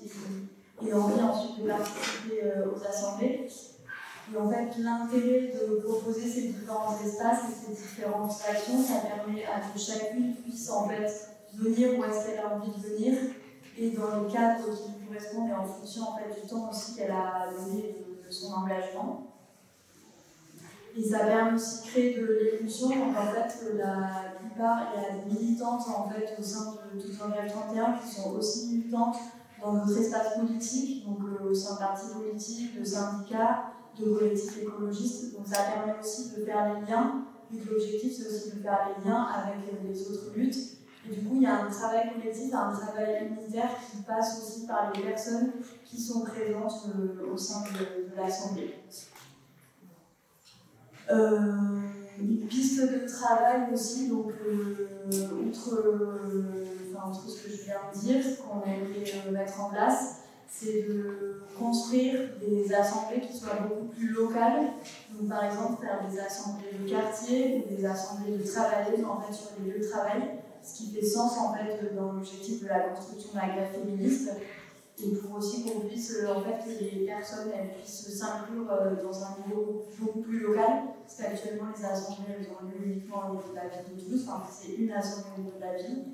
Et, 0.85 0.93
envie 0.93 1.21
ensuite 1.21 1.63
de 1.63 1.67
participer 1.67 2.43
euh, 2.43 2.65
aux 2.71 2.83
assemblées. 2.83 3.47
Et 4.33 4.37
en 4.37 4.49
fait, 4.49 4.69
l'intérêt 4.79 5.53
de 5.53 5.75
proposer 5.81 6.29
ces 6.29 6.47
différents 6.47 6.95
espaces 7.03 7.43
et 7.49 7.65
ces 7.65 7.81
différentes 7.81 8.31
actions, 8.49 8.81
ça 8.81 9.07
permet 9.07 9.43
à 9.45 9.59
que 9.59 9.79
chacune 9.79 10.35
puisse 10.35 10.69
en 10.69 10.87
fait 10.87 11.11
venir 11.53 11.99
où 11.99 12.03
est-ce 12.03 12.27
qu'elle 12.27 12.39
a 12.39 12.55
envie 12.55 12.71
de 12.71 12.87
venir 12.87 13.17
et 13.77 13.89
dans 13.91 14.21
le 14.21 14.31
cadre 14.31 14.63
qui 14.65 14.91
lui 14.91 15.07
correspond 15.07 15.47
et 15.47 15.53
en 15.53 15.65
fonction 15.65 16.03
en 16.03 16.17
fait, 16.17 16.41
du 16.41 16.47
temps 16.47 16.69
aussi 16.69 16.95
qu'elle 16.95 17.11
a 17.11 17.49
donné 17.51 17.95
de, 18.25 18.31
son 18.31 18.53
engagement. 18.53 19.27
Et 20.97 21.03
ça 21.03 21.19
permet 21.19 21.53
aussi 21.53 21.81
de 21.81 21.87
créer 21.87 22.19
de 22.19 22.25
l'évolution. 22.25 22.87
En 22.87 23.33
fait, 23.33 23.73
la 23.75 24.33
plupart, 24.39 24.93
il 24.93 25.01
y 25.01 25.05
a 25.05 25.23
des 25.23 25.39
militantes 25.39 25.83
en 25.87 26.09
fait, 26.09 26.35
au 26.39 26.43
sein 26.43 26.75
de 26.93 27.01
Tout 27.01 27.23
en 27.23 27.29
31 27.29 27.93
qui 27.97 28.15
sont 28.15 28.31
aussi 28.31 28.67
militantes 28.67 29.17
dans 29.61 29.73
notre 29.73 29.97
espace 29.97 30.35
politique, 30.35 31.05
donc 31.05 31.19
euh, 31.21 31.49
au 31.49 31.53
sein 31.53 31.75
de 31.75 31.79
partis 31.79 32.13
politiques, 32.13 32.79
de 32.79 32.83
syndicats, 32.83 33.73
de 33.99 34.05
collectifs 34.13 34.63
écologistes. 34.63 35.35
Donc 35.35 35.47
ça 35.47 35.63
permet 35.63 35.99
aussi 35.99 36.31
de 36.31 36.45
faire 36.45 36.73
les 36.73 36.85
liens, 36.89 37.25
vu 37.51 37.69
l'objectif 37.69 38.13
c'est 38.17 38.27
aussi 38.27 38.57
de 38.57 38.61
faire 38.61 38.89
les 38.89 39.09
liens 39.09 39.23
avec 39.23 39.55
les 39.83 40.07
autres 40.07 40.33
luttes 40.35 40.81
et 41.09 41.15
du 41.15 41.27
coup, 41.27 41.35
il 41.35 41.41
y 41.41 41.45
a 41.47 41.63
un 41.63 41.69
travail 41.69 42.13
collectif, 42.13 42.53
un 42.53 42.71
travail 42.71 43.27
unitaire 43.27 43.71
qui 43.89 44.03
passe 44.03 44.39
aussi 44.39 44.67
par 44.67 44.91
les 44.93 45.01
personnes 45.01 45.51
qui 45.83 45.99
sont 45.99 46.21
présentes 46.21 46.89
euh, 46.95 47.33
au 47.33 47.37
sein 47.37 47.61
de, 47.61 48.15
l'Assemblée. 48.15 48.75
Euh, 51.09 51.80
une 52.21 52.47
piste 52.47 52.81
de 52.81 53.07
travail 53.07 53.73
aussi, 53.73 54.09
donc 54.09 54.31
outre, 55.07 55.83
enfin, 56.95 57.11
ce 57.13 57.43
que 57.43 57.49
je 57.49 57.63
viens 57.63 57.81
de 57.93 57.99
dire, 57.99 58.23
qu'on 58.37 58.61
aimerait 58.69 59.31
mettre 59.31 59.61
en 59.61 59.69
place, 59.69 60.17
c'est 60.47 60.83
de 60.83 61.41
construire 61.57 62.29
des 62.41 62.73
assemblées 62.73 63.21
qui 63.21 63.37
soient 63.37 63.67
beaucoup 63.67 63.85
plus 63.85 64.09
locales. 64.09 64.73
Donc, 65.13 65.29
par 65.29 65.45
exemple, 65.45 65.81
faire 65.81 66.01
des 66.09 66.19
assemblées 66.19 66.73
de 66.83 66.89
quartier 66.89 67.65
des 67.69 67.85
assemblées 67.85 68.37
de 68.37 68.43
travailleuses 68.43 69.05
en 69.05 69.21
fait, 69.21 69.33
sur 69.33 69.51
les 69.59 69.71
lieux 69.71 69.79
de 69.79 69.87
travail, 69.87 70.21
ce 70.63 70.77
qui 70.77 70.91
fait 70.91 71.05
sens 71.05 71.37
en 71.37 71.53
fait, 71.53 71.95
dans 71.95 72.11
l'objectif 72.11 72.63
de 72.63 72.67
la 72.67 72.79
construction 72.81 73.29
d'un 73.33 73.47
grève 73.47 73.71
féministe. 73.73 74.31
Et 75.03 75.15
pour 75.15 75.37
aussi 75.37 75.63
qu'on 75.63 75.81
puisse, 75.81 76.15
en 76.27 76.41
fait, 76.41 76.79
les 76.79 77.05
personnes 77.05 77.51
elles 77.55 77.73
puissent 77.75 78.17
s'inclure 78.17 78.71
euh, 78.71 78.95
dans 79.01 79.23
un 79.23 79.37
niveau 79.47 79.85
beaucoup 79.99 80.21
plus 80.21 80.39
local. 80.39 80.83
Parce 81.01 81.17
qu'actuellement, 81.17 81.69
les 81.75 81.85
assemblées 81.85 82.35
elles 82.39 82.47
ont 82.47 82.65
lieu 82.65 82.91
uniquement 82.91 83.29
au 83.29 83.35
niveau 83.35 83.49
de 83.51 83.55
la 83.55 83.67
ville 83.67 83.95
de 83.95 84.01
Toulouse. 84.01 84.25
Enfin, 84.27 84.43
c'est 84.51 84.73
une 84.73 84.91
assemblée 84.91 85.31
au 85.37 85.41
niveau 85.41 85.57
de 85.57 85.61
la 85.61 85.77
ville. 85.77 86.05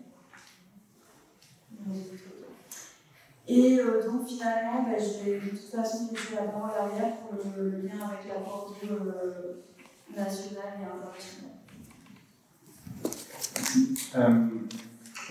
Et 3.50 3.80
euh, 3.80 4.06
donc 4.06 4.28
finalement, 4.28 4.84
ben, 4.84 5.00
je 5.00 5.24
vais 5.24 5.40
de 5.40 5.50
toute 5.50 5.60
façon 5.60 6.10
laisser 6.12 6.36
la 6.36 6.52
parole 6.52 6.70
arrière 6.70 7.16
pour 7.18 7.40
le, 7.56 7.70
lien 7.70 8.06
avec 8.06 8.28
la 8.28 8.42
porte 8.42 8.76
euh, 8.84 9.64
nationale 10.16 10.74
et 10.80 10.84
internationale. 10.84 11.58
Euh, 14.16 14.48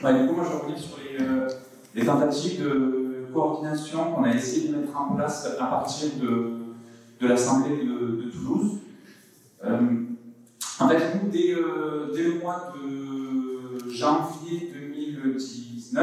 bah, 0.02 0.12
du 0.12 0.26
coup, 0.26 0.34
moi 0.34 0.44
je 0.50 0.56
reviens 0.56 0.76
sur 0.76 0.98
les, 0.98 1.22
euh, 1.22 1.48
les, 1.94 2.06
tentatives 2.06 2.62
de 2.62 3.05
coordination 3.36 4.12
qu'on 4.12 4.24
a 4.24 4.34
essayé 4.34 4.68
de 4.68 4.76
mettre 4.76 4.98
en 4.98 5.14
place 5.14 5.46
à 5.60 5.66
partir 5.66 6.08
de, 6.20 7.26
l'Assemblée 7.26 7.76
de, 7.76 8.30
Toulouse. 8.30 8.78
en 9.62 10.88
fait, 10.88 11.14
nous, 11.14 11.30
dès, 11.30 11.54
dès 12.14 12.22
le 12.22 12.38
mois 12.40 12.72
de 12.74 13.90
janvier 13.90 14.72
2019, 14.72 16.02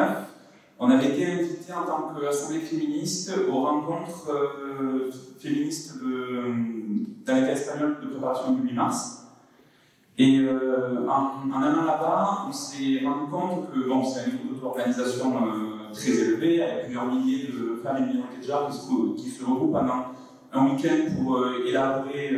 on 0.80 0.90
avait 0.90 1.10
été 1.10 1.26
invité 1.26 1.74
en 1.74 1.86
tant 1.86 2.14
qu'assemblée 2.14 2.60
féministe 2.60 3.34
aux 3.50 3.62
rencontres 3.62 4.30
euh, 4.30 5.12
féministes 5.40 6.00
d'un 7.26 7.38
État 7.38 7.52
espagnol 7.52 7.98
de 8.02 8.08
préparation 8.08 8.54
du 8.54 8.68
8 8.70 8.74
mars. 8.74 9.28
Et 10.18 10.40
euh, 10.40 11.08
en, 11.08 11.52
allant 11.52 11.86
là-bas, 11.86 12.46
on 12.50 12.52
s'est 12.52 13.02
rendu 13.04 13.32
compte 13.32 13.72
que 13.74 13.88
bon, 13.88 14.04
c'est 14.04 14.22
un 14.22 14.34
niveau 14.34 14.56
d'organisation 14.62 15.34
euh, 15.38 15.83
très 15.94 16.12
élevé, 16.12 16.64
avec 16.64 16.86
plusieurs 16.86 17.06
milliers 17.06 17.48
de 17.48 17.80
femmes 17.82 17.98
et 17.98 18.14
minorités 18.14 18.41
de 18.41 18.48
genre 18.48 18.70
qui 18.70 19.24
qui 19.24 19.30
se 19.30 19.46
regroupent 19.46 19.74
pendant 19.74 20.06
un 20.52 20.66
week-end 20.66 21.16
pour 21.16 21.46
élaborer 21.66 22.38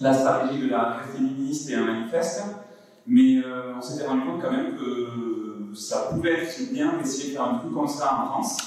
la 0.00 0.14
stratégie 0.14 0.60
de 0.62 0.70
la 0.70 0.98
féministe 1.14 1.70
et 1.70 1.74
un 1.74 1.84
manifeste. 1.84 2.44
Mais 3.06 3.42
on 3.76 3.80
s'était 3.82 4.06
rendu 4.06 4.22
compte 4.22 4.42
quand 4.42 4.50
même 4.50 4.76
que 4.76 5.34
ça 5.74 6.08
pouvait 6.10 6.44
être 6.44 6.72
bien 6.72 6.92
d'essayer 6.98 7.30
de 7.30 7.36
faire 7.36 7.44
un 7.44 7.58
truc 7.58 7.74
comme 7.74 7.88
ça 7.88 8.20
en 8.22 8.26
France, 8.26 8.58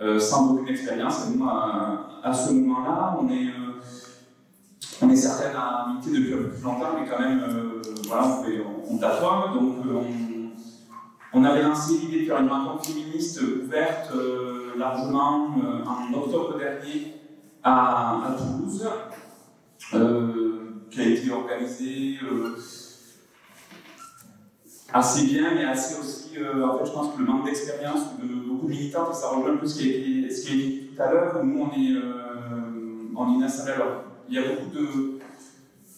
euh, 0.00 0.18
sans 0.18 0.52
aucune 0.52 0.68
expérience. 0.68 1.26
Et 1.26 1.36
nous, 1.36 1.48
à, 1.48 2.32
ce 2.32 2.52
moment-là, 2.52 3.16
on 3.20 3.28
est, 3.28 3.48
euh, 3.48 3.80
on 5.02 5.16
certaines 5.16 5.56
à 5.56 5.86
militer 5.88 6.18
depuis 6.18 6.34
un 6.34 6.36
peu 6.38 6.50
plus 6.50 6.62
longtemps, 6.62 6.92
mais 7.00 7.08
quand 7.08 7.20
même, 7.20 7.42
euh, 7.42 7.82
voilà, 8.06 8.26
on, 8.26 8.94
on 8.94 8.98
tâtonne. 8.98 9.54
Donc, 9.54 9.76
on, 9.86 10.27
avait 11.32 11.62
lancé 11.62 11.98
l'idée 11.98 12.20
de 12.20 12.26
faire 12.26 12.40
une 12.40 12.48
rencontre 12.48 12.86
féministe 12.86 13.40
ouverte 13.42 14.12
largement 14.76 15.48
en 15.86 16.14
octobre 16.14 16.58
dernier 16.58 17.14
à, 17.62 18.36
Toulouse, 18.38 18.88
qui 20.90 21.00
a 21.00 21.04
été 21.04 21.30
organisée 21.30 22.18
assez 24.92 25.26
bien, 25.26 25.54
mais 25.54 25.64
assez 25.64 25.98
aussi, 26.00 26.38
euh, 26.38 26.66
en 26.66 26.78
fait, 26.78 26.86
je 26.86 26.92
pense 26.92 27.14
que 27.14 27.20
le 27.20 27.26
manque 27.26 27.44
d'expérience 27.44 28.18
de 28.20 28.48
beaucoup 28.48 28.66
de 28.66 28.70
militantes, 28.70 29.14
ça 29.14 29.28
rejoint 29.28 29.54
un 29.54 29.56
peu 29.56 29.66
ce 29.66 29.80
qui 29.80 29.92
a 29.92 29.96
été, 29.96 30.56
dit 30.56 30.90
tout 30.94 31.02
à 31.02 31.12
l'heure. 31.12 31.44
Nous, 31.44 31.60
on 31.60 31.70
est, 31.72 31.92
euh, 31.92 33.14
on 33.16 33.40
est. 33.40 33.70
Alors, 33.70 34.04
il 34.28 34.34
y 34.34 34.38
a 34.38 34.42
beaucoup 34.42 34.70
de, 34.74 35.18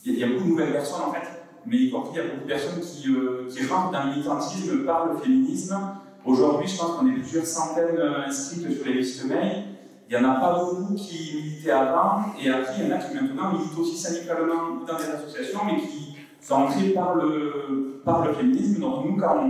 il 0.04 0.18
y 0.18 0.24
a, 0.24 0.26
beaucoup 0.26 0.44
de 0.44 0.48
nouvelles 0.48 0.72
personnes, 0.72 1.02
en 1.08 1.12
fait, 1.12 1.39
mais 1.66 1.76
il 1.76 1.90
y 1.90 1.94
a 1.94 1.98
beaucoup 1.98 2.14
de 2.14 2.46
personnes 2.46 2.80
qui, 2.80 3.08
euh, 3.10 3.48
qui 3.48 3.66
rentrent 3.66 3.98
le 4.04 4.10
militantisme 4.10 4.84
par 4.84 5.06
le 5.06 5.18
féminisme. 5.18 5.78
Aujourd'hui, 6.24 6.68
je 6.68 6.78
pense 6.78 6.96
qu'on 6.96 7.06
est 7.08 7.14
plusieurs 7.14 7.46
centaines 7.46 7.96
euh, 7.98 8.26
inscrites 8.26 8.70
sur 8.72 8.86
les 8.86 8.94
listes 8.94 9.24
mail. 9.24 9.64
Il 10.08 10.18
n'y 10.18 10.24
en 10.24 10.28
a 10.28 10.40
pas 10.40 10.58
beaucoup 10.58 10.94
qui 10.94 11.36
militaient 11.36 11.70
avant, 11.70 12.24
et 12.42 12.50
après, 12.50 12.74
il 12.78 12.88
y 12.88 12.92
en 12.92 12.96
a 12.96 12.98
qui 12.98 13.14
maintenant 13.14 13.52
militent 13.52 13.78
aussi 13.78 13.96
syndicalement 13.96 14.84
dans 14.86 14.96
des 14.96 15.04
associations, 15.04 15.60
mais 15.66 15.80
qui 15.80 16.10
c'est 16.40 16.54
entré 16.54 16.90
par 16.90 17.14
le, 17.16 18.32
féminisme. 18.34 18.80
Donc 18.80 19.04
nous, 19.04 19.16
quand 19.16 19.46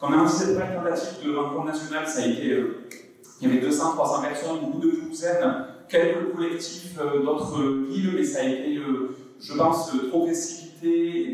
on, 0.00 0.12
a 0.12 0.16
lancé 0.16 0.46
cette 0.46 0.58
tentative 0.58 1.26
de 1.26 1.36
rencontre 1.36 1.66
nationale, 1.66 2.06
ça 2.06 2.22
a 2.22 2.26
été, 2.26 2.52
euh, 2.52 2.86
il 3.40 3.48
y 3.48 3.50
avait 3.52 3.60
200, 3.60 3.92
300 3.94 4.22
personnes, 4.22 4.60
beaucoup 4.60 4.80
de 4.80 4.90
douzaines, 5.08 5.64
quelques 5.88 6.32
collectifs 6.34 6.98
euh, 7.00 7.22
d'autres 7.22 7.60
villes, 7.88 8.12
mais 8.14 8.24
ça 8.24 8.40
a 8.40 8.44
été, 8.44 8.76
euh, 8.76 9.16
je 9.40 9.54
pense, 9.54 9.92
trop 10.08 10.26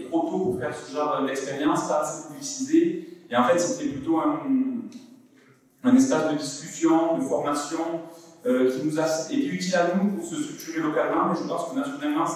trop 0.09 0.21
tôt 0.23 0.39
pour 0.39 0.59
faire 0.59 0.75
ce 0.75 0.93
genre 0.93 1.25
d'expérience, 1.27 1.89
pas 1.89 2.01
assez 2.01 2.29
publicisé. 2.29 3.09
Et 3.31 3.37
en 3.37 3.45
fait, 3.45 3.59
c'était 3.59 3.91
plutôt 3.91 4.19
un, 4.19 5.95
espace 5.97 6.33
de 6.33 6.39
discussion, 6.39 7.19
de 7.19 7.23
formation, 7.23 8.01
qui 8.45 8.87
nous 8.87 9.01
a 9.01 9.07
été 9.25 9.47
utile 9.47 9.75
à 9.75 9.95
nous 9.95 10.11
pour 10.11 10.25
se 10.25 10.37
structurer 10.37 10.81
localement, 10.81 11.27
mais 11.29 11.37
je 11.37 11.49
pense 11.49 11.71
que 11.71 11.77
nationalement, 11.77 12.27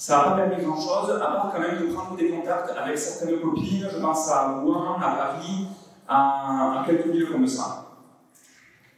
ça 0.00 0.16
n'a 0.16 0.22
pas 0.22 0.36
permis 0.36 0.64
grand-chose, 0.64 1.10
à 1.10 1.18
part 1.18 1.52
quand 1.52 1.60
même 1.60 1.78
de 1.78 1.92
prendre 1.92 2.16
des 2.16 2.30
contacts 2.30 2.70
avec 2.76 2.96
certaines 2.96 3.38
copines, 3.40 3.86
je 3.92 3.98
pense 3.98 4.30
à 4.30 4.60
Rouen, 4.60 4.96
à 4.96 5.10
Paris, 5.10 5.66
à, 6.08 6.84
quelques 6.86 7.08
villes 7.08 7.28
comme 7.30 7.46
ça. 7.46 7.86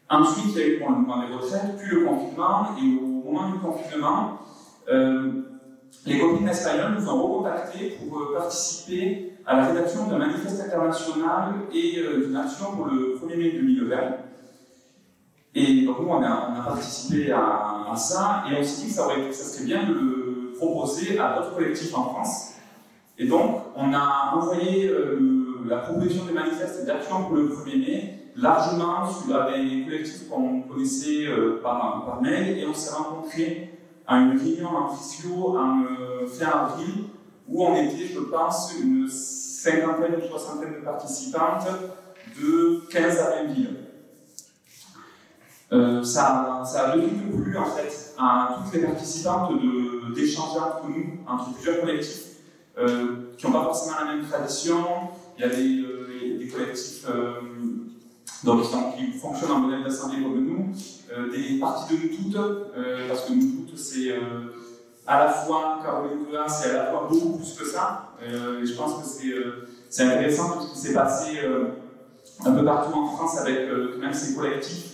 Ensuite, 0.08 0.54
il 0.54 0.58
y 0.58 0.62
a 0.62 0.66
eu 0.66 0.78
le 0.78 0.88
mouvement 0.88 1.26
des 1.26 1.34
retraites, 1.34 1.76
puis 1.78 1.96
le 1.96 2.04
confinement, 2.06 2.68
et 2.78 3.02
au 3.02 3.06
moment 3.06 3.50
du 3.50 3.58
confinement, 3.58 4.38
euh, 4.88 5.41
les 6.04 6.18
copines 6.18 6.48
espagnoles 6.48 6.96
nous 6.98 7.08
ont 7.08 7.22
recontactés 7.22 7.98
pour 7.98 8.18
euh, 8.18 8.38
participer 8.38 9.34
à 9.46 9.56
la 9.56 9.66
rédaction 9.66 10.06
d'un 10.06 10.18
manifeste 10.18 10.60
international 10.60 11.54
et 11.72 11.98
euh, 11.98 12.26
d'une 12.26 12.36
action 12.36 12.76
pour 12.76 12.86
le 12.86 13.18
1er 13.22 13.36
mai 13.36 13.52
2020. 13.52 13.96
Et 15.54 15.84
donc 15.84 16.00
nous, 16.00 16.08
on 16.08 16.22
a, 16.22 16.62
participé 16.64 17.30
à, 17.30 17.92
ça, 17.96 18.44
et 18.50 18.58
on 18.58 18.62
s'est 18.62 18.82
dit 18.82 18.88
que 18.88 18.94
ça, 18.94 19.44
serait 19.44 19.64
bien 19.64 19.84
de 19.84 19.92
le 19.92 20.52
proposé 20.56 21.18
à 21.18 21.36
d'autres 21.36 21.54
collectifs 21.54 21.94
en 21.96 22.04
France. 22.04 22.54
Et 23.18 23.26
donc, 23.26 23.62
on 23.76 23.92
a 23.92 24.32
envoyé 24.34 24.88
euh, 24.88 25.20
la 25.68 25.78
proposition 25.78 26.24
des 26.24 26.32
manifestes 26.32 26.86
d'action 26.86 27.24
pour 27.24 27.36
le 27.36 27.48
1er 27.48 27.78
mai 27.78 28.18
largement 28.34 29.02
à 29.02 29.52
des 29.52 29.84
collectifs 29.84 30.28
qu'on 30.30 30.62
connaissait 30.62 31.26
par, 31.62 32.18
mail 32.22 32.58
et 32.58 32.66
on 32.66 32.72
s'est 32.72 32.94
rencontrés 32.94 33.71
une 34.16 34.38
réunion 34.38 34.68
en 34.68 34.88
physio 34.88 35.56
en 35.58 35.84
fin 36.26 36.46
avril 36.46 37.04
où 37.48 37.64
on 37.64 37.74
était, 37.74 38.06
je 38.06 38.20
pense, 38.20 38.74
une 38.82 39.08
cinquantaine 39.08 40.16
ou 40.16 40.28
soixantaine 40.28 40.74
de 40.74 40.84
participantes 40.84 41.68
de 42.40 42.82
15 42.90 43.18
à 43.18 43.42
20 43.42 43.52
villes. 43.52 43.76
Euh, 45.72 46.02
ça, 46.02 46.62
ça, 46.66 46.90
a 46.90 46.96
de 46.96 47.02
plus 47.02 47.42
plu 47.42 47.56
en 47.56 47.64
fait 47.64 48.14
à 48.18 48.58
toutes 48.58 48.74
les 48.74 48.86
participantes 48.86 49.52
d'échanger 50.14 50.58
entre 50.58 50.88
nous, 50.88 51.18
entre 51.26 51.54
plusieurs 51.54 51.80
collectifs 51.80 52.26
euh, 52.78 53.32
qui 53.38 53.46
n'ont 53.46 53.52
pas 53.52 53.64
forcément 53.64 53.96
la 54.00 54.14
même 54.14 54.26
tradition. 54.26 54.84
Il 55.38 55.40
y 55.40 55.44
a 55.44 55.48
des, 55.48 55.82
euh, 55.82 56.38
des 56.38 56.48
collectifs 56.48 57.06
donc, 58.44 58.64
qui, 58.96 59.12
fonctionnent 59.18 59.52
en 59.52 59.58
modèle 59.60 59.84
d'assemblée 59.84 60.22
comme 60.22 60.44
nous, 60.44 60.72
des 61.30 61.58
parties 61.58 61.94
de 61.94 62.02
nous 62.02 62.16
toutes, 62.16 62.72
parce 63.08 63.24
que 63.26 63.32
nous 63.32 63.66
toutes 63.66 63.78
c'est 63.78 64.14
à 65.06 65.24
la 65.24 65.32
fois 65.32 65.80
Caroline 65.82 66.26
Dea, 66.30 66.48
c'est 66.48 66.70
à 66.70 66.84
la 66.84 66.90
fois 66.90 67.08
beaucoup 67.10 67.38
plus 67.38 67.52
que 67.54 67.64
ça. 67.64 68.14
et 68.22 68.66
je 68.66 68.74
pense 68.74 69.02
que 69.02 69.20
c'est 69.88 70.04
intéressant 70.04 70.58
tout 70.58 70.66
ce 70.66 70.72
qui 70.72 70.78
s'est 70.78 70.94
passé 70.94 71.38
un 72.44 72.52
peu 72.52 72.64
partout 72.64 72.98
en 72.98 73.06
France 73.08 73.38
avec 73.38 73.68
même 74.00 74.12
ces 74.12 74.34
collectifs 74.34 74.92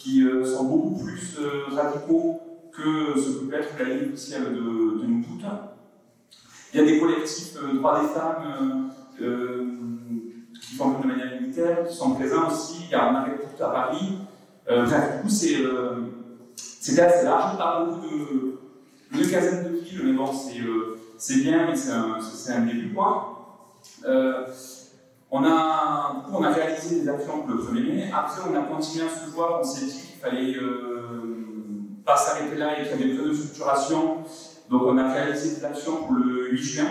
qui 0.00 0.24
euh, 0.24 0.44
sont 0.44 0.64
beaucoup 0.64 1.04
plus 1.04 1.36
euh, 1.38 1.74
radicaux 1.74 2.40
que 2.72 3.20
ce 3.20 3.30
que 3.32 3.44
peut 3.44 3.54
être 3.54 3.78
la 3.78 3.84
ligne 3.84 4.08
officielle 4.08 4.44
de, 4.44 5.02
de, 5.02 5.06
nous 5.06 5.22
toutes. 5.22 5.44
Il 6.72 6.80
y 6.80 6.82
a 6.82 6.86
des 6.86 6.98
collectifs 6.98 7.56
euh, 7.56 7.74
droits 7.74 8.00
des 8.00 8.08
femmes 8.08 8.90
qui 10.70 10.76
fonctionnent 10.76 11.02
de 11.02 11.06
manière 11.08 11.40
unitaire, 11.40 11.88
qui 11.88 11.94
sont 11.94 12.14
présents 12.14 12.48
aussi. 12.48 12.84
Il 12.84 12.90
y 12.90 12.94
a 12.94 13.10
un 13.10 13.14
arrêt 13.14 13.38
à 13.60 13.68
Paris. 13.68 14.18
bref, 14.66 15.16
du 15.16 15.22
coup, 15.22 15.28
c'était 16.80 17.02
assez 17.02 17.24
large, 17.24 17.58
pas 17.58 17.84
beaucoup 17.84 18.06
de, 18.06 18.60
une 19.12 19.28
quinzaine 19.28 19.64
de 19.64 19.78
villes, 19.78 20.02
mais 20.04 20.12
bon, 20.12 20.30
c'est 21.18 21.36
bien, 21.36 21.66
mais 21.66 21.76
c'est 21.76 22.52
un, 22.52 22.60
début, 22.60 22.94
quoi. 22.94 23.36
On 25.32 25.44
a, 25.44 26.24
on 26.32 26.42
a 26.42 26.50
réalisé 26.50 27.00
des 27.00 27.08
actions 27.08 27.42
pour 27.42 27.54
le 27.54 27.62
1er 27.62 27.94
mai. 27.94 28.10
Après, 28.12 28.40
on 28.50 28.56
a 28.56 28.62
continué 28.62 29.06
à 29.06 29.08
se 29.08 29.30
voir. 29.30 29.60
On 29.60 29.64
s'est 29.64 29.86
dit 29.86 29.92
qu'il 29.92 30.20
fallait 30.20 30.56
euh, 30.56 32.00
pas 32.04 32.16
s'arrêter 32.16 32.56
là 32.56 32.80
et 32.80 32.82
qu'il 32.82 33.00
y 33.00 33.04
avait 33.04 33.12
besoin 33.12 33.28
de 33.28 33.34
structuration. 33.34 34.24
Donc 34.68 34.82
on 34.86 34.98
a 34.98 35.12
réalisé 35.12 35.56
des 35.56 35.64
actions 35.64 36.04
pour 36.04 36.14
le 36.14 36.50
8 36.50 36.58
juin, 36.58 36.86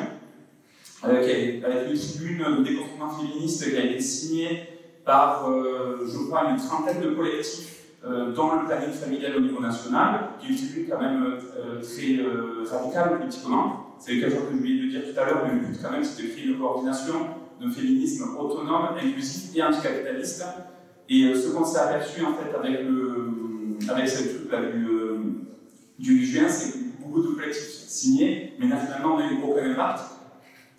avec, 1.04 1.64
avec 1.64 1.92
une 1.92 1.98
tribune 1.98 2.58
de 2.58 2.64
déconfinement 2.64 3.10
féministe 3.10 3.70
qui 3.70 3.78
a 3.78 3.86
été 3.86 4.00
signée 4.00 4.70
par, 5.06 5.50
euh, 5.50 6.06
je 6.06 6.18
crois, 6.28 6.50
une 6.50 6.58
trentaine 6.58 7.02
de 7.02 7.10
collectifs 7.16 7.78
euh, 8.06 8.32
dans 8.34 8.56
le 8.56 8.66
planning 8.66 8.92
familial 8.92 9.38
au 9.38 9.42
niveau 9.42 9.62
national, 9.62 10.30
qui 10.40 10.48
est 10.48 10.50
une 10.50 10.58
tribune 10.58 10.86
quand 10.90 11.02
même 11.02 11.24
euh, 11.24 11.82
très 11.82 12.24
euh, 12.24 12.64
radicale 12.70 13.18
politiquement. 13.18 13.96
C'est 14.00 14.20
quelque 14.20 14.36
chose 14.36 14.46
que 14.50 14.54
je 14.54 14.58
voulais 14.58 14.88
dire 14.90 15.02
tout 15.14 15.20
à 15.20 15.26
l'heure, 15.26 15.44
mais 15.46 15.60
le 15.60 15.68
but 15.68 15.80
quand 15.82 15.92
même, 15.92 16.04
c'est 16.04 16.24
de 16.24 16.28
créer 16.30 16.46
une 16.46 16.60
coordination 16.60 17.14
d'un 17.60 17.70
féminisme 17.70 18.38
autonome, 18.38 18.96
inclusif 18.98 19.56
et 19.56 19.64
anticapitaliste. 19.64 20.46
Et 21.10 21.24
euh, 21.24 21.36
ce 21.36 21.50
qu'on 21.50 21.66
s'est 21.66 21.80
aperçu 21.80 22.24
en 22.24 22.34
fait 22.34 22.56
avec, 22.56 22.82
le, 22.84 23.78
avec 23.90 24.08
cette 24.08 24.38
truc-là 24.38 24.72
du, 24.72 24.86
euh, 24.88 25.18
du 25.98 26.20
8 26.20 26.26
juin, 26.26 26.48
c'est 26.48 26.72
que 26.72 26.78
beaucoup 27.02 27.22
de 27.22 27.36
collectifs 27.36 27.88
signés, 27.88 28.54
mais 28.60 28.68
naturellement 28.68 29.16
on 29.16 29.18
a 29.18 29.24
eu 29.24 29.38
aucun 29.44 29.72
impact. 29.72 30.02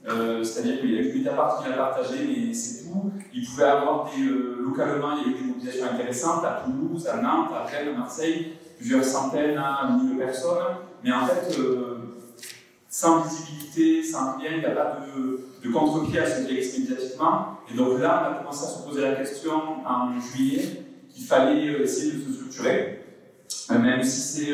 Euh, 0.08 0.42
C'est-à-dire 0.42 0.80
qu'il 0.80 0.92
y 0.92 0.98
a 0.98 1.02
eu 1.02 1.12
Mediapart 1.12 1.62
qui 1.62 1.68
l'a 1.68 1.76
partagé, 1.76 2.26
mais 2.26 2.54
c'est 2.54 2.84
tout. 2.84 3.12
Il 3.34 3.46
pouvait 3.46 3.64
avoir 3.64 4.10
des, 4.10 4.22
euh, 4.22 4.56
localement, 4.60 5.16
il 5.16 5.18
y 5.18 5.24
a 5.24 5.36
eu 5.36 5.40
des 5.40 5.44
mobilisations 5.46 5.86
intéressantes 5.92 6.44
à 6.44 6.62
Toulouse, 6.64 7.06
à 7.06 7.16
Nantes, 7.16 7.50
à 7.54 7.64
Rennes, 7.64 7.94
à 7.94 7.98
Marseille, 7.98 8.54
plusieurs 8.78 9.04
centaines 9.04 9.58
à 9.58 9.90
mille 10.02 10.16
personnes. 10.16 10.76
Mais 11.04 11.12
en 11.12 11.26
fait, 11.26 11.58
euh, 11.58 11.98
sans 12.88 13.22
visibilité, 13.22 14.02
sans 14.02 14.38
rien, 14.38 14.52
il 14.54 14.58
n'y 14.60 14.64
a 14.64 14.70
pas 14.70 15.00
de, 15.62 15.70
contre-pied 15.70 16.18
à 16.18 16.26
ce 16.26 16.46
qui 16.46 16.56
existe 16.56 16.78
médiatiquement. 16.90 17.58
Et 17.70 17.76
donc 17.76 18.00
là, 18.00 18.22
on 18.24 18.32
a 18.32 18.38
commencé 18.38 18.64
à 18.64 18.68
se 18.68 18.88
poser 18.88 19.02
la 19.02 19.14
question 19.14 19.52
en 19.86 20.18
juillet 20.18 20.82
qu'il 21.10 21.24
fallait 21.24 21.82
essayer 21.82 22.12
de 22.12 22.20
se 22.20 22.32
structurer, 22.32 23.04
même 23.70 24.02
si 24.02 24.20
c'est 24.20 24.52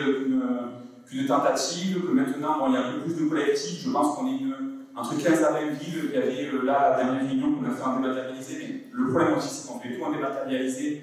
qu'une 1.08 1.26
tentative, 1.26 2.02
que 2.02 2.12
maintenant 2.12 2.58
bon, 2.58 2.68
il 2.68 2.74
y 2.74 2.76
a 2.76 2.86
un 2.86 2.92
peu 2.92 3.00
plus 3.00 3.24
de 3.24 3.28
collectifs. 3.28 3.84
Je 3.84 3.90
pense 3.90 4.16
qu'on 4.16 4.26
est 4.26 4.38
une, 4.38 4.75
entre 4.96 5.16
15 5.16 5.44
à 5.44 5.52
20 5.52 5.60
villes. 5.72 6.10
Il 6.12 6.14
y 6.14 6.22
avait 6.22 6.50
euh, 6.52 6.64
là 6.64 6.90
la 6.90 7.04
dernière 7.04 7.28
réunion 7.28 7.52
qu'on 7.52 7.64
a 7.66 7.70
fait 7.70 7.84
en 7.84 8.00
dématérialisé, 8.00 8.56
mais 8.58 8.84
le 8.92 9.10
problème 9.10 9.36
aussi 9.36 9.48
c'est 9.48 9.68
qu'on 9.68 9.78
fait 9.78 9.96
tout 9.96 10.02
en 10.02 10.12
dématérialisé, 10.12 11.02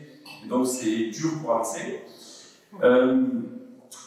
donc 0.49 0.67
c'est 0.67 1.09
dur 1.11 1.31
pour 1.41 1.51
avancer. 1.51 2.03
Euh, 2.83 3.23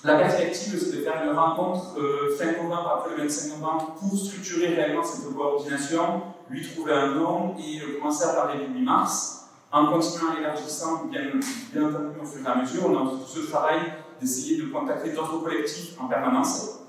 la 0.05 0.19
perspective, 0.19 0.79
c'est 0.79 0.97
de 0.99 1.03
faire 1.03 1.23
une 1.25 1.37
rencontre 1.37 1.99
euh, 1.99 2.37
fin 2.37 2.53
novembre, 2.63 2.99
après 2.99 3.17
le 3.17 3.23
25 3.23 3.59
novembre, 3.59 3.95
pour 3.99 4.17
structurer 4.17 4.75
réellement 4.75 5.03
cette 5.03 5.35
coordination, 5.35 6.23
lui 6.51 6.67
trouver 6.67 6.93
un 6.93 7.15
nom 7.15 7.57
et 7.59 7.81
euh, 7.81 7.99
commencer 7.99 8.25
à 8.25 8.35
parler 8.35 8.67
du 8.67 8.73
8 8.73 8.85
mars, 8.85 9.49
en 9.73 9.87
continuant 9.87 10.33
à 10.37 10.41
élargissant, 10.41 11.07
bien, 11.07 11.23
entendu, 11.29 12.21
au 12.23 12.25
fur 12.25 12.41
et 12.45 12.49
à 12.49 12.55
mesure. 12.57 12.87
On 12.89 12.97
a 12.97 13.11
ce 13.27 13.41
travail 13.51 13.81
d'essayer 14.21 14.63
de 14.63 14.67
contacter 14.67 15.11
d'autres 15.11 15.43
collectifs 15.43 16.01
en 16.01 16.07
permanence. 16.07 16.81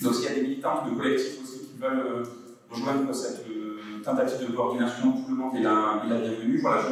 Donc, 0.00 0.14
s'il 0.14 0.24
y 0.24 0.28
a 0.28 0.34
des 0.34 0.42
militantes 0.42 0.90
de 0.90 0.96
collectifs 0.96 1.42
aussi 1.42 1.53
qui 1.53 1.53
veulent 1.84 2.22
rejoindre 2.70 3.14
cette 3.14 3.44
tentative 4.04 4.50
de 4.50 4.52
coordination, 4.52 5.12
tout 5.12 5.30
le 5.30 5.36
monde 5.36 5.56
est 5.56 5.62
la, 5.62 6.02
est 6.04 6.08
la 6.08 6.18
bienvenue. 6.18 6.60
Voilà, 6.60 6.82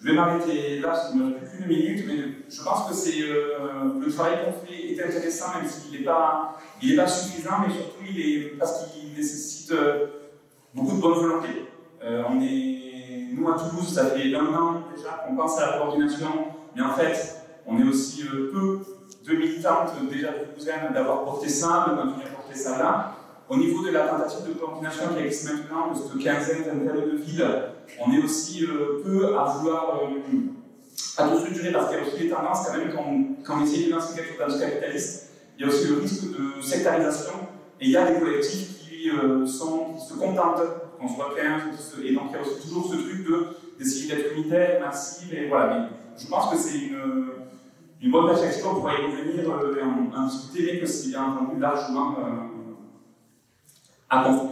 je, 0.00 0.06
vais 0.06 0.14
m'arrêter 0.14 0.80
là, 0.80 0.88
parce 0.88 1.10
qu'il 1.10 1.20
ne 1.20 1.26
me 1.26 1.34
plus 1.34 1.58
qu'une 1.58 1.66
minute, 1.66 2.04
mais 2.06 2.16
je 2.48 2.62
pense 2.62 2.88
que 2.88 3.10
euh, 3.22 4.00
le 4.00 4.12
travail 4.12 4.44
qu'on 4.44 4.66
fait 4.66 4.92
est 4.92 5.02
intéressant, 5.02 5.58
même 5.58 5.68
s'il 5.68 5.98
n'est 5.98 6.04
pas, 6.04 6.56
pas 6.96 7.06
suffisant, 7.08 7.60
mais 7.66 7.72
surtout 7.72 8.04
il 8.08 8.20
est, 8.20 8.40
parce 8.58 8.86
qu'il 8.86 9.14
nécessite 9.14 9.72
euh, 9.72 10.06
beaucoup 10.74 10.96
de 10.96 11.00
bonne 11.00 11.14
volonté. 11.14 11.48
Euh, 12.04 12.22
nous 13.32 13.48
à 13.48 13.58
Toulouse, 13.58 13.92
ça 13.92 14.06
fait 14.06 14.34
un 14.34 14.46
an 14.54 14.82
déjà 14.94 15.24
qu'on 15.26 15.36
pense 15.36 15.58
à 15.58 15.66
la 15.66 15.78
coordination, 15.78 16.28
mais 16.74 16.82
en 16.82 16.92
fait, 16.92 17.36
on 17.66 17.78
est 17.78 17.84
aussi 17.84 18.24
peu 18.24 18.78
de 19.26 19.36
militantes 19.36 19.92
déjà 20.10 20.28
toulousaines 20.28 20.92
d'avoir 20.94 21.24
porté 21.24 21.48
ça, 21.48 21.86
de 21.88 22.00
continuer 22.02 22.26
à 22.26 22.36
porter 22.36 22.54
ça 22.54 22.78
là. 22.78 23.15
Au 23.48 23.56
niveau 23.56 23.84
de 23.84 23.90
la 23.92 24.08
tentative 24.08 24.48
de 24.48 24.54
coordination 24.54 25.14
qui 25.14 25.22
existe 25.22 25.52
maintenant, 25.52 25.92
de 25.92 25.96
cette 25.96 26.18
quinzaine, 26.18 26.64
vingtaine 26.64 27.12
de 27.12 27.16
villes, 27.16 27.46
on 28.04 28.12
est 28.12 28.22
aussi 28.22 28.64
euh, 28.64 29.00
peu 29.04 29.38
à 29.38 29.44
vouloir 29.44 30.00
euh, 30.02 30.28
à 31.16 31.28
tout 31.28 31.38
structurer 31.38 31.70
parce 31.70 31.88
qu'il 31.88 31.98
y 31.98 32.00
a 32.00 32.06
aussi 32.06 32.22
des 32.24 32.28
tendances 32.28 32.66
quand 32.66 32.76
même 32.76 32.92
quand 33.44 33.54
on, 33.58 33.64
essaie 33.64 33.86
de 33.86 33.92
lancer 33.92 34.16
quelque 34.16 34.30
chose 34.30 34.38
d'anticapitaliste, 34.38 35.30
il 35.56 35.64
y 35.64 35.68
a 35.68 35.72
aussi 35.72 35.88
le 35.88 35.98
risque 35.98 36.24
de 36.24 36.60
sectarisation 36.60 37.34
et 37.80 37.84
il 37.84 37.90
y 37.90 37.96
a 37.96 38.10
des 38.10 38.18
collectifs 38.18 38.80
qui, 38.80 39.10
euh, 39.10 39.46
se 39.46 40.14
contentent 40.14 40.62
qu'on 40.98 41.08
soit 41.08 41.34
15 41.36 41.98
et 42.04 42.12
donc 42.12 42.24
il 42.30 42.32
y 42.32 42.38
a 42.38 42.42
aussi 42.42 42.68
toujours 42.68 42.90
ce 42.90 42.96
truc 42.96 43.24
de, 43.28 43.46
d'essayer 43.78 44.12
d'être 44.12 44.32
unitaire, 44.32 44.80
massif 44.80 45.32
et 45.32 45.46
voilà. 45.48 45.78
Mais 45.78 45.88
je 46.18 46.26
pense 46.26 46.50
que 46.50 46.56
c'est 46.56 46.78
une, 46.78 46.98
une 48.02 48.10
bonne 48.10 48.26
réflexion 48.26 48.74
pour 48.74 48.90
y 48.90 48.96
revenir 48.96 49.44
et 49.44 49.82
en, 49.82 50.20
en 50.20 50.26
discuter, 50.26 50.72
mais 50.72 50.80
que 50.80 50.86
c'est 50.86 51.10
bien 51.10 51.22
entendu 51.22 51.60
largement 51.60 52.16
euh, 52.18 52.55
construire. 54.08 54.50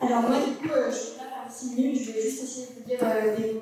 Alors 0.00 0.20
moi 0.22 0.38
du 0.40 0.54
coup, 0.56 0.74
euh, 0.74 0.90
je 0.90 0.96
vais 0.96 1.18
pas 1.18 1.24
faire 1.24 1.50
6 1.50 1.74
minutes, 1.74 2.02
je 2.02 2.12
vais 2.12 2.22
juste 2.22 2.42
essayer 2.44 2.66
de 2.66 2.72
vous 2.74 2.88
dire 2.88 2.98
euh, 3.02 3.60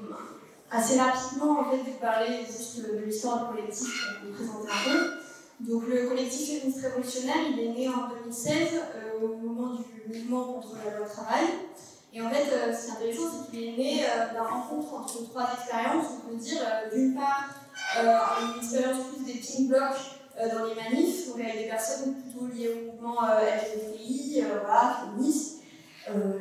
assez 0.70 0.98
rapidement 0.98 1.60
en 1.60 1.70
fait 1.70 1.78
de 1.78 1.90
vous 1.90 1.98
parler 2.00 2.38
juste 2.46 2.82
de, 2.82 2.98
de 2.98 3.04
l'histoire 3.04 3.48
du 3.48 3.56
collectif 3.56 4.08
pour 4.20 4.30
vous 4.30 4.34
présenter 4.34 4.68
un 4.72 4.90
peu. 4.90 5.10
Donc 5.60 5.86
le 5.88 6.08
collectif 6.08 6.60
féministe 6.60 6.82
révolutionnaire, 6.82 7.36
il 7.52 7.60
est 7.60 7.68
né 7.68 7.88
en 7.88 8.08
2016 8.24 8.52
euh, 8.74 9.24
au 9.24 9.36
moment 9.36 9.74
du 9.74 10.18
mouvement 10.18 10.54
contre 10.54 10.76
la 10.84 10.98
loi 10.98 11.06
travail. 11.06 11.44
Et 12.12 12.20
en 12.20 12.30
fait, 12.30 12.46
euh, 12.52 12.72
ce 12.72 12.86
qui 12.86 12.90
est 12.90 12.94
intéressant, 12.94 13.30
c'est 13.32 13.50
qu'il 13.50 13.64
est 13.64 13.76
né 13.76 14.04
euh, 14.04 14.34
la 14.34 14.42
rencontre 14.42 14.94
entre 14.94 15.28
trois 15.28 15.48
expériences. 15.52 16.06
On 16.24 16.30
peut 16.30 16.36
dire 16.36 16.60
euh, 16.60 16.94
d'une 16.94 17.14
part 17.14 17.48
euh, 17.98 18.18
une 18.42 18.62
expérience 18.62 18.98
plus 19.14 19.24
des 19.24 19.40
pink 19.40 19.68
blocs 19.68 19.80
euh, 19.80 20.23
dans 20.36 20.64
les 20.66 20.74
manifs, 20.74 21.28
donc 21.28 21.40
avec 21.40 21.58
des 21.58 21.68
personnes 21.68 22.14
plutôt 22.14 22.46
liées 22.46 22.70
au 22.72 22.92
mouvement 22.92 23.24
euh, 23.24 23.40
LGBTI, 23.40 24.42
euh, 24.42 24.58
voilà, 24.64 24.96
féministes 25.04 25.58
euh, 26.10 26.38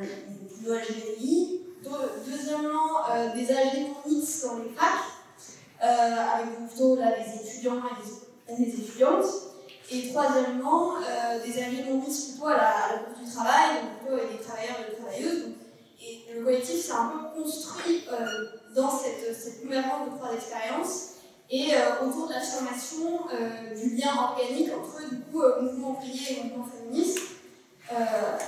plutôt 0.56 0.74
LGBTI. 0.74 1.60
Deux- 1.84 2.30
deuxièmement, 2.32 3.08
euh, 3.12 3.32
des 3.34 3.50
AG 3.52 3.86
mixtes 4.06 4.46
dans 4.46 4.56
les 4.58 4.70
facs, 4.70 5.04
euh, 5.82 5.86
avec 6.34 6.68
plutôt 6.68 6.96
là, 6.96 7.12
des 7.12 7.46
étudiants 7.48 7.82
et 8.48 8.56
des, 8.56 8.68
étudiantes. 8.80 9.26
Et 9.90 10.08
troisièmement, 10.10 10.94
euh, 10.96 11.44
des 11.44 11.58
AG 11.62 11.86
non 11.88 12.00
plutôt 12.00 12.46
à 12.46 12.56
la, 12.56 12.68
à 12.68 13.22
du 13.22 13.30
travail, 13.30 13.82
donc 13.82 13.98
plutôt 14.00 14.14
avec 14.14 14.38
des 14.38 14.42
travailleurs 14.44 14.76
et 14.80 14.90
des 14.90 14.96
travailleuses. 14.96 15.48
Et 16.02 16.34
le 16.34 16.44
collectif 16.44 16.84
s'est 16.84 16.92
un 16.92 17.12
peu 17.34 17.42
construit 17.42 18.04
euh, 18.10 18.46
dans 18.74 18.90
cette, 18.90 19.34
cette 19.36 19.62
nouvelle 19.62 19.84
de 19.84 20.16
trois 20.18 20.34
expériences 20.34 21.13
et 21.50 21.74
euh, 21.74 22.06
autour 22.06 22.28
de 22.28 22.32
l'affirmation 22.32 23.20
euh, 23.32 23.74
du 23.74 23.96
lien 23.96 24.10
organique 24.14 24.70
entre 24.72 25.08
du 25.08 25.16
euh, 25.36 25.62
mouvement 25.62 25.90
ouvrier 25.90 26.38
et 26.38 26.44
mouvement 26.44 26.64
féministe. 26.64 27.18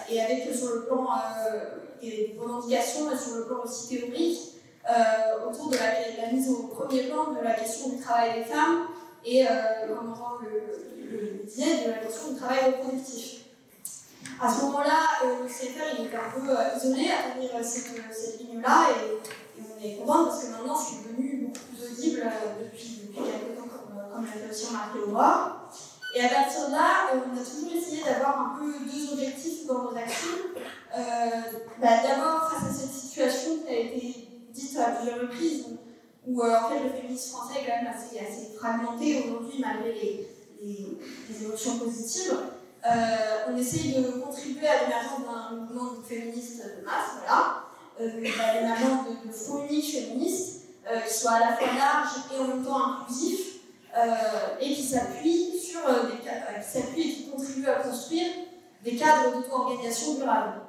Et 0.08 0.20
avec 0.20 0.54
sur 0.54 0.74
le 0.74 0.86
plan 0.86 1.06
des 2.00 2.34
revendications 2.40 3.12
et 3.12 3.18
sur 3.18 3.36
le 3.36 3.44
plan 3.44 3.58
aussi 3.62 3.88
théorique, 3.88 4.38
autour 5.46 5.68
de 5.68 5.76
la, 5.76 6.32
mise 6.32 6.48
au 6.48 6.68
premier 6.68 7.02
plan 7.02 7.32
de 7.32 7.44
la 7.44 7.52
question 7.52 7.90
du 7.90 8.00
travail 8.00 8.38
des 8.38 8.44
femmes 8.44 8.86
et, 9.26 9.44
comme 9.86 10.06
Laurent 10.06 10.38
le, 10.40 11.10
le, 11.10 11.44
disait, 11.44 11.84
de 11.84 11.90
la 11.90 11.98
question 11.98 12.32
du 12.32 12.38
travail 12.38 12.60
reproductif. 12.64 13.36
À 14.40 14.52
ce 14.52 14.64
moment-là, 14.66 15.00
le 15.22 15.46
CFR 15.46 15.98
il 15.98 16.06
était 16.06 16.16
un 16.16 16.30
peu 16.30 16.50
euh, 16.50 16.76
isolé 16.76 17.08
à 17.08 17.32
tenir 17.34 17.50
cette, 17.64 18.40
ligne-là 18.40 18.88
et, 18.90 19.16
on 19.58 19.82
est 19.82 19.96
content 19.96 20.26
parce 20.26 20.44
que 20.44 20.50
maintenant 20.50 20.76
c'est 20.76 21.08
devenu 21.08 21.46
beaucoup 21.46 21.58
plus 21.70 21.86
audible 21.86 22.30
depuis, 22.60 23.00
depuis 23.06 23.14
quelques 23.14 23.56
temps, 23.56 24.15
comme, 24.26 24.40
l'a 24.40 24.46
fait 24.46 24.52
aussi 24.52 24.66
remarquer 24.66 24.98
Aurore. 25.06 25.70
Et 26.14 26.24
à 26.24 26.28
partir 26.28 26.68
de 26.68 26.72
là, 26.72 27.12
euh, 27.14 27.18
on 27.26 27.36
a 27.36 27.44
toujours 27.44 27.76
essayé 27.76 28.02
d'avoir 28.02 28.40
un 28.40 28.58
peu 28.58 28.72
deux 28.90 29.12
objectifs 29.12 29.66
dans 29.66 29.82
nos 29.84 29.96
actions. 29.96 30.28
Euh, 30.96 31.00
bah, 31.80 32.02
D'abord, 32.02 32.50
face 32.50 32.70
à 32.70 32.72
cette 32.72 32.92
situation 32.92 33.58
qui 33.66 33.72
a 33.72 33.78
été 33.78 34.28
dite 34.52 34.78
à 34.78 34.92
plusieurs 34.92 35.20
reprises, 35.20 35.66
où, 36.26 36.42
euh, 36.42 36.56
en 36.56 36.68
fait, 36.68 36.82
le 36.82 36.90
féminisme 36.90 37.36
français 37.36 37.60
est 37.60 37.66
quand 37.66 37.82
même 37.82 37.92
assez, 37.94 38.56
fragmenté 38.58 39.24
aujourd'hui, 39.24 39.60
malgré 39.60 39.92
les, 39.92 40.26
les, 40.62 41.44
émotions 41.44 41.78
positives. 41.78 42.38
On 43.48 43.56
essaye 43.56 43.94
de 43.94 44.20
contribuer 44.20 44.68
à 44.68 44.84
l'émergence 44.84 45.20
d'un 45.26 45.56
mouvement 45.56 45.90
féministe 46.08 46.62
de 46.62 46.84
masse, 46.84 47.18
voilà, 47.18 47.64
à 47.98 48.54
l'émergence 48.54 49.06
de, 49.06 49.28
de 49.28 49.66
uniques 49.66 49.92
féministes 49.92 50.56
euh, 50.88 51.00
qui 51.00 51.14
soient 51.14 51.32
à 51.32 51.40
la 51.40 51.56
fois 51.56 51.66
larges 51.66 52.10
et 52.32 52.38
en 52.38 52.46
même 52.46 52.64
temps 52.64 53.00
inclusifs 53.00 53.55
euh, 53.55 53.55
et 54.60 54.74
qui 54.74 54.82
s'appuient 54.82 55.58
sur 55.58 55.80
euh, 55.88 56.04
des 56.06 56.28
euh, 56.28 56.84
qui 56.94 57.00
et 57.00 57.12
qui 57.12 57.30
contribuent 57.30 57.68
à 57.68 57.76
construire 57.76 58.26
des 58.84 58.96
cadres 58.96 59.32
d'auto-organisation 59.32 60.14
durable. 60.14 60.60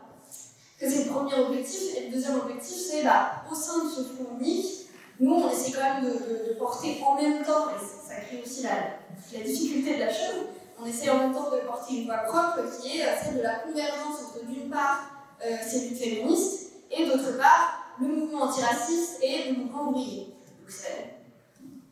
C'est 0.79 1.05
le 1.05 1.11
premier 1.11 1.33
objectif. 1.35 1.95
Et 1.97 2.07
le 2.07 2.15
deuxième 2.15 2.37
objectif, 2.37 2.77
c'est 2.77 3.03
bah, 3.03 3.43
au 3.51 3.55
sein 3.55 3.85
de 3.85 3.89
ce 3.89 4.03
fonds 4.03 4.37
unique, 4.39 4.87
nous, 5.19 5.33
on 5.33 5.49
essaie 5.49 5.71
quand 5.71 6.01
même 6.01 6.05
de, 6.05 6.53
porter 6.59 7.01
en 7.03 7.15
même 7.15 7.43
temps, 7.43 7.69
et 7.69 8.07
ça, 8.07 8.21
crée 8.21 8.41
aussi 8.43 8.63
la, 8.63 9.39
difficulté 9.43 9.95
de 9.95 9.99
la 9.99 10.13
chose, 10.13 10.45
on 10.79 10.85
essaie 10.85 11.09
en 11.09 11.17
même 11.17 11.33
temps 11.33 11.49
de 11.49 11.57
porter 11.65 12.01
une 12.01 12.05
voix 12.05 12.17
propre 12.17 12.59
qui 12.79 12.99
est 12.99 13.03
euh, 13.03 13.15
celle 13.23 13.37
de 13.37 13.41
la 13.41 13.55
convergence 13.55 14.21
entre 14.27 14.45
d'une 14.45 14.69
part 14.69 15.09
euh, 15.43 15.55
ces 15.67 15.89
luttes 15.89 15.97
féministes 15.97 16.71
et 16.91 17.07
d'autre 17.07 17.35
part 17.35 17.95
le 17.99 18.07
mouvement 18.07 18.43
antiraciste 18.43 19.17
et 19.23 19.49
le 19.49 19.57
mouvement 19.57 19.89
ouvrier. 19.89 20.25
Donc 20.59 20.69
c'est 20.69 21.15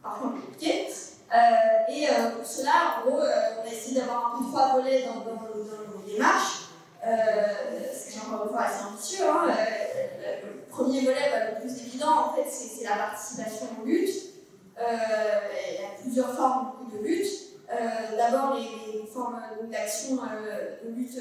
parfois 0.03 0.29
compliqué. 0.29 0.87
Euh, 1.35 1.91
et 1.91 2.09
euh, 2.09 2.29
pour 2.29 2.45
cela, 2.45 2.71
en 2.97 3.09
gros, 3.09 3.19
euh, 3.19 3.31
on 3.59 3.67
a 3.69 3.73
essayé 3.73 3.99
d'avoir 3.99 4.37
un 4.37 4.43
trois 4.49 4.73
volets 4.73 5.05
dans, 5.05 5.19
dans, 5.19 5.35
dans 5.35 5.97
nos 5.97 6.07
démarches. 6.07 6.69
Ce 7.03 8.11
qui 8.11 8.17
est 8.17 8.21
encore 8.21 8.45
une 8.45 8.51
fois 8.51 8.61
assez 8.61 8.85
ambitieux. 8.85 9.25
Hein. 9.27 9.47
Le, 9.47 10.69
premier 10.69 11.01
volet, 11.01 11.31
bah, 11.31 11.51
le 11.53 11.61
plus 11.61 11.77
évident, 11.81 12.27
en 12.27 12.33
fait, 12.33 12.49
c'est 12.49 12.83
la 12.83 12.95
participation 12.95 13.67
aux 13.81 13.85
luttes. 13.85 14.33
Il 14.77 15.81
y 15.81 15.85
a 15.85 16.01
plusieurs 16.01 16.33
formes 16.35 16.73
de 16.91 17.05
lutte. 17.05 17.27
Euh, 17.71 18.17
D'abord, 18.17 18.55
les, 18.55 19.05
formes 19.07 19.39
d'action 19.71 20.15
de 20.15 20.89
lutte 20.89 21.17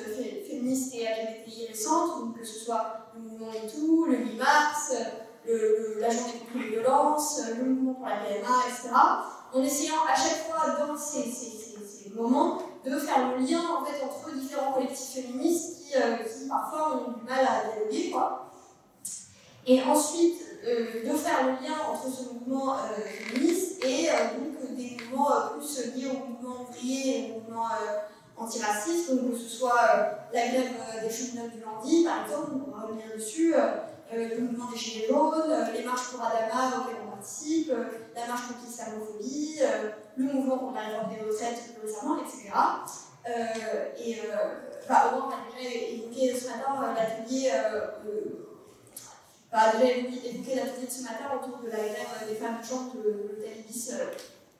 féministe 0.49 0.95
et 0.95 1.05
LGBTI 1.05 1.69
récentes, 1.69 2.37
que 2.37 2.45
ce 2.45 2.65
soit 2.65 3.11
le 3.15 3.21
mouvement 3.21 3.47
MeToo, 3.47 4.07
le 4.07 4.17
8 4.17 4.37
mars, 4.37 4.95
le, 5.47 5.99
la 6.01 6.11
journée 6.11 6.33
contre 6.33 6.65
les 6.65 6.71
violences, 6.71 7.41
le 7.57 7.65
mouvement 7.65 7.95
pour 7.95 8.09
la 8.09 8.17
PMA, 8.17 8.49
etc. 8.69 8.91
En 9.55 9.63
essayant 9.63 10.03
à 10.13 10.17
chaque 10.17 10.49
fois 10.49 10.85
dans 10.85 10.97
ces, 10.97 11.33
moments 12.13 12.59
de 12.85 12.97
faire 12.99 13.31
le 13.31 13.45
lien 13.45 13.61
en 13.61 13.85
fait, 13.85 14.03
entre 14.05 14.33
différents 14.35 14.73
collectifs 14.73 15.23
féministes 15.23 15.79
qui, 15.79 15.97
euh, 15.97 16.17
parfois 16.49 16.97
ont 16.97 17.13
du 17.13 17.25
mal 17.25 17.45
à 17.45 17.71
dialoguer. 17.71 18.15
Et 19.67 19.83
ensuite, 19.83 20.41
euh, 20.67 21.05
de 21.05 21.17
faire 21.17 21.47
le 21.47 21.53
lien 21.65 21.75
entre 21.89 22.07
ce 22.09 22.35
mouvement 22.35 22.75
euh, 22.75 23.01
féministe 23.01 23.85
et 23.85 24.07
donc, 24.07 24.77
des 24.77 24.97
mouvements 25.11 25.31
plus 25.57 25.95
liés 25.95 26.11
au 26.11 26.31
mouvement 26.31 26.63
ouvrier 26.69 27.19
et 27.19 27.33
au 27.33 27.41
mouvement 27.41 27.69
antiraciste, 28.37 29.15
donc 29.15 29.33
que 29.33 29.39
ce 29.39 29.49
soit 29.49 30.29
la 30.33 30.49
grève 30.49 30.73
des 31.03 31.11
cheminots 31.11 31.49
du 31.49 31.61
lundi, 31.61 32.05
par 32.05 32.25
exemple, 32.25 32.51
on 32.67 32.77
va 32.77 32.87
revenir 32.87 33.07
dessus, 33.17 33.55
le 34.13 34.41
mouvement 34.41 34.71
des 34.71 34.79
Gilets 34.79 35.09
jaunes, 35.09 35.69
les 35.73 35.85
marches 35.85 36.11
pour 36.11 36.25
Adama 36.25 36.79
auxquelles 36.79 37.03
on 37.07 37.11
participe, 37.13 37.73
la 38.15 38.27
marche 38.27 38.49
contre 38.49 38.67
l'islamophobie, 38.67 39.61
le 40.17 40.25
mouvement 40.25 40.59
contre 40.59 40.75
la 40.75 40.87
réforme 40.87 41.15
des 41.15 41.21
retraites 41.21 41.75
récemment, 41.83 42.19
etc. 42.19 42.51
Euh, 43.27 43.91
et 43.99 44.19
bah, 44.89 45.13
au 45.13 45.17
moins, 45.17 45.29
on 45.29 45.57
a 45.57 45.57
déjà 45.57 45.75
évoqué 45.75 46.39
ce 46.39 46.49
matin 46.49 46.95
l'atelier. 46.95 47.51
Euh, 47.55 47.87
bah, 49.51 49.73
déjà 49.73 49.93
évoqué 49.95 50.57
l'atelier 50.57 50.87
de 50.87 50.93
ce 50.93 51.03
matin 51.03 51.25
autour 51.37 51.59
de 51.63 51.71
la 51.71 51.79
grève 51.79 52.29
des 52.29 52.35
femmes 52.35 52.59
chantes 52.63 52.97
de 52.97 53.11
l'hôtel 53.11 53.61
Ibis 53.61 53.91
euh, 53.93 54.07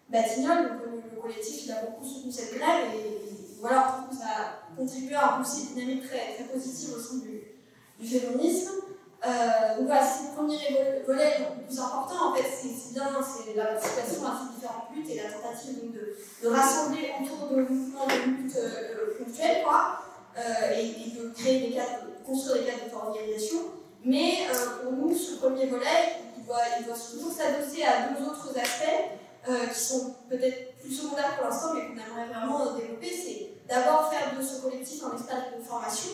Batignolles. 0.09 0.69
Donc, 0.69 0.81
le, 0.87 1.17
le, 1.17 1.21
collectif 1.21 1.67
il 1.67 1.73
a 1.73 1.83
beaucoup 1.83 2.05
soutenu 2.05 2.33
cette 2.33 2.55
grève 2.55 2.95
et, 2.95 3.21
voilà, 3.61 3.87
on 3.89 4.03
trouve 4.03 4.11
que 4.11 4.23
ça 4.23 4.31
a 4.31 4.77
contribué 4.77 5.15
à 5.15 5.39
pousser 5.39 5.63
une 5.63 5.75
dynamique 5.75 6.07
très, 6.07 6.35
très 6.35 6.45
positive 6.45 6.95
au 6.97 7.01
sein 7.01 7.17
du 7.17 8.07
féminisme. 8.07 8.84
Euh, 9.27 9.79
donc 9.79 9.87
voilà, 9.87 10.05
c'est 10.05 10.29
le 10.29 10.35
premier 10.37 11.03
volet 11.07 11.39
le 11.39 11.67
plus 11.67 11.79
important. 11.79 12.31
En 12.31 12.35
fait, 12.35 12.45
c'est 12.45 12.93
bien, 12.93 13.09
c'est 13.23 13.55
la 13.57 13.67
participation 13.67 14.27
à 14.27 14.39
ces 14.39 14.55
différentes 14.55 14.91
luttes 14.95 15.11
et 15.11 15.23
la 15.23 15.31
tentative 15.31 15.81
donc, 15.81 15.95
de, 15.95 16.49
rassembler 16.49 17.13
autour 17.23 17.49
de 17.49 17.63
mouvements 17.63 18.07
de 18.07 18.31
lutte 18.31 18.57
euh, 18.57 19.63
quoi, 19.65 19.99
euh, 20.39 20.75
et, 20.77 21.19
de 21.19 21.33
créer 21.35 21.69
des 21.69 21.75
cadres, 21.75 22.05
construire 22.27 22.65
des 22.65 22.71
cadres 22.71 22.91
d'organisation. 22.91 23.59
Mais 24.05 24.47
euh, 24.51 24.83
pour 24.83 24.93
nous, 24.93 25.15
ce 25.15 25.37
premier 25.37 25.67
volet, 25.67 26.21
il 26.37 26.45
doit, 26.45 26.61
il 26.79 26.87
doit 26.87 26.97
toujours 26.97 27.33
s'adosser 27.33 27.83
à 27.85 28.09
deux 28.09 28.27
autres 28.27 28.51
aspects 28.59 29.19
euh, 29.49 29.67
qui 29.67 29.81
sont 29.81 30.15
peut-être 30.29 30.75
plus 30.81 30.91
secondaires 30.93 31.37
pour 31.37 31.49
l'instant, 31.49 31.69
mais 31.75 31.83
qu'on 31.83 31.93
aimerait 31.93 32.29
vraiment 32.29 32.75
développer. 32.75 33.11
C'est 33.11 33.51
d'abord 33.69 34.13
faire 34.13 34.37
de 34.39 34.43
ce 34.43 34.61
collectif 34.61 35.03
un 35.05 35.17
espace 35.17 35.57
de 35.57 35.63
formation 35.63 36.11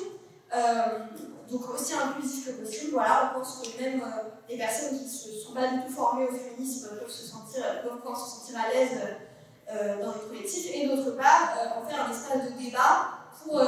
donc 1.51 1.63
aussi 1.75 1.95
inclusif 1.95 2.47
que 2.47 2.63
possible. 2.63 2.93
Voilà, 2.93 3.33
on 3.35 3.39
pense 3.39 3.61
que 3.63 3.83
même 3.83 4.01
euh, 4.01 4.29
les 4.49 4.57
personnes 4.57 4.99
qui 4.99 5.05
ne 5.05 5.41
sont 5.41 5.53
pas 5.53 5.69
du 5.69 5.81
tout 5.83 5.93
formées 5.93 6.27
au 6.27 6.33
féminisme 6.33 6.89
peuvent 6.99 7.11
se 7.11 7.27
sentir, 7.27 7.63
peuvent 7.83 7.99
pouvoir 7.99 8.19
se 8.19 8.39
sentir 8.39 8.61
à 8.61 8.73
l'aise 8.73 8.99
euh, 9.71 10.05
dans 10.05 10.13
les 10.13 10.29
collectifs. 10.29 10.71
Et 10.75 10.87
d'autre 10.87 11.17
part, 11.17 11.55
euh, 11.59 11.81
en 11.81 11.89
faire 11.89 12.07
un 12.07 12.11
espace 12.11 12.53
de 12.53 12.63
débat 12.63 13.11
pour, 13.43 13.61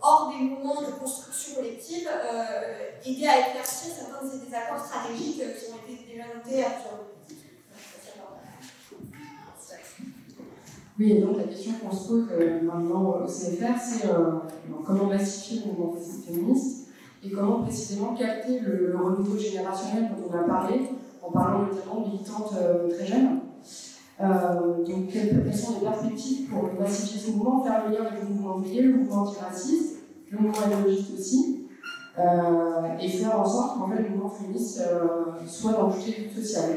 hors 0.00 0.32
des 0.32 0.44
moments 0.44 0.82
de 0.82 0.92
construction 0.92 1.56
collective, 1.56 2.08
aider 3.04 3.26
à 3.26 3.48
éclaircir 3.48 3.92
certains 3.94 4.26
des 4.26 4.44
désaccords 4.44 4.84
stratégiques 4.84 5.36
qui 5.36 5.72
ont 5.72 5.92
été 5.92 6.04
déjà 6.04 6.24
notés 6.34 6.64
à 6.64 6.70
plusieurs 6.70 7.06
Oui, 10.98 11.12
et 11.12 11.20
donc 11.20 11.36
la 11.36 11.44
question 11.44 11.72
qu'on 11.74 11.94
se 11.94 12.08
pose 12.08 12.24
euh, 12.32 12.62
maintenant 12.62 13.20
au 13.22 13.26
CFR, 13.26 13.78
c'est 13.78 14.08
euh, 14.08 14.38
comment 14.86 15.04
massifier 15.04 15.60
le 15.60 15.72
mouvement 15.72 15.94
féministe? 16.26 16.85
Et 17.26 17.30
comment 17.30 17.62
précisément 17.62 18.14
capter 18.14 18.60
le, 18.60 18.96
renouveau 18.96 19.38
générationnel 19.38 20.10
dont 20.10 20.30
on 20.30 20.38
a 20.38 20.44
parlé, 20.44 20.90
en 21.22 21.30
parlant 21.30 21.62
notamment 21.62 22.00
de 22.00 22.12
militantes 22.12 22.54
euh, 22.60 22.88
très 22.88 23.06
jeunes. 23.06 23.40
Euh, 24.20 24.84
donc, 24.84 25.08
quelles, 25.12 25.54
sont 25.54 25.74
les 25.74 25.86
perspectives 25.86 26.48
pour 26.48 26.72
massifier 26.80 27.20
ce 27.20 27.36
mouvement, 27.36 27.64
faire 27.64 27.84
le 27.86 27.94
lien 27.94 28.04
avec 28.06 28.22
le 28.22 28.28
mouvement 28.28 28.56
ouvrier, 28.56 28.82
le 28.82 28.94
mouvement 28.94 29.22
antiraciste, 29.22 29.96
le 30.30 30.38
mouvement 30.38 30.66
écologiste 30.66 31.18
aussi, 31.18 31.68
euh, 32.18 32.98
et 33.00 33.08
faire 33.08 33.40
en 33.40 33.44
sorte 33.44 33.78
qu'en 33.78 33.88
fait, 33.90 34.02
le 34.02 34.08
mouvement 34.10 34.30
féministe 34.30 34.82
soit 35.46 35.72
dans 35.72 35.90
toutes 35.90 36.06
les 36.06 36.24
luttes 36.24 36.36
sociales. 36.36 36.76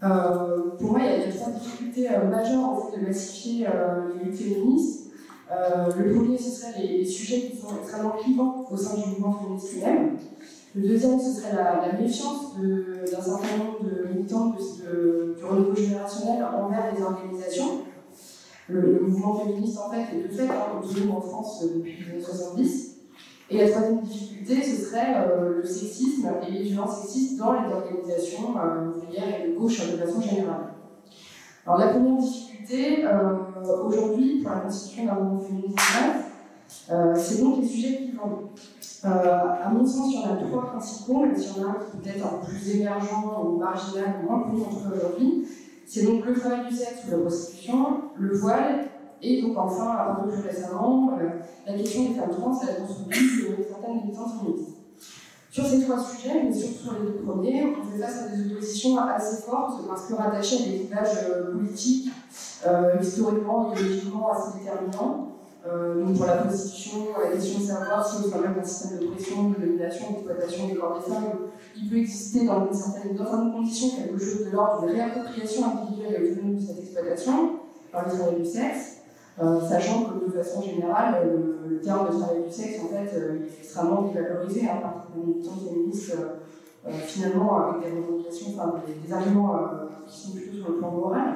Pour 0.00 0.92
moi, 0.92 1.00
il 1.02 1.20
y, 1.20 1.24
a, 1.24 1.32
trois 1.32 1.52
difficultés 1.52 2.08
majeures 2.30 2.64
en 2.64 2.76
fait, 2.76 2.98
de 2.98 3.06
massifier 3.06 3.66
les 4.14 4.24
luttes 4.24 4.36
féministes. 4.36 5.05
Le 5.50 6.14
premier, 6.14 6.38
ce 6.38 6.50
serait 6.50 6.82
les, 6.82 7.04
sujets 7.04 7.42
qui 7.42 7.56
sont 7.56 7.76
extrêmement 7.80 8.16
clivants 8.22 8.66
au 8.70 8.76
sein 8.76 8.96
du 8.96 9.08
mouvement 9.10 9.32
féministe 9.32 9.74
lui-même. 9.74 10.16
Le 10.74 10.88
deuxième, 10.88 11.18
ce 11.20 11.40
serait 11.40 11.54
la, 11.54 11.92
méfiance 11.98 12.56
d'un 12.56 13.22
certain 13.22 13.56
nombre 13.56 13.84
de 13.84 14.08
militants 14.12 14.48
du 14.48 15.44
renouveau 15.44 15.74
générationnel 15.74 16.44
envers 16.44 16.94
les 16.94 17.02
organisations. 17.02 17.82
Le, 18.68 19.00
mouvement 19.00 19.36
féministe, 19.36 19.78
en 19.78 19.90
fait, 19.90 20.16
est 20.16 20.28
de 20.28 20.28
fait, 20.28 20.48
hein, 20.48 21.10
en 21.10 21.20
France 21.20 21.64
depuis 21.72 21.96
les 22.04 22.12
années 22.12 22.24
70. 22.24 22.96
Et 23.48 23.58
la 23.58 23.70
troisième 23.70 24.00
difficulté, 24.00 24.60
ce 24.60 24.86
serait 24.86 25.14
euh, 25.18 25.58
le 25.58 25.64
sexisme 25.64 26.28
et 26.46 26.50
les 26.50 26.62
violences 26.64 27.02
sexistes 27.02 27.38
dans 27.38 27.52
les 27.52 27.72
organisations 27.72 28.56
euh, 28.58 28.88
ouvrières 28.90 29.44
et 29.44 29.50
de 29.50 29.56
gauche 29.56 29.92
de 29.92 29.96
façon 29.96 30.20
générale. 30.20 30.72
Alors 31.64 31.78
la 31.78 31.88
première 31.88 32.16
difficulté, 32.16 32.55
euh, 32.74 33.84
aujourd'hui, 33.84 34.42
pour 34.42 34.50
la 34.50 34.60
constitution 34.60 35.06
d'un 35.06 35.14
mouvement 35.14 35.40
féministe 35.40 35.78
euh, 36.90 37.14
c'est 37.14 37.40
donc 37.42 37.60
les 37.60 37.66
sujets 37.66 37.96
qui 37.98 38.12
vont. 38.12 38.50
à 39.04 39.68
mon 39.70 39.86
sens, 39.86 40.12
il 40.12 40.20
y 40.20 40.24
en 40.24 40.34
a 40.34 40.36
trois 40.36 40.66
principaux, 40.66 41.20
même 41.20 41.36
s'il 41.36 41.62
y 41.62 41.64
en 41.64 41.68
a 41.68 41.70
un 41.70 41.74
qui 41.74 41.96
peut 41.96 42.08
être 42.08 42.26
un 42.26 42.44
plus 42.44 42.76
émergent 42.76 43.44
ou 43.44 43.56
marginal 43.58 44.16
ou 44.22 44.30
moins 44.30 44.42
connu 44.42 44.62
entre 44.62 44.92
aujourd'hui. 44.92 45.46
C'est 45.86 46.04
donc 46.04 46.26
le 46.26 46.34
travail 46.34 46.66
du 46.68 46.74
sexe 46.74 47.04
ou 47.06 47.10
la 47.12 47.18
prostitution, 47.18 47.86
le 48.16 48.36
voile 48.36 48.86
et 49.22 49.42
donc 49.42 49.56
enfin, 49.56 49.96
un 50.10 50.14
peu 50.22 50.30
plus 50.30 50.42
récemment, 50.42 51.12
euh, 51.18 51.28
la 51.66 51.74
question 51.74 52.10
des 52.10 52.14
femmes 52.14 52.30
trans 52.30 52.60
la 52.66 52.74
construction 52.74 53.50
de 53.50 53.62
certaines 53.62 54.02
militantes 54.02 54.32
féministes. 54.40 54.76
Sur 55.56 55.64
ces 55.64 55.80
trois 55.80 55.98
sujets, 55.98 56.42
mais 56.44 56.52
surtout 56.52 56.82
sur 56.84 56.92
les 56.92 57.06
deux 57.06 57.24
premiers, 57.24 57.64
on 57.64 57.90
fait 57.90 57.98
face 57.98 58.24
à 58.24 58.28
des 58.28 58.52
oppositions 58.52 58.98
assez 58.98 59.40
fortes 59.40 59.88
parce 59.88 60.04
que 60.04 60.12
rattachées 60.12 60.56
à 60.56 60.68
des 60.68 60.78
clivages 60.80 61.16
euh, 61.30 61.52
politiques, 61.52 62.10
euh, 62.66 62.96
historiquement, 63.00 63.72
idéologiquement 63.72 64.32
assez 64.32 64.58
déterminants. 64.58 65.32
Euh, 65.66 66.04
donc 66.04 66.18
pour 66.18 66.26
la 66.26 66.34
prostitution, 66.34 67.06
la 67.24 67.30
question 67.30 67.60
de 67.60 67.64
savoir 67.64 68.06
si 68.06 68.26
au 68.26 68.28
sein 68.28 68.40
même 68.42 68.54
d'un 68.54 68.62
système 68.62 68.98
de 68.98 69.06
pression, 69.06 69.48
de 69.48 69.54
domination, 69.54 70.10
d'exploitation 70.10 70.68
des 70.68 70.74
corps 70.74 70.98
des 70.98 71.10
femmes, 71.10 71.38
il 71.74 71.88
peut 71.88 71.96
exister 71.96 72.44
dans, 72.44 72.66
une 72.66 72.74
certaine, 72.74 73.16
dans 73.16 73.24
certaines 73.24 73.52
conditions 73.52 73.88
quelque 73.96 74.18
chose 74.22 74.44
de 74.44 74.50
l'ordre 74.50 74.86
de 74.86 74.92
réappropriation 74.92 75.64
individuelle 75.64 76.22
et 76.22 76.32
autonome 76.32 76.56
de 76.56 76.60
cette 76.60 76.80
exploitation 76.80 77.60
par 77.90 78.04
les 78.06 78.44
du 78.44 78.44
sexe. 78.44 78.95
Euh, 79.38 79.60
sachant 79.60 80.04
que 80.04 80.24
de 80.24 80.30
façon 80.30 80.62
générale, 80.62 81.26
le, 81.26 81.68
le, 81.68 81.80
terme 81.80 82.06
de 82.06 82.18
travail 82.18 82.44
du 82.48 82.50
sexe, 82.50 82.80
en 82.82 82.88
fait, 82.88 83.14
euh, 83.18 83.34
est 83.34 83.60
extrêmement 83.60 84.02
dévalorisé 84.02 84.62
hein, 84.62 84.78
par 84.80 85.08
les 85.14 85.22
militants 85.22 85.56
féministes, 85.62 86.16
euh, 86.86 86.90
finalement, 87.04 87.60
avec 87.60 87.82
des 87.82 88.00
revendications, 88.00 88.52
enfin, 88.56 88.80
des, 88.86 89.12
arguments 89.12 89.58
qui 90.08 90.18
sont 90.18 90.32
plutôt 90.32 90.56
sur 90.56 90.68
le 90.70 90.78
plan 90.78 90.90
moral. 90.90 91.34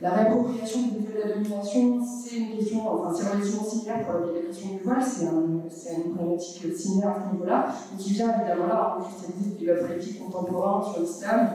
La 0.00 0.10
réappropriation 0.10 0.80
des 0.88 1.04
effets 1.04 1.22
de 1.22 1.28
la 1.28 1.34
domination, 1.34 2.00
c'est 2.02 2.36
une 2.36 2.56
question, 2.56 2.88
enfin, 2.88 3.14
c'est 3.14 3.30
relativement 3.30 3.62
similaire 3.62 4.06
pour 4.06 4.14
la 4.14 4.40
question 4.40 4.70
du 4.70 4.82
voile, 4.82 5.02
c'est 5.02 5.26
un, 5.26 6.02
une 6.02 6.14
problématique 6.14 6.76
similaire 6.76 7.10
à 7.10 7.28
ce 7.28 7.34
niveau-là, 7.34 7.66
mais 7.92 8.02
qui 8.02 8.12
vient 8.14 8.34
évidemment 8.40 8.66
là, 8.66 8.96
en 8.98 9.02
cristalliser 9.02 9.50
des 9.50 9.66
débats 9.66 9.86
politiques 9.86 10.24
contemporains 10.24 10.82
sur 10.90 11.02
l'islam, 11.02 11.50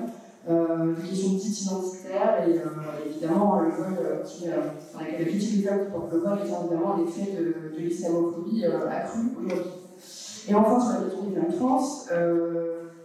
euh, 0.47 0.93
des 0.93 1.09
questions 1.09 1.33
dites 1.33 1.61
identitaires 1.61 2.47
et 2.47 2.51
euh, 2.51 3.09
évidemment 3.09 3.61
le 3.61 3.71
voile 3.71 3.97
euh, 3.99 4.23
qui, 4.23 4.47
euh, 4.47 4.61
enfin, 4.93 5.05
la 5.05 5.25
qui 5.25 5.65
portent 5.91 6.13
le 6.13 6.19
voile 6.19 6.39
est 6.39 6.43
évidemment 6.43 6.97
l'effet 6.97 7.31
de, 7.31 7.75
de 7.75 7.81
l'islamophobie 7.81 8.65
euh, 8.65 8.87
accrue 8.87 9.31
aujourd'hui. 9.39 9.71
Et 10.47 10.53
enfin 10.53 10.79
sur 10.79 10.99
la 11.01 11.05
question 11.05 11.23
des 11.23 11.35
femmes 11.35 11.57
trans, 11.57 11.79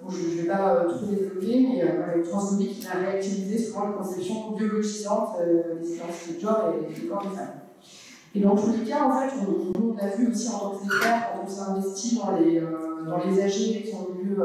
bon, 0.03 0.11
je 0.11 0.37
ne 0.37 0.43
vais 0.43 0.49
pas 0.49 0.85
trop 0.85 1.07
développer, 1.07 1.67
mais 1.67 1.97
voilà, 1.97 2.17
une 2.17 2.23
transphobie 2.23 2.69
qui 2.69 2.87
a 2.87 2.99
réactivisé 2.99 3.57
souvent 3.57 3.89
la 3.89 3.93
conception 3.93 4.51
biologisante 4.51 5.37
des 5.81 5.95
identités 5.95 6.35
de 6.35 6.41
genre 6.41 6.75
et 6.77 7.01
des 7.01 7.07
corps 7.07 7.23
des 7.23 7.35
femmes. 7.35 7.61
Et 8.35 8.41
dans 8.41 8.55
tous 8.55 8.73
les 8.73 8.85
cas, 8.87 9.05
en 9.05 9.19
fait, 9.19 9.35
on, 9.41 9.97
a 9.97 10.09
vu 10.09 10.31
aussi 10.31 10.49
en 10.49 10.59
tant 10.59 10.71
que 10.77 10.87
quand 10.87 11.43
on 11.43 11.49
s'est 11.49 11.61
investi 11.61 12.17
dans 12.17 12.37
les, 12.37 12.61
dans 12.61 13.19
les 13.25 13.43
AG 13.43 13.53
qui 13.53 13.95
ont 13.95 14.15
eu 14.21 14.27
lieu 14.27 14.37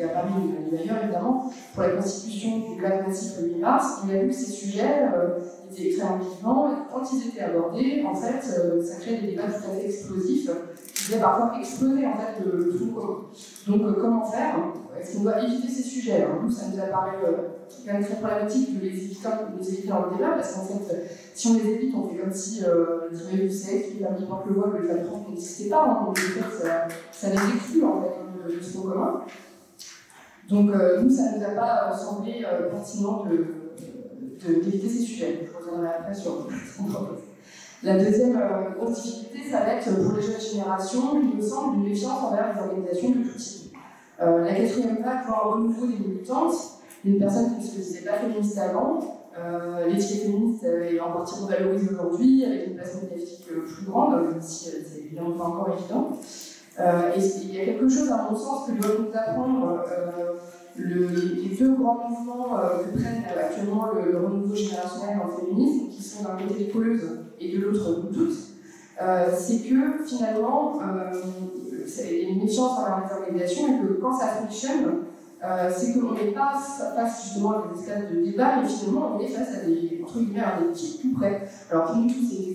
et 0.00 0.04
à 0.04 0.08
Paris 0.08 0.32
mais 0.70 0.78
ailleurs 0.78 1.02
évidemment, 1.02 1.50
pour 1.74 1.82
la 1.82 1.90
constitution 1.90 2.58
du 2.58 2.80
lac 2.80 3.06
massif 3.06 3.40
le 3.40 3.48
8 3.48 3.58
mars, 3.60 4.02
on 4.04 4.08
a 4.10 4.18
vu 4.18 4.28
que 4.28 4.34
ces 4.34 4.50
sujets 4.50 5.08
étaient 5.70 5.88
extrêmement 5.88 6.18
vivants 6.18 6.70
et 6.70 6.92
quand 6.92 7.02
ils 7.12 7.28
étaient 7.28 7.40
abordés, 7.40 8.04
en 8.06 8.14
fait, 8.14 8.42
ça 8.42 9.00
créait 9.00 9.20
des 9.20 9.28
débats 9.28 9.42
tout 9.44 9.70
à 9.70 9.74
fait 9.74 9.86
explosifs 9.86 10.50
qui 10.94 11.02
faisaient 11.04 11.20
parfois 11.20 11.58
exploser 11.58 12.06
en 12.06 12.14
fait, 12.14 12.44
le, 12.44 12.58
le 12.58 12.72
commun. 12.94 13.20
Donc 13.66 13.98
comment 14.00 14.24
faire? 14.24 14.56
Est-ce 14.98 15.16
qu'on 15.16 15.22
doit 15.22 15.42
éviter 15.42 15.68
ces 15.68 15.82
sujets? 15.82 16.26
Nous, 16.42 16.50
ça 16.50 16.66
nous 16.72 16.78
a 16.78 16.86
paru 16.86 17.10
quand 17.86 17.92
même 17.92 18.04
très 18.04 18.16
problématique 18.16 18.78
de 18.78 18.84
les 18.84 18.88
éviter, 18.88 19.28
de 19.28 19.58
les 19.58 19.68
éviter 19.68 19.88
dans 19.88 20.06
le 20.06 20.16
débat 20.16 20.32
parce 20.32 20.54
qu'en 20.54 20.64
fait, 20.64 21.10
si 21.34 21.48
on 21.48 21.54
les 21.54 21.70
évite, 21.70 21.94
on 21.94 22.08
fait 22.08 22.18
comme 22.18 22.32
si 22.32 22.64
euh, 22.64 23.08
le 23.10 23.16
travail 23.16 23.48
du 23.48 23.50
sexe, 23.50 23.90
qui 23.90 23.94
permis 23.96 24.26
porte 24.26 24.46
le 24.46 24.54
voile, 24.54 24.72
le 24.78 24.88
femmes 24.88 25.04
trans 25.04 25.26
n'existait 25.28 25.68
pas. 25.70 25.84
Hein, 25.84 26.04
donc 26.06 26.10
en 26.10 26.20
fait, 26.20 26.64
ça, 26.64 26.88
ça 27.12 27.28
les 27.28 27.56
exclut 27.56 27.84
en 27.84 28.02
fait 28.02 28.56
de 28.56 28.60
ce 28.60 28.76
mot 28.76 28.84
commun. 28.84 29.22
Donc 30.50 30.70
euh, 30.70 31.02
nous, 31.02 31.10
ça 31.10 31.32
ne 31.32 31.38
nous 31.38 31.44
a 31.44 31.50
pas 31.50 31.96
semblé 31.96 32.44
euh, 32.44 32.70
pertinent 32.70 33.24
d'éviter 34.44 34.88
ces 34.88 34.98
sujets. 34.98 35.48
Je 35.50 35.56
reviendrai 35.56 35.88
après 35.88 36.14
sur. 36.14 36.48
La 37.82 37.96
deuxième 37.96 38.36
euh, 38.36 38.74
grosse 38.76 39.02
difficulté, 39.02 39.50
ça 39.50 39.60
va 39.60 39.72
être 39.74 39.90
pour 40.02 40.14
les 40.14 40.22
jeunes 40.22 40.38
générations, 40.38 41.18
il 41.22 41.38
me 41.38 41.40
semble, 41.40 41.76
une 41.76 41.88
méfiance 41.88 42.22
envers 42.24 42.52
les 42.54 42.60
organisations 42.60 43.08
de 43.08 43.22
tout 43.22 43.38
type. 43.38 43.74
Euh, 44.20 44.44
la 44.44 44.54
quatrième 44.54 44.96
vague 45.02 45.26
voit 45.26 45.46
un 45.46 45.48
renouveau 45.52 45.86
des 45.86 45.96
militantes, 45.96 46.52
une 47.06 47.18
personne 47.18 47.56
qui 47.56 47.64
ne 47.64 47.70
se 47.70 47.76
disait 47.76 48.02
pas 48.02 48.18
féministe 48.18 48.58
avant, 48.58 49.20
euh, 49.38 49.86
l'étiquette 49.86 50.24
féministe 50.24 50.64
est 50.64 51.00
en 51.00 51.12
partie 51.12 51.40
revalorisée 51.40 51.90
aujourd'hui, 51.90 52.44
avec 52.44 52.66
une 52.66 52.74
place 52.74 53.00
médiatique 53.02 53.46
euh, 53.52 53.64
plus 53.64 53.86
grande, 53.86 54.28
même 54.28 54.42
si 54.42 54.68
euh, 54.68 54.72
c'est 54.84 55.00
évidemment 55.00 55.32
pas 55.32 55.44
encore 55.44 55.76
évident. 55.78 56.10
Euh, 56.80 57.12
et 57.14 57.20
il 57.42 57.54
y 57.54 57.60
a 57.60 57.64
quelque 57.66 57.88
chose, 57.88 58.10
à 58.10 58.28
mon 58.30 58.36
sens, 58.36 58.66
que 58.66 58.72
doit 58.72 58.96
nous 58.98 59.10
apprendre 59.12 59.84
euh, 59.86 60.32
le, 60.76 61.08
les 61.08 61.54
deux 61.54 61.74
grands 61.74 62.08
mouvements 62.08 62.58
euh, 62.58 62.78
que 62.78 62.98
prennent 62.98 63.24
actuellement 63.38 63.88
le, 63.92 64.12
le, 64.12 64.18
renouveau 64.18 64.54
générationnel 64.54 65.18
dans 65.18 65.26
le 65.26 65.46
féminisme, 65.46 65.88
qui 65.90 66.02
sont 66.02 66.22
d'un 66.24 66.36
côté 66.36 66.64
les 66.64 66.68
colleuses 66.70 67.18
et 67.38 67.52
de 67.54 67.60
l'autre 67.60 68.02
nous 68.02 68.14
toutes, 68.14 68.36
c'est 69.34 69.60
que 69.60 70.04
finalement, 70.06 70.78
il 70.78 72.22
y 72.22 72.26
a 72.26 72.28
une 72.28 72.42
méfiance 72.42 72.78
envers 72.78 73.02
les 73.06 73.14
organisations 73.14 73.68
et 73.68 73.86
que 73.86 73.92
quand 73.94 74.12
ça 74.12 74.26
fonctionne, 74.26 75.04
euh, 75.44 75.70
c'est 75.74 75.94
qu'on 75.94 76.12
n'est 76.12 76.32
pas 76.32 76.52
face 76.96 77.24
justement 77.24 77.50
à 77.52 77.64
des 77.72 77.80
espaces 77.80 78.10
de 78.12 78.24
débat, 78.24 78.60
mais 78.60 78.68
finalement 78.68 79.16
on 79.16 79.20
est 79.20 79.28
face 79.28 79.54
à 79.56 79.66
des, 79.66 80.00
entre 80.04 80.18
guillemets, 80.18 80.40
à 80.40 80.60
des 80.60 80.72
kits 80.72 80.98
tout 81.00 81.14
prêts. 81.18 81.48
Alors 81.70 81.86
pour 81.86 81.96
nous 81.96 82.08
c'est 82.08 82.50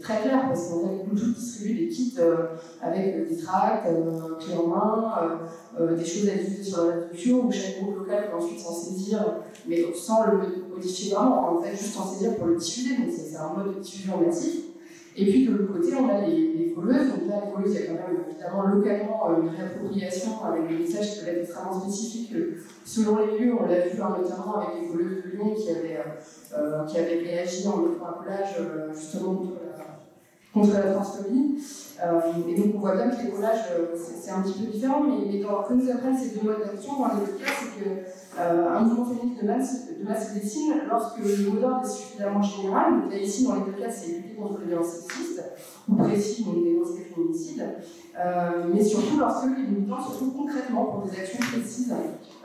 très 0.00 0.22
clair, 0.22 0.44
parce 0.48 0.68
qu'en 0.68 0.80
fait, 0.80 1.04
nous 1.10 1.18
tous 1.18 1.34
distribuons 1.34 1.80
des 1.80 1.88
kits 1.88 2.14
euh, 2.18 2.46
avec 2.80 3.28
des 3.28 3.36
tracts, 3.36 3.86
euh, 3.86 4.36
clés 4.38 4.56
en 4.56 4.66
main, 4.68 5.14
euh, 5.22 5.80
euh, 5.80 5.96
des 5.96 6.04
choses 6.04 6.28
à 6.28 6.34
diffuser 6.34 6.62
sur 6.62 6.86
la 6.86 6.92
réseaux 7.12 7.42
où 7.44 7.52
chaque 7.52 7.82
groupe 7.82 7.98
local 7.98 8.30
peut 8.30 8.36
ensuite 8.36 8.60
s'en 8.60 8.72
saisir, 8.72 9.24
mais 9.66 9.92
sans 9.94 10.26
le 10.26 10.38
modifier 10.72 11.14
vraiment, 11.14 11.58
en 11.58 11.62
fait, 11.62 11.70
juste 11.70 11.94
s'en 11.94 12.06
saisir 12.06 12.36
pour 12.36 12.46
le 12.46 12.56
diffuser, 12.56 12.96
donc 12.96 13.08
c'est 13.10 13.36
un 13.36 13.52
mode 13.52 13.76
de 13.76 13.80
diffusion 13.80 14.20
massif. 14.24 14.67
Et 15.18 15.24
puis 15.24 15.46
de 15.46 15.52
l'autre 15.52 15.72
côté, 15.72 15.94
on 15.96 16.08
a 16.08 16.20
les, 16.20 16.52
les 16.52 16.72
voleuses. 16.72 17.08
Donc 17.08 17.28
là, 17.28 17.42
les 17.44 17.52
voleuses, 17.52 17.74
il 17.74 17.80
y 17.80 17.84
a 17.84 17.86
quand 17.88 18.08
même 18.08 18.24
évidemment 18.28 18.62
localement 18.68 19.30
euh, 19.30 19.42
une 19.42 19.48
réappropriation 19.48 20.44
avec 20.44 20.68
des 20.68 20.78
messages 20.78 21.14
qui 21.14 21.18
peuvent 21.20 21.28
être 21.34 21.40
extrêmement 21.40 21.80
spécifiques 21.80 22.36
selon 22.84 23.18
les 23.18 23.38
lieux. 23.38 23.54
On 23.58 23.66
l'a 23.66 23.80
vu 23.80 24.00
hein, 24.00 24.16
notamment 24.16 24.58
avec 24.58 24.80
les 24.80 24.88
voleuses 24.88 25.24
de 25.24 25.30
Lyon 25.30 25.54
qui 25.56 25.70
avaient, 25.70 25.98
euh, 26.56 26.84
qui 26.84 26.98
avaient 26.98 27.18
réagi 27.18 27.66
en 27.66 27.78
mettant 27.78 28.06
un 28.06 28.22
collage 28.22 28.56
euh, 28.60 28.94
justement 28.94 29.42
contre 30.52 30.72
la 30.72 30.92
transphobie. 30.92 31.58
Euh, 32.04 32.20
et 32.48 32.54
donc 32.54 32.74
on 32.76 32.78
voit 32.78 32.94
bien 32.94 33.10
que 33.10 33.24
les 33.24 33.30
collages, 33.30 33.66
euh, 33.72 33.96
c'est 33.96 34.30
un 34.30 34.42
petit 34.42 34.60
peu 34.60 34.66
différent, 34.70 35.02
mais, 35.02 35.26
mais 35.26 35.40
dans, 35.40 35.64
que 35.64 35.74
nous 35.74 35.90
apprennent 35.90 36.16
ces 36.16 36.38
deux 36.38 36.46
modes 36.46 36.62
d'action, 36.64 36.92
dans 36.96 37.08
les 37.08 37.26
deux 37.26 37.32
cas, 37.44 37.50
c'est 37.58 37.82
que 37.82 37.90
euh, 38.38 38.76
un 38.76 38.80
mouvement 38.82 39.04
féministe 39.04 39.42
de 39.42 39.46
masse, 39.46 39.88
de 39.98 40.04
masse 40.04 40.28
se 40.28 40.34
dessine 40.38 40.74
lorsque 40.88 41.18
le 41.18 41.50
mot 41.50 41.58
d'ordre 41.58 41.82
est 41.84 41.88
suffisamment 41.88 42.40
général. 42.40 43.02
Donc 43.02 43.10
là, 43.10 43.18
ici, 43.18 43.44
dans 43.44 43.54
les 43.56 43.62
deux 43.62 43.82
cas, 43.82 43.90
c'est 43.90 44.12
lutter 44.12 44.36
contre 44.36 44.60
les 44.60 44.66
violences 44.66 44.90
sexistes, 44.90 45.42
ou 45.88 45.96
précis, 45.96 46.44
donc 46.44 46.62
dénoncer 46.62 46.98
les 46.98 47.14
féminicides, 47.14 47.64
euh, 48.18 48.64
mais 48.72 48.84
surtout 48.84 49.18
lorsque 49.18 49.46
les 49.46 49.62
militants 49.62 50.00
se 50.00 50.14
trouvent 50.14 50.36
concrètement 50.36 50.84
pour 50.84 51.02
des 51.02 51.18
actions 51.18 51.40
précises, 51.40 51.92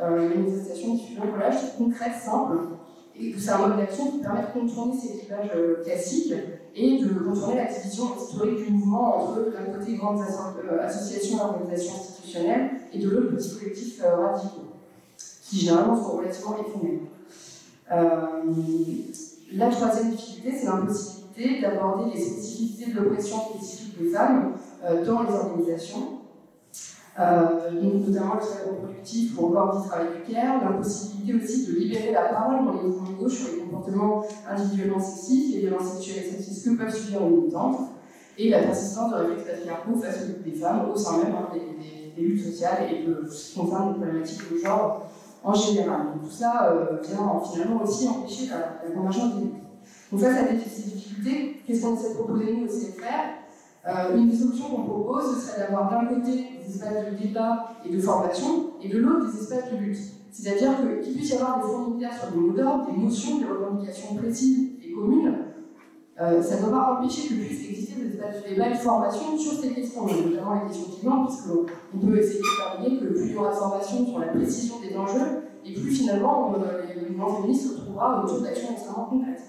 euh, 0.02 0.30
manifestations, 0.30 0.96
diffusion, 0.96 1.22
collage, 1.32 1.78
concrètes, 1.78 2.16
simples, 2.26 2.58
et 3.16 3.36
c'est 3.38 3.52
un 3.52 3.60
mode 3.60 3.78
d'action 3.78 4.10
qui 4.10 4.18
permet 4.18 4.42
de 4.42 4.60
contourner 4.60 4.94
ces 5.00 5.20
clivages 5.20 5.52
euh, 5.56 5.84
classiques 5.84 6.34
et 6.76 7.04
de 7.04 7.10
contourner 7.14 7.56
la 7.56 7.66
division 7.66 8.06
historique 8.18 8.66
du 8.66 8.72
mouvement 8.72 9.18
entre 9.18 9.52
d'un 9.52 9.78
côté 9.78 9.96
grandes 9.96 10.22
associations 10.82 11.38
et 11.38 11.42
organisations 11.42 11.94
institutionnelles 12.00 12.70
et 12.92 13.00
de 13.00 13.10
l'autre 13.10 13.36
petits 13.36 13.58
collectifs 13.60 14.02
radicaux 14.02 14.74
qui 15.54 15.60
généralement 15.60 15.96
sont 15.96 16.18
relativement 16.18 16.58
éphémères. 16.58 17.00
Euh, 17.92 18.44
la 19.54 19.70
troisième 19.70 20.12
difficulté, 20.12 20.58
c'est 20.58 20.66
l'impossibilité 20.66 21.62
d'aborder 21.62 22.12
les 22.14 22.20
spécificités 22.20 22.92
de 22.92 23.00
l'oppression 23.00 23.38
spécifique 23.50 24.02
des 24.02 24.10
femmes 24.10 24.54
euh, 24.84 25.06
dans 25.06 25.24
les 25.24 25.34
organisations, 25.34 26.00
euh, 26.00 26.23
donc 27.18 28.08
notamment 28.08 28.36
le 28.36 28.40
travail 28.40 28.70
reproductif 28.70 29.38
ou 29.38 29.46
encore 29.46 29.82
du 29.82 29.88
travail 29.88 30.08
du 30.26 30.34
care, 30.34 30.64
l'impossibilité 30.64 31.44
aussi 31.44 31.68
de 31.68 31.80
libérer 31.80 32.12
la 32.12 32.24
parole 32.24 32.66
dans 32.66 32.74
les 32.74 32.88
mouvements 32.88 33.12
de 33.12 33.16
gauche 33.16 33.34
sur 33.34 33.56
les 33.56 33.62
comportements 33.62 34.26
individuellement 34.50 35.00
sexistes, 35.00 35.54
les 35.54 35.60
violences 35.62 35.94
sexuelles 35.94 36.24
et 36.26 36.32
sexistes 36.32 36.66
que 36.66 36.76
peuvent 36.76 36.96
subir 36.96 37.20
les 37.22 37.30
militantes, 37.30 37.80
et 38.38 38.50
la 38.50 38.64
persistance 38.64 39.12
de 39.12 39.16
réflexes 39.18 39.44
patriarcaux 39.46 39.96
face 39.96 40.24
aux 40.24 40.28
luttes 40.28 40.44
des 40.44 40.60
femmes 40.60 40.90
au 40.92 40.98
sein 40.98 41.18
même 41.20 41.36
hein, 41.36 41.50
des, 41.54 42.22
luttes 42.22 42.46
sociales 42.46 42.88
et 42.92 43.06
de 43.06 43.28
ce 43.28 43.54
qui 43.54 43.60
concerne 43.60 43.94
les 43.94 44.00
problématiques 44.00 44.52
de 44.52 44.58
genre 44.58 45.08
en 45.44 45.54
général. 45.54 46.02
Donc 46.14 46.24
tout 46.24 46.36
ça 46.36 46.72
euh, 46.72 47.02
vient 47.02 47.42
finalement 47.42 47.84
aussi 47.84 48.08
empêcher 48.08 48.48
la, 48.48 48.88
la 48.88 48.96
convergence 48.96 49.36
des 49.36 49.42
luttes. 49.42 49.54
Donc 50.12 50.22
face 50.22 50.38
à 50.38 50.48
ces 50.48 50.90
difficultés, 50.90 51.62
qu'est-ce 51.66 51.82
qu'on 51.82 51.96
essaie 51.96 52.10
de 52.10 52.16
proposer 52.16 52.56
nous 52.56 52.66
au 52.66 52.68
CFR 52.68 53.43
euh, 53.88 54.18
Une 54.18 54.30
des 54.30 54.36
solutions 54.36 54.70
qu'on 54.70 54.84
propose, 54.84 55.36
ce 55.36 55.48
serait 55.48 55.62
d'avoir 55.62 55.90
d'un 55.90 56.06
côté 56.06 56.32
des 56.32 56.74
espaces 56.74 57.12
de 57.12 57.18
débat 57.18 57.76
et 57.86 57.94
de 57.94 58.00
formation, 58.00 58.72
et 58.82 58.90
de 58.90 58.98
l'autre 58.98 59.32
des 59.32 59.42
espaces 59.42 59.72
de 59.72 59.78
lutte. 59.78 60.00
C'est-à-dire 60.32 60.72
qu'il 61.04 61.14
puisse 61.14 61.30
y 61.32 61.36
avoir 61.36 61.58
des 61.58 61.72
fournitaires 61.72 62.14
sur 62.18 62.32
des 62.32 62.38
mots 62.38 62.54
d'ordre, 62.54 62.88
des 62.92 62.98
notions, 62.98 63.38
des 63.40 63.46
revendications 63.46 64.16
précises 64.16 64.72
et 64.84 64.92
communes, 64.92 65.34
euh, 66.22 66.42
ça 66.42 66.58
ne 66.58 66.62
doit 66.62 66.72
pas 66.72 67.00
empêcher 67.00 67.28
que 67.28 67.34
puisse 67.34 67.70
exister 67.70 68.02
des 68.02 68.16
espaces 68.16 68.44
de 68.44 68.50
débat 68.50 68.70
et 68.70 68.74
de 68.74 68.78
formation 68.78 69.38
sur 69.38 69.54
ces 69.54 69.74
questions, 69.74 70.06
notamment 70.06 70.62
les 70.62 70.68
questions 70.68 70.92
climat, 71.00 71.26
puisqu'on 71.28 71.98
peut 71.98 72.18
essayer 72.18 72.40
de 72.40 72.64
parier 72.64 73.00
que 73.00 73.06
plus 73.06 73.26
il 73.30 73.34
y 73.34 73.38
aura 73.38 73.50
de 73.50 73.56
formation 73.56 74.06
sur 74.06 74.20
la 74.20 74.28
précision 74.28 74.76
des 74.80 74.96
enjeux, 74.96 75.44
et 75.66 75.74
plus 75.74 75.92
finalement 75.92 76.54
euh, 76.56 76.84
le 76.96 77.10
mouvement 77.10 77.36
féministe 77.38 77.68
se 77.68 77.80
retrouvera 77.80 78.24
autour 78.24 78.42
d'actions 78.42 78.72
extrêmement 78.74 79.06
concrètes. 79.06 79.42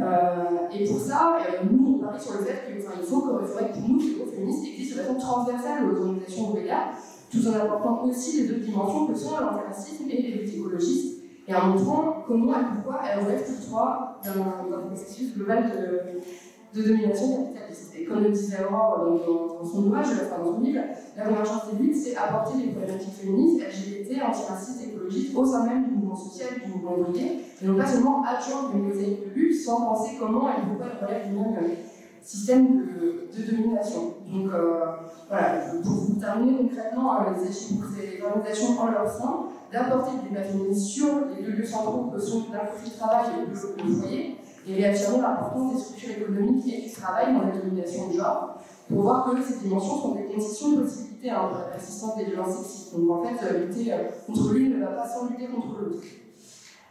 Euh, 0.00 0.68
et 0.72 0.84
pour 0.86 1.00
ça, 1.00 1.38
euh, 1.38 1.64
nous, 1.70 1.96
on 1.96 2.04
parie 2.04 2.20
sur 2.20 2.32
le 2.32 2.44
fait 2.44 2.72
qu'il 2.72 2.82
faut 2.82 3.20
que, 3.20 3.30
nous, 3.30 3.98
le 3.98 4.04
mouvement 4.04 4.32
féministe 4.32 4.66
existe 4.66 4.96
de 4.96 5.02
façon 5.02 5.14
transversale 5.14 5.84
aux 5.84 5.96
organisations 5.96 6.50
ouvrières, 6.50 6.90
tout 7.30 7.46
en 7.48 7.54
apportant 7.54 8.04
aussi 8.04 8.42
les 8.42 8.48
deux 8.48 8.60
dimensions 8.60 9.06
que 9.06 9.14
sont 9.14 9.40
l'antiracisme 9.40 10.04
et 10.10 10.22
les 10.22 10.32
luttes 10.32 10.54
écologistes, 10.54 11.22
et 11.48 11.54
en 11.54 11.68
montrant 11.68 12.24
comment 12.26 12.52
et 12.52 12.64
pourquoi 12.74 13.02
elles 13.06 13.24
relèvent 13.24 13.46
toutes 13.46 13.68
trois 13.68 14.20
d'un 14.24 14.78
processus 14.88 15.34
global 15.34 15.70
de, 15.70 16.80
de, 16.80 16.88
domination 16.88 17.44
capitaliste. 17.44 17.94
Et 17.96 18.04
comme 18.04 18.24
le 18.24 18.30
disait 18.30 18.64
Aurore 18.68 18.98
dans, 18.98 19.64
son 19.64 19.86
ouvrage, 19.86 20.06
enfin 20.08 20.42
dans 20.42 20.56
son 20.56 20.60
livre, 20.60 20.82
la 21.16 21.24
convergence 21.24 21.70
des 21.72 21.82
luttes, 21.82 21.96
c'est 21.96 22.16
apporter 22.16 22.58
les 22.58 22.72
problématiques 22.72 23.14
féministes, 23.14 23.62
LGBT, 23.62 24.22
antiracistes, 24.28 24.88
écologistes 24.88 25.36
au 25.36 25.44
sein 25.44 25.64
même 25.64 25.84
du 25.88 25.95
mouvement 26.16 26.30
social, 26.30 26.60
du 26.64 26.72
mouvement 26.72 26.98
ouvrier, 26.98 27.40
et 27.62 27.66
non 27.66 27.76
pas 27.76 27.86
seulement 27.86 28.22
adjoindre 28.24 28.70
une 28.74 28.88
mosaïque 28.88 29.28
de 29.28 29.34
lutte 29.34 29.60
sans 29.60 29.80
penser 29.86 30.16
comment 30.18 30.48
et 30.48 30.60
pourquoi 30.66 30.86
elles 30.86 31.06
relèvent 31.06 31.28
du 31.28 31.38
même 31.38 31.76
système 32.22 32.78
de, 32.78 33.28
de 33.36 33.50
domination. 33.50 34.14
Donc 34.30 34.52
euh, 34.52 34.80
voilà, 35.28 35.60
pour 35.82 35.92
vous 35.92 36.14
terminer 36.14 36.58
concrètement, 36.58 37.20
euh, 37.20 37.24
les, 37.38 38.16
les 38.16 38.22
organisations 38.22 38.80
en 38.80 38.90
leur 38.90 39.08
sein, 39.08 39.46
d'apporter 39.72 40.10
des 40.22 40.30
débat 40.30 40.42
féministe 40.42 40.86
sur 40.86 41.08
les 41.36 41.44
deux 41.44 41.52
lieux 41.52 41.64
centraux 41.64 42.10
que 42.10 42.20
sont 42.20 42.42
côté 42.42 42.58
le 42.84 42.98
travail 42.98 43.26
et 43.36 43.50
le, 43.50 43.94
foyer, 43.94 44.36
et 44.66 44.74
réaffirmer 44.74 45.22
l'importance 45.22 45.74
des 45.74 45.80
structures 45.80 46.10
économiques 46.10 46.66
et 46.66 46.88
du 46.88 46.92
travail 46.92 47.34
dans 47.34 47.42
la 47.42 47.56
domination 47.56 48.08
du 48.08 48.16
genre, 48.16 48.58
pour 48.88 49.02
voir 49.02 49.30
que 49.30 49.42
ces 49.42 49.58
dimensions 49.60 49.98
sont 49.98 50.14
des 50.14 50.24
conditions 50.24 50.72
de 50.72 50.86
possibilité 51.16 51.30
hein, 51.30 51.48
pour 51.48 51.58
la 51.58 51.64
persistance 51.64 52.16
des 52.16 52.24
violences 52.24 52.56
sexistes. 52.56 52.96
Donc 52.96 53.10
en 53.10 53.24
fait, 53.24 53.46
euh, 53.46 53.66
lutter 53.66 53.92
contre 54.26 54.52
l'une 54.52 54.78
ne 54.80 54.84
va 54.84 54.92
pas 54.92 55.08
sans 55.08 55.28
lutter 55.28 55.46
contre 55.46 55.80
l'autre. 55.80 56.02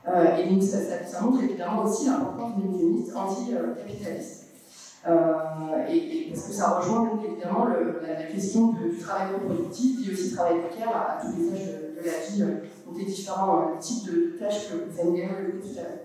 Euh, 0.08 0.38
et 0.38 0.50
donc 0.50 0.62
ça, 0.62 0.78
ça, 0.80 1.06
ça, 1.06 1.22
montre 1.22 1.44
évidemment 1.44 1.84
aussi 1.84 2.06
l'importance 2.06 2.56
d'une 2.58 2.78
féministe 2.78 3.16
anti-capitaliste. 3.16 4.42
Euh, 5.08 5.88
et, 5.88 6.32
parce 6.32 6.48
que 6.48 6.54
ça 6.54 6.80
rejoint 6.80 7.06
donc 7.06 7.20
évidemment 7.24 7.68
la, 7.68 8.24
question 8.24 8.74
du 8.74 8.98
travail 8.98 9.28
reproductif, 9.34 10.02
puis 10.02 10.14
aussi 10.14 10.34
travail 10.34 10.62
précaire 10.62 10.90
à, 10.90 11.14
à 11.14 11.22
tous 11.22 11.38
les 11.38 11.54
âges 11.54 11.68
de, 11.68 12.06
la 12.06 12.28
vie, 12.28 12.42
euh, 12.42 12.68
donc 12.86 12.98
les 12.98 13.06
différents 13.06 13.62
euh, 13.62 13.80
types 13.80 14.06
de 14.06 14.38
tâches 14.38 14.70
que 14.70 14.92
vous 14.92 15.00
avez 15.00 15.28
tout 15.62 15.80
à 15.80 15.82
l'heure. 15.82 16.00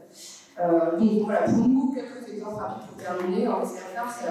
Euh, 0.61 0.99
donc 0.99 1.25
voilà, 1.25 1.43
pour 1.43 1.67
nous, 1.67 1.93
quelques 1.93 2.29
exemples 2.29 2.61
rapides 2.61 2.89
pour 2.89 2.97
terminer. 3.03 3.49
En 3.49 3.65
SFR, 3.65 4.05
c'est 4.09 4.29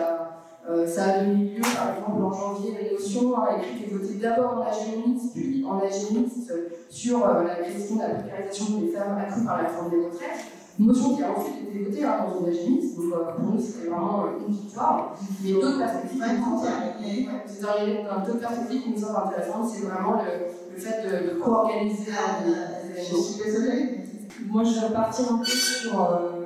Euh, 0.67 0.85
ça 0.85 1.03
a 1.05 1.23
donné 1.23 1.55
lieu, 1.55 1.61
par 1.61 1.95
exemple, 1.95 2.21
en 2.23 2.33
janvier, 2.33 2.73
la 2.73 2.91
notion 2.91 3.35
a 3.39 3.57
écrit 3.57 3.89
et 4.19 4.21
d'abord 4.21 4.57
en 4.57 4.61
agéniste, 4.61 5.33
puis 5.33 5.65
en 5.65 5.79
agéniste 5.79 6.53
sur 6.89 7.25
euh, 7.25 7.43
la 7.43 7.55
question 7.55 7.95
de 7.95 8.01
la 8.01 8.09
précarisation 8.09 8.79
des 8.79 8.87
femmes 8.89 9.17
accrue 9.17 9.45
par 9.45 9.61
la 9.61 9.69
réforme 9.69 9.89
des 9.89 10.05
retraites. 10.05 10.45
Motion 10.77 11.15
qui 11.15 11.23
a 11.23 11.31
ensuite 11.31 11.69
été 11.69 11.83
votée 11.83 12.05
hein, 12.05 12.25
dans 12.25 12.39
une 12.39 12.47
agéniste, 12.47 12.95
donc 12.97 13.13
euh, 13.13 13.33
pour 13.33 13.53
nous 13.53 13.59
c'était 13.59 13.89
vraiment 13.89 14.25
une 14.47 14.53
victoire. 14.53 15.15
Mais 15.43 15.51
d'autres 15.53 15.77
perspectives, 15.77 16.19
d'autres 18.25 18.39
perspectives 18.39 18.81
qui 18.83 18.89
nous 18.91 18.97
semblent 18.97 19.27
intéressantes, 19.27 19.69
c'est 19.69 19.85
vraiment 19.85 20.21
le, 20.21 20.79
fait 20.79 21.03
de, 21.03 21.39
co-organiser 21.39 22.11
Je 22.97 23.15
suis 23.15 23.43
désolée. 23.43 23.99
Moi 24.47 24.63
je 24.63 24.79
vais 24.79 24.87
repartir 24.87 25.33
un 25.33 25.37
peu 25.39 25.45
sur 25.45 26.39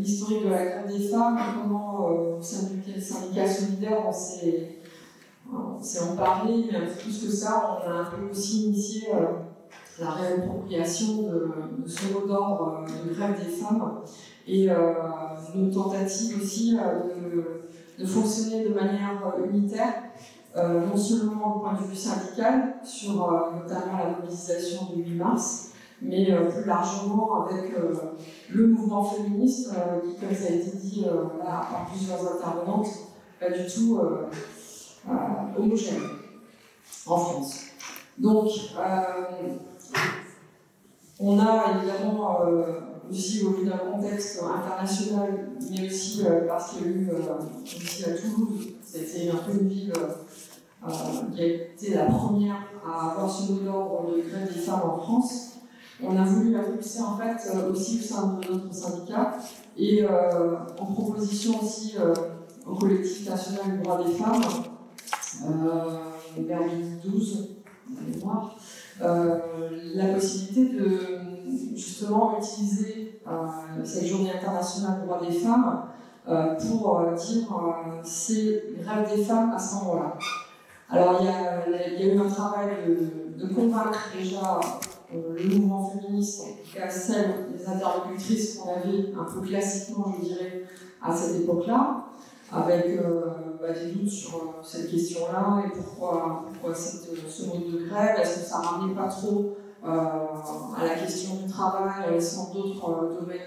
l'historique 0.00 0.44
de 0.44 0.50
la 0.50 0.64
grève 0.64 0.86
des 0.88 1.08
femmes, 1.08 1.38
comment 1.62 2.08
euh, 2.10 2.19
au 2.40 2.42
sein 2.42 2.68
du 2.74 3.00
syndicat 3.00 3.46
solidaire 3.46 4.02
on 4.06 5.82
s'est, 5.82 6.00
emparé, 6.00 6.52
mais 6.72 6.86
plus 6.86 7.26
que 7.26 7.30
ça, 7.30 7.78
on 7.82 7.90
a 7.90 7.94
un 7.94 8.04
peu 8.04 8.30
aussi 8.30 8.66
initié 8.66 9.08
euh, 9.12 9.26
la 9.98 10.10
réappropriation 10.10 11.22
de, 11.22 11.50
ce 11.86 12.12
mot 12.12 12.26
d'ordre 12.26 12.84
euh, 12.84 13.08
de 13.08 13.14
grève 13.14 13.36
des 13.36 13.50
femmes 13.50 14.00
et 14.46 14.68
nos 15.54 15.70
tentatives 15.70 16.40
aussi 16.40 16.76
de, 16.76 18.02
de, 18.02 18.06
fonctionner 18.06 18.64
de 18.64 18.74
manière 18.74 19.34
unitaire, 19.52 19.94
non 20.56 20.96
seulement 20.96 21.56
au 21.56 21.58
point 21.60 21.74
de 21.74 21.84
vue 21.84 21.94
syndical, 21.94 22.76
sur 22.82 23.14
notamment 23.14 23.98
la 23.98 24.10
mobilisation 24.16 24.86
du 24.94 25.02
8 25.02 25.14
mars, 25.14 25.69
mais 26.02 26.32
euh, 26.32 26.50
plus 26.50 26.64
largement 26.64 27.44
avec 27.44 27.72
euh, 27.74 27.94
le 28.50 28.68
mouvement 28.68 29.04
féministe 29.04 29.70
euh, 29.76 30.00
qui, 30.00 30.18
comme 30.18 30.34
ça 30.34 30.52
a 30.52 30.56
été 30.56 30.76
dit 30.76 31.04
là, 31.04 31.12
par 31.44 31.90
plusieurs 31.92 32.20
intervenantes, 32.20 32.88
pas 33.38 33.50
du 33.50 33.66
tout 33.66 33.98
homogène 35.56 36.02
en 37.06 37.16
France. 37.16 37.64
Donc, 38.18 38.48
on 41.18 41.38
a 41.38 41.64
évidemment 41.76 42.40
aussi 43.10 43.44
au 43.44 43.50
vu 43.50 43.66
d'un 43.66 43.78
contexte 43.78 44.42
international, 44.42 45.48
mais 45.70 45.86
aussi 45.86 46.24
parce 46.46 46.72
qu'il 46.72 46.82
y 46.82 46.84
a 46.84 46.88
eu 46.88 47.10
ici 47.64 48.04
à 48.04 48.12
Toulouse, 48.12 48.68
c'était 48.84 49.30
un 49.30 49.36
peu 49.36 49.52
une 49.58 49.68
ville 49.68 49.92
qui 51.34 51.40
a 51.40 51.46
été 51.46 51.94
la 51.94 52.04
première 52.04 52.66
à 52.86 53.12
avoir 53.12 53.30
ce 53.30 53.52
mot 53.52 53.60
d'ordre 53.60 54.16
de 54.16 54.20
grève 54.20 54.52
des 54.52 54.60
femmes 54.60 54.82
en 54.84 54.98
France. 54.98 55.49
On 56.02 56.16
a 56.16 56.24
voulu 56.24 56.56
impulser 56.56 57.02
en 57.02 57.16
fait 57.16 57.50
euh, 57.54 57.70
aussi 57.70 58.00
au 58.00 58.02
sein 58.02 58.38
de 58.38 58.52
notre 58.52 58.74
syndicat 58.74 59.34
et 59.76 60.02
euh, 60.02 60.56
en 60.78 60.86
proposition 60.86 61.60
aussi 61.62 61.96
euh, 61.98 62.14
au 62.66 62.74
collectif 62.74 63.28
national 63.28 63.76
du 63.76 63.82
droit 63.82 64.02
des 64.02 64.12
femmes 64.12 64.42
vers 66.38 66.60
2012, 66.60 67.48
mémoire, 68.06 68.56
la 69.00 70.14
possibilité 70.14 70.74
de 70.74 71.00
justement 71.74 72.38
utiliser 72.38 73.20
cette 73.84 74.06
journée 74.06 74.32
internationale 74.32 75.00
du 75.00 75.06
droit 75.06 75.20
des 75.24 75.32
femmes 75.32 75.82
pour 76.58 77.00
dire 77.16 77.48
c'est 78.04 78.64
grève 78.82 79.16
des 79.16 79.24
femmes 79.24 79.52
à 79.52 79.58
ce 79.58 79.76
moment-là. 79.76 80.18
Alors 80.90 81.20
il 81.20 81.26
y, 81.26 82.10
a, 82.10 82.14
eu 82.14 82.18
un 82.18 82.28
travail 82.28 82.68
de, 82.86 83.46
convaincre 83.54 84.10
déjà 84.16 84.60
le 85.12 85.48
mouvement 85.48 85.90
féministe, 85.90 86.42
en 86.42 86.44
tout 86.44 86.78
cas 86.78 86.88
celles, 86.88 87.46
les 87.56 87.66
interlocutrices 87.66 88.58
qu'on 88.58 88.70
avait 88.70 89.12
un 89.18 89.24
peu 89.24 89.40
classiquement, 89.40 90.14
je 90.18 90.24
dirais, 90.24 90.62
à 91.02 91.14
cette 91.14 91.42
époque-là, 91.42 92.04
avec 92.52 92.86
euh, 92.86 93.26
bah, 93.60 93.72
des 93.72 93.92
doutes 93.92 94.08
sur 94.08 94.36
euh, 94.36 94.62
cette 94.62 94.90
question-là 94.90 95.62
et 95.66 95.70
pourquoi, 95.70 96.44
pourquoi 96.52 96.74
cette, 96.74 97.08
ce 97.28 97.46
mode 97.46 97.72
de 97.72 97.88
grève, 97.88 98.18
est-ce 98.20 98.40
que 98.40 98.46
ça 98.46 98.58
ramenait 98.58 98.94
pas 98.94 99.08
trop 99.08 99.56
à 99.82 100.84
la 100.84 100.94
question 100.94 101.36
du 101.36 101.50
travail, 101.50 102.06
en 102.06 102.10
laissant 102.10 102.52
d'autres 102.52 103.16
domaines 103.18 103.40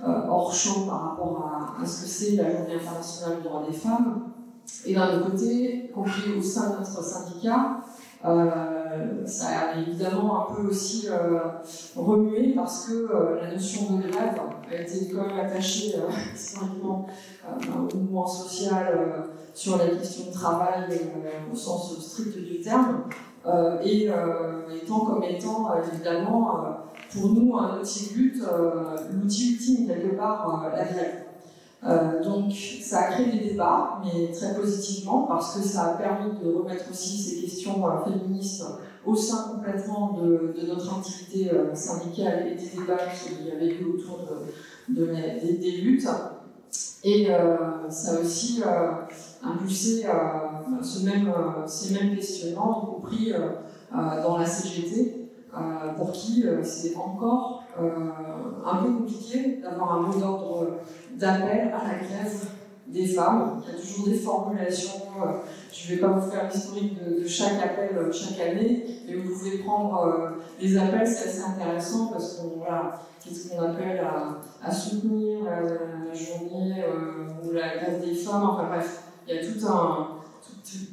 hors 0.00 0.54
champ 0.54 0.86
par 0.86 1.10
rapport 1.10 1.76
à, 1.80 1.84
ce 1.84 2.02
que 2.02 2.08
c'est 2.08 2.36
la 2.36 2.52
Journée 2.52 2.76
internationale 2.76 3.38
du 3.38 3.42
droit 3.42 3.64
des 3.68 3.76
femmes. 3.76 4.30
Et 4.84 4.94
d'un 4.94 5.18
autre 5.18 5.32
côté, 5.32 5.90
compris 5.92 6.38
au 6.38 6.40
sein 6.40 6.70
de 6.70 6.76
notre 6.76 7.02
syndicat, 7.02 7.80
euh, 8.96 9.26
ça 9.26 9.46
a 9.46 9.78
évidemment 9.78 10.42
un 10.42 10.54
peu 10.54 10.68
aussi 10.68 11.08
euh, 11.08 11.38
remué 11.94 12.52
parce 12.54 12.86
que 12.86 12.92
euh, 12.92 13.40
la 13.40 13.52
notion 13.52 13.96
de 13.96 14.02
grève 14.02 14.40
a 14.70 14.74
été 14.74 15.10
quand 15.12 15.26
même 15.26 15.38
attachée 15.38 15.94
historiquement 16.34 17.06
au 17.92 17.96
mouvement 17.96 18.26
social 18.26 19.26
sur 19.54 19.78
la 19.78 19.86
question 19.88 20.26
de 20.30 20.32
travail 20.32 21.00
au 21.52 21.54
sens 21.54 21.98
strict 22.00 22.36
du 22.36 22.60
terme, 22.60 23.04
et 23.84 24.08
étant 24.82 25.00
comme 25.00 25.22
étant 25.22 25.70
évidemment 25.78 26.58
pour 27.12 27.30
nous 27.30 27.56
un 27.56 27.78
outil 27.78 28.12
de 28.12 28.18
lutte, 28.18 28.42
l'outil 29.12 29.52
ultime 29.52 29.86
quelque 29.86 30.16
part 30.16 30.68
la 30.72 30.84
grève. 30.84 31.26
Euh, 31.86 32.22
donc 32.22 32.52
ça 32.82 33.00
a 33.00 33.12
créé 33.12 33.26
des 33.26 33.50
débats, 33.50 34.00
mais 34.02 34.32
très 34.32 34.54
positivement, 34.54 35.22
parce 35.22 35.56
que 35.56 35.62
ça 35.62 35.84
a 35.84 35.94
permis 35.94 36.32
de 36.42 36.52
remettre 36.52 36.90
aussi 36.90 37.16
ces 37.16 37.42
questions 37.42 37.86
euh, 37.86 38.04
féministes 38.04 38.64
au 39.04 39.14
sein 39.14 39.52
complètement 39.54 40.14
de, 40.14 40.54
notre 40.66 40.98
activité 40.98 41.52
euh, 41.52 41.72
syndicale 41.74 42.48
et 42.48 42.54
des 42.56 42.80
débats 42.80 42.98
qu'il 43.14 43.46
y 43.46 43.52
avait 43.52 43.76
eu 43.76 43.84
autour 43.84 44.18
de, 44.88 45.06
des, 45.06 45.70
luttes. 45.82 46.08
Et 47.04 47.28
ça 47.88 48.16
a 48.16 48.20
aussi 48.20 48.62
impulsé 49.40 50.06
ces 50.82 51.04
mêmes 51.04 52.16
questionnements, 52.16 52.82
y 52.82 52.94
compris 52.96 53.32
dans 53.92 54.36
la 54.36 54.46
CGT, 54.46 55.28
pour 55.96 56.10
qui 56.10 56.44
c'est 56.64 56.96
encore 56.96 57.55
un 57.78 58.76
peu 58.76 58.92
compliqué 58.92 59.60
d'avoir 59.62 59.98
un 59.98 60.00
mot 60.02 60.18
d'ordre 60.18 60.78
d'appel 61.14 61.72
à 61.74 61.92
la 61.92 61.98
grève 61.98 62.46
des 62.86 63.06
femmes. 63.06 63.62
Il 63.66 63.72
y 63.72 63.76
a 63.76 63.80
toujours 63.80 64.06
des 64.06 64.14
formulations. 64.14 65.02
Euh, 65.22 65.32
je 65.72 65.90
ne 65.90 65.96
vais 65.96 66.02
pas 66.02 66.08
vous 66.08 66.30
faire 66.30 66.48
l'historique 66.52 66.98
de, 67.02 67.26
chaque 67.26 67.62
appel 67.62 67.96
euh, 67.96 68.12
chaque 68.12 68.38
année, 68.40 68.86
mais 69.06 69.14
vous 69.16 69.32
pouvez 69.34 69.58
prendre 69.58 70.06
euh, 70.06 70.30
les 70.60 70.76
appels, 70.76 71.06
c'est 71.06 71.28
assez 71.28 71.42
intéressant 71.42 72.08
parce 72.08 72.36
qu'on 72.36 72.58
voilà, 72.58 73.00
qu'est-ce 73.22 73.48
qu'on 73.48 73.62
appelle 73.62 74.00
à, 74.62 74.70
soutenir 74.70 75.44
la, 75.44 76.14
journée 76.14 76.84
ou 77.44 77.52
la 77.52 77.76
grève 77.76 78.04
des 78.04 78.14
femmes. 78.14 78.44
Enfin 78.44 78.68
bref, 78.68 79.02
il 79.26 79.34
y 79.34 79.38
a 79.38 79.42
tout 79.42 79.66
un 79.66 80.08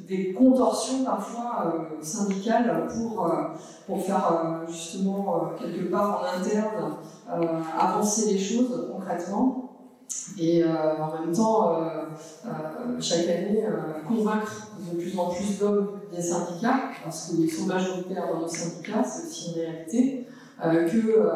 des 0.06 0.32
contorsions 0.32 1.04
parfois 1.04 1.88
syndicales 2.00 2.86
pour, 2.88 3.30
pour 3.86 4.04
faire 4.04 4.62
justement 4.68 5.50
quelque 5.58 5.90
part 5.90 6.22
en 6.22 6.38
interne 6.38 6.96
avancer 7.78 8.32
les 8.32 8.38
choses 8.38 8.88
concrètement. 8.92 9.64
Et 10.38 10.62
euh, 10.62 10.68
en 11.00 11.20
même 11.20 11.34
temps, 11.34 11.82
euh, 11.82 11.88
euh, 12.46 13.00
chaque 13.00 13.28
année, 13.28 13.64
convaincre 14.06 14.68
de 14.92 14.98
plus 14.98 15.18
en 15.18 15.28
plus 15.28 15.58
d'hommes 15.58 16.00
des 16.14 16.22
syndicats, 16.22 16.80
parce 17.02 17.28
qu'ils 17.28 17.50
sont 17.50 17.66
majoritaires 17.66 18.28
dans 18.32 18.40
nos 18.40 18.48
syndicats, 18.48 19.02
c'est 19.04 19.28
aussi 19.28 19.52
une 19.52 19.60
réalité, 19.60 20.26
que 20.62 21.28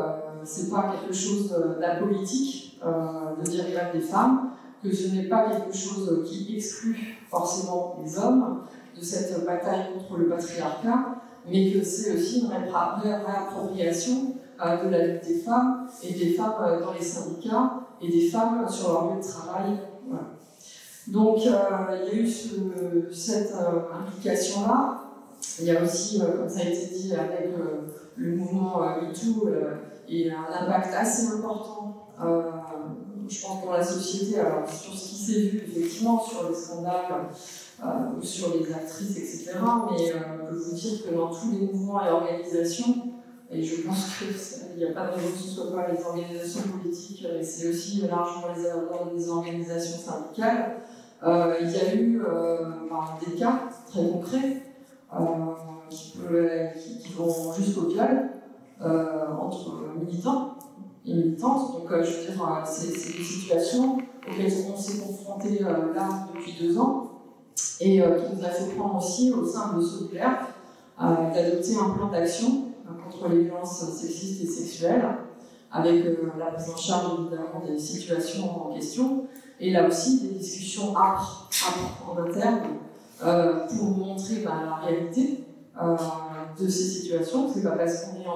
c'est 0.44 0.70
pas 0.70 0.92
quelque 0.92 1.14
chose 1.14 1.54
d'apolitique 1.80 2.80
de 2.82 3.50
dire 3.50 3.64
grève 3.70 3.92
des 3.92 4.00
femmes, 4.00 4.52
que 4.82 4.94
ce 4.94 5.14
n'est 5.14 5.28
pas 5.28 5.50
quelque 5.50 5.76
chose 5.76 6.24
qui 6.28 6.56
exclut 6.56 7.17
forcément 7.30 7.96
les 8.02 8.18
hommes 8.18 8.62
de 8.96 9.02
cette 9.02 9.44
bataille 9.44 9.92
contre 9.94 10.18
le 10.18 10.28
patriarcat, 10.28 11.16
mais 11.48 11.72
que 11.72 11.84
c'est 11.84 12.14
aussi 12.14 12.40
une 12.40 12.52
réappropriation 12.52 14.34
de 14.58 14.88
la 14.88 15.06
lutte 15.06 15.24
des 15.24 15.38
femmes 15.38 15.88
et 16.02 16.12
des 16.12 16.30
femmes 16.34 16.80
dans 16.82 16.92
les 16.92 17.04
syndicats 17.04 17.80
et 18.02 18.08
des 18.10 18.28
femmes 18.28 18.68
sur 18.68 18.92
leur 18.92 19.14
lieu 19.14 19.20
de 19.20 19.26
travail. 19.26 19.78
Donc 21.08 21.38
euh, 21.46 22.06
il 22.06 22.14
y 22.14 22.18
a 22.18 22.22
eu 22.22 22.28
cette 23.12 23.54
euh, 23.54 23.80
implication-là. 23.98 25.00
Il 25.60 25.66
y 25.66 25.70
a 25.76 25.82
aussi, 25.82 26.20
euh, 26.20 26.36
comme 26.36 26.48
ça 26.48 26.60
a 26.60 26.68
été 26.68 26.94
dit, 26.94 27.14
avec 27.14 27.50
le 28.16 28.36
mouvement 28.36 28.80
MeToo, 29.00 29.48
et 30.08 30.30
un 30.30 30.64
impact 30.64 30.94
assez 30.94 31.28
important, 31.32 32.08
je 33.28 33.42
pense, 33.42 33.64
dans 33.64 33.72
la 33.72 33.84
société, 33.84 34.40
sur 34.66 34.94
ce 34.94 35.08
qui 35.08 35.16
s'est 35.16 35.40
vu 35.40 35.64
effectivement, 35.68 36.20
sur 36.20 36.48
les 36.48 36.54
scandales 36.54 37.28
ou 38.16 38.22
sur 38.22 38.54
les 38.54 38.72
actrices, 38.72 39.16
etc. 39.16 39.52
Mais 39.90 40.06
je 40.06 40.12
peux 40.12 40.56
vous 40.56 40.74
dire 40.74 41.04
que 41.04 41.14
dans 41.14 41.32
tous 41.32 41.52
les 41.52 41.66
mouvements 41.66 42.04
et 42.04 42.10
organisations, 42.10 42.94
et 43.50 43.62
je 43.62 43.82
pense 43.86 44.18
qu'il 44.18 44.76
n'y 44.76 44.84
a 44.84 44.92
pas 44.92 45.06
de 45.06 45.14
raison 45.14 45.28
que 45.32 45.38
ce 45.38 45.48
soit 45.48 45.72
pas 45.74 45.90
les 45.90 46.04
organisations 46.04 46.68
politiques, 46.68 47.26
mais 47.32 47.42
c'est 47.42 47.68
aussi 47.68 48.02
largement 48.02 48.48
les, 49.14 49.28
organisations 49.30 49.98
syndicales. 49.98 50.76
Euh, 51.22 51.56
il 51.62 51.70
y 51.70 51.80
a 51.80 51.94
eu 51.94 52.20
euh, 52.20 52.64
bah, 52.90 53.18
des 53.26 53.32
cas 53.32 53.62
très 53.90 54.06
concrets 54.06 54.62
euh, 55.14 55.18
qui, 55.88 57.12
vont 57.16 57.52
jusqu'au 57.54 57.88
viol 57.88 58.28
entre 58.80 59.94
militants 59.98 60.57
Donc, 61.08 61.88
je 61.90 61.96
veux 61.96 62.34
dire, 62.34 62.62
c'est 62.66 62.88
des 62.88 63.24
situations 63.24 63.98
auxquelles 64.28 64.52
on 64.70 64.76
s'est 64.76 64.98
confronté 64.98 65.60
là 65.60 66.28
depuis 66.34 66.54
deux 66.60 66.78
ans 66.78 67.10
et 67.80 68.00
qui 68.00 68.36
nous 68.36 68.44
a 68.44 68.48
fait 68.48 68.74
prendre 68.76 68.96
aussi 68.96 69.32
au 69.32 69.46
sein 69.46 69.72
de 69.74 69.80
Solidaire 69.80 70.48
d'adopter 71.00 71.76
un 71.76 71.90
plan 71.90 72.08
d'action 72.08 72.64
contre 73.04 73.28
les 73.30 73.44
violences 73.44 73.84
sexistes 73.90 74.42
et 74.42 74.46
sexuelles, 74.46 75.06
avec 75.72 76.04
la 76.38 76.46
prise 76.46 76.70
en 76.70 76.76
charge 76.76 77.20
évidemment 77.20 77.62
des 77.66 77.78
situations 77.78 78.66
en 78.66 78.74
question, 78.74 79.24
et 79.60 79.70
là 79.70 79.86
aussi 79.86 80.20
des 80.20 80.34
discussions 80.34 80.96
âpres, 80.96 81.48
en 82.08 82.18
interne 82.22 82.60
euh, 83.22 83.66
pour 83.66 83.90
montrer 83.96 84.42
bah, 84.44 84.62
la 84.64 84.76
réalité 84.86 85.44
euh, 85.80 85.96
de 86.58 86.68
ces 86.68 86.84
situations. 86.84 87.50
C'est 87.52 87.62
pas 87.62 87.70
parce 87.70 88.04
qu'on 88.04 88.20
est 88.20 88.26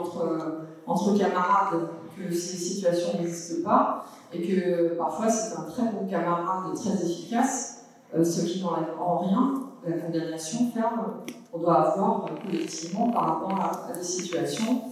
entre 0.86 1.18
camarades 1.18 1.80
que 2.16 2.32
ces 2.32 2.56
situations 2.56 3.18
n'existent 3.18 3.64
pas 3.64 4.06
et 4.32 4.42
que 4.42 4.94
parfois 4.96 5.28
c'est 5.28 5.56
un 5.56 5.62
très 5.62 5.82
bon 5.82 6.06
camarade 6.08 6.74
très 6.74 7.04
efficace, 7.04 7.84
euh, 8.14 8.24
ce 8.24 8.42
qui 8.44 8.62
n'enlève 8.62 8.94
en 8.98 9.18
rien 9.18 9.54
la 9.86 9.98
condamnation 9.98 10.70
ferme 10.72 11.24
qu'on 11.50 11.58
doit 11.58 11.92
avoir 11.92 12.26
collectivement 12.44 13.10
par 13.10 13.26
rapport 13.26 13.84
à, 13.88 13.92
des 13.92 14.04
situations. 14.04 14.82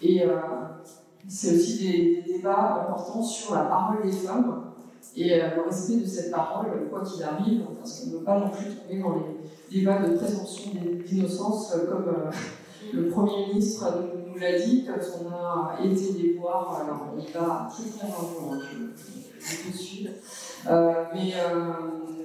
Et 0.00 0.22
c'est 1.26 1.56
aussi 1.56 1.78
des, 1.78 2.22
des, 2.22 2.32
débats 2.34 2.86
importants 2.86 3.22
sur 3.22 3.56
la 3.56 3.62
parole 3.62 4.04
des 4.04 4.12
femmes 4.12 4.66
et 5.16 5.40
le 5.40 5.62
respect 5.62 5.96
de 5.96 6.06
cette 6.06 6.30
parole, 6.30 6.66
quoi 6.90 7.02
qu'il 7.02 7.22
arrive, 7.22 7.62
parce 7.78 8.00
qu'on 8.00 8.10
ne 8.10 8.12
veut 8.18 8.24
pas 8.24 8.38
non 8.38 8.50
plus 8.50 8.66
tomber 8.74 9.00
dans 9.00 9.14
les 9.14 9.78
débats 9.78 10.00
de 10.00 10.16
présomption 10.16 10.72
d'innocence, 10.74 11.74
euh, 11.74 11.86
comme 11.90 12.08
euh, 12.08 12.30
le 12.92 13.08
Premier 13.08 13.48
ministre 13.48 13.92
nous 14.28 14.38
l'a 14.38 14.58
dit, 14.58 14.84
quand 14.86 15.00
on 15.24 15.32
a 15.32 15.78
été 15.84 16.12
les 16.12 16.34
voir, 16.34 16.80
alors 16.82 17.06
on 17.14 17.18
y 17.18 17.30
va 17.32 17.68
très 17.70 17.88
très 17.88 18.08
hein, 18.08 18.58
je, 19.40 19.70
je, 19.70 19.76
suis, 19.76 20.08
euh, 20.68 21.04
mais 21.14 21.32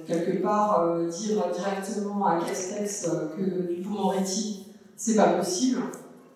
quelque 0.06 0.42
part, 0.42 0.98
dire 1.08 1.44
directement 1.54 2.26
à 2.26 2.40
Castex 2.40 3.08
que 3.36 3.72
du 3.72 3.88
moretti 3.88 4.62
c'est 5.02 5.16
pas 5.16 5.32
possible, 5.32 5.82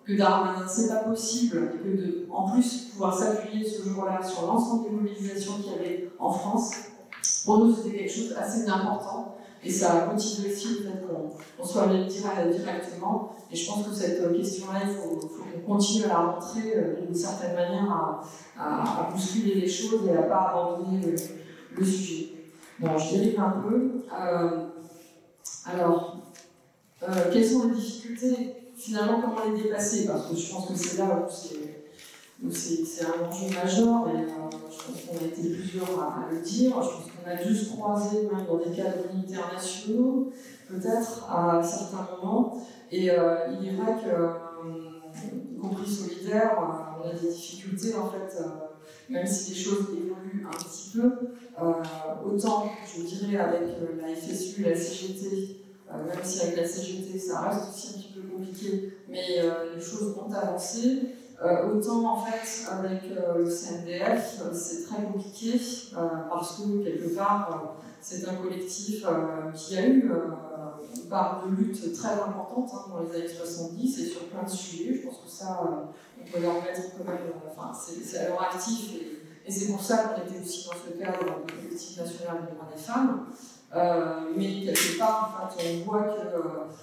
que 0.05 0.17
Darmanin, 0.17 0.67
c'est 0.67 0.89
pas 0.89 1.03
possible, 1.03 1.71
et 1.73 1.77
que 1.77 1.97
de, 2.01 2.27
en 2.29 2.51
plus 2.51 2.89
pouvoir 2.91 3.17
s'appuyer 3.17 3.65
ce 3.65 3.87
jour-là 3.87 4.21
sur 4.21 4.45
l'ensemble 4.45 4.89
des 4.89 4.95
mobilisations 4.95 5.53
qu'il 5.53 5.71
y 5.71 5.75
avait 5.75 6.11
en 6.19 6.29
France, 6.29 6.71
pour 7.45 7.59
nous 7.59 7.73
c'était 7.73 7.97
quelque 7.97 8.11
chose 8.11 8.35
assez 8.37 8.65
d'important. 8.65 9.37
Et 9.67 9.69
ça 9.69 10.07
motivé 10.09 10.53
aussi 10.53 10.67
le 10.69 10.75
fait 10.75 11.03
qu'on 11.57 11.65
soit 11.65 11.83
allé 11.83 12.05
directement. 12.05 13.35
Et 13.51 13.55
je 13.55 13.69
pense 13.69 13.85
que 13.85 13.93
cette 13.93 14.33
question-là, 14.33 14.79
il 14.87 14.93
faut, 14.95 15.27
qu'on 15.27 15.59
continue 15.73 16.05
à 16.05 16.07
la 16.07 16.19
montrer 16.21 16.73
euh, 16.73 17.01
d'une 17.01 17.13
certaine 17.13 17.53
manière, 17.53 18.23
à, 18.57 19.09
bousculer 19.11 19.55
les 19.55 19.67
choses 19.67 20.07
et 20.07 20.11
à 20.11 20.21
ne 20.21 20.29
pas 20.29 20.53
abandonner 20.53 21.01
le, 21.75 21.85
sujet. 21.85 22.29
Bon, 22.79 22.97
je 22.97 23.15
dérive 23.17 23.39
un 23.41 23.61
peu. 23.61 23.91
Euh, 24.17 24.67
alors, 25.65 26.17
euh, 27.03 27.29
quelles 27.33 27.45
sont 27.45 27.67
les 27.67 27.75
difficultés 27.75 28.55
finalement, 28.77 29.19
comment 29.19 29.53
les 29.53 29.63
dépasser? 29.63 30.05
Parce 30.05 30.27
que 30.27 30.35
je 30.37 30.49
pense 30.49 30.69
que 30.69 30.75
c'est 30.75 30.97
là 30.97 31.27
où 32.41 32.49
c'est 32.51 33.05
un 33.05 33.27
enjeu 33.27 33.53
majeur, 33.53 34.07
et 34.07 34.21
euh, 34.21 34.49
je 34.71 34.77
pense 34.77 35.01
qu'on 35.03 35.23
a 35.23 35.27
été 35.27 35.49
plusieurs 35.49 35.99
à, 36.01 36.27
le 36.31 36.39
dire. 36.39 36.73
Qu'on 37.27 37.33
a 37.33 37.43
dû 37.43 37.55
se 37.55 37.69
croiser 37.71 38.23
même 38.23 38.45
dans 38.45 38.57
des 38.57 38.75
cadres 38.75 39.03
internationaux, 39.15 40.31
peut-être 40.69 41.29
à 41.29 41.61
certains 41.63 42.07
moments. 42.15 42.61
Et 42.91 43.11
euh, 43.11 43.47
il 43.59 43.67
est 43.67 43.75
vrai 43.75 43.93
que, 44.01 44.09
euh, 44.09 44.29
y 45.53 45.59
compris 45.59 45.89
solidaire, 45.89 46.57
on 46.57 47.09
a 47.09 47.13
des 47.13 47.27
difficultés 47.27 47.95
en 47.95 48.09
fait, 48.09 48.41
même 49.09 49.25
si 49.25 49.53
les 49.53 49.59
choses 49.59 49.87
évoluent 49.91 50.45
un 50.47 50.57
petit 50.57 50.97
peu. 50.97 51.11
autant, 52.25 52.71
je 52.95 53.01
dirais, 53.01 53.37
avec 53.37 53.61
la 53.99 54.15
FSU, 54.15 54.63
la 54.63 54.75
CGT, 54.75 55.57
même 55.91 56.23
si 56.23 56.41
avec 56.41 56.57
la 56.57 56.67
CGT 56.67 57.17
ça 57.17 57.41
reste 57.41 57.69
aussi 57.69 57.87
un 57.87 57.99
petit 57.99 58.13
peu 58.13 58.21
compliqué, 58.27 58.93
mais 59.09 59.39
euh, 59.39 59.75
les 59.75 59.81
choses 59.81 60.15
ont 60.17 60.31
avancé. 60.31 60.99
Euh, 61.43 61.71
autant 61.71 62.13
en 62.13 62.25
fait 62.25 62.67
avec 62.71 63.03
euh, 63.11 63.37
le 63.37 63.45
CNDF, 63.45 64.41
c'est 64.53 64.85
très 64.85 65.03
compliqué 65.03 65.61
parce 66.29 66.57
que 66.57 66.83
quelque 66.83 67.15
part 67.15 67.75
c'est 68.01 68.27
un 68.27 68.35
collectif 68.35 69.05
qui 69.53 69.77
a 69.77 69.85
eu 69.85 70.11
une 70.95 71.09
part 71.09 71.43
de 71.45 71.55
lutte 71.55 71.93
très 71.93 72.13
importante 72.13 72.71
hein, 72.73 72.85
dans 72.89 72.99
les 73.01 73.15
années 73.15 73.27
70 73.27 73.99
et 73.99 74.05
sur 74.05 74.23
plein 74.29 74.43
de 74.43 74.49
sujets. 74.49 74.95
Je 74.95 75.07
pense 75.07 75.17
que 75.17 75.29
ça, 75.29 75.61
on 76.19 76.31
peut 76.31 76.41
leur 76.41 76.55
mettre 76.55 76.81
quand 76.97 77.05
même, 77.05 77.17
enfin 77.47 77.71
c'est 77.73 78.17
alors 78.17 78.41
actif 78.41 78.95
et, 78.95 79.51
c'est 79.51 79.67
pour 79.71 79.81
ça 79.81 79.97
qu'on 79.97 80.21
était 80.23 80.43
aussi 80.43 80.67
dans 80.67 80.73
ce 80.73 80.99
cadre 80.99 81.19
de 81.19 81.51
collectif 81.51 81.97
national 81.97 82.47
des 82.47 82.53
droits 82.53 82.67
des 82.75 82.81
femmes. 82.81 83.27
Euh, 83.75 84.31
mais 84.35 84.65
quelque 84.65 84.97
part, 84.97 85.41
en 85.43 85.57
fait, 85.57 85.81
on 85.81 85.85
voit 85.85 86.05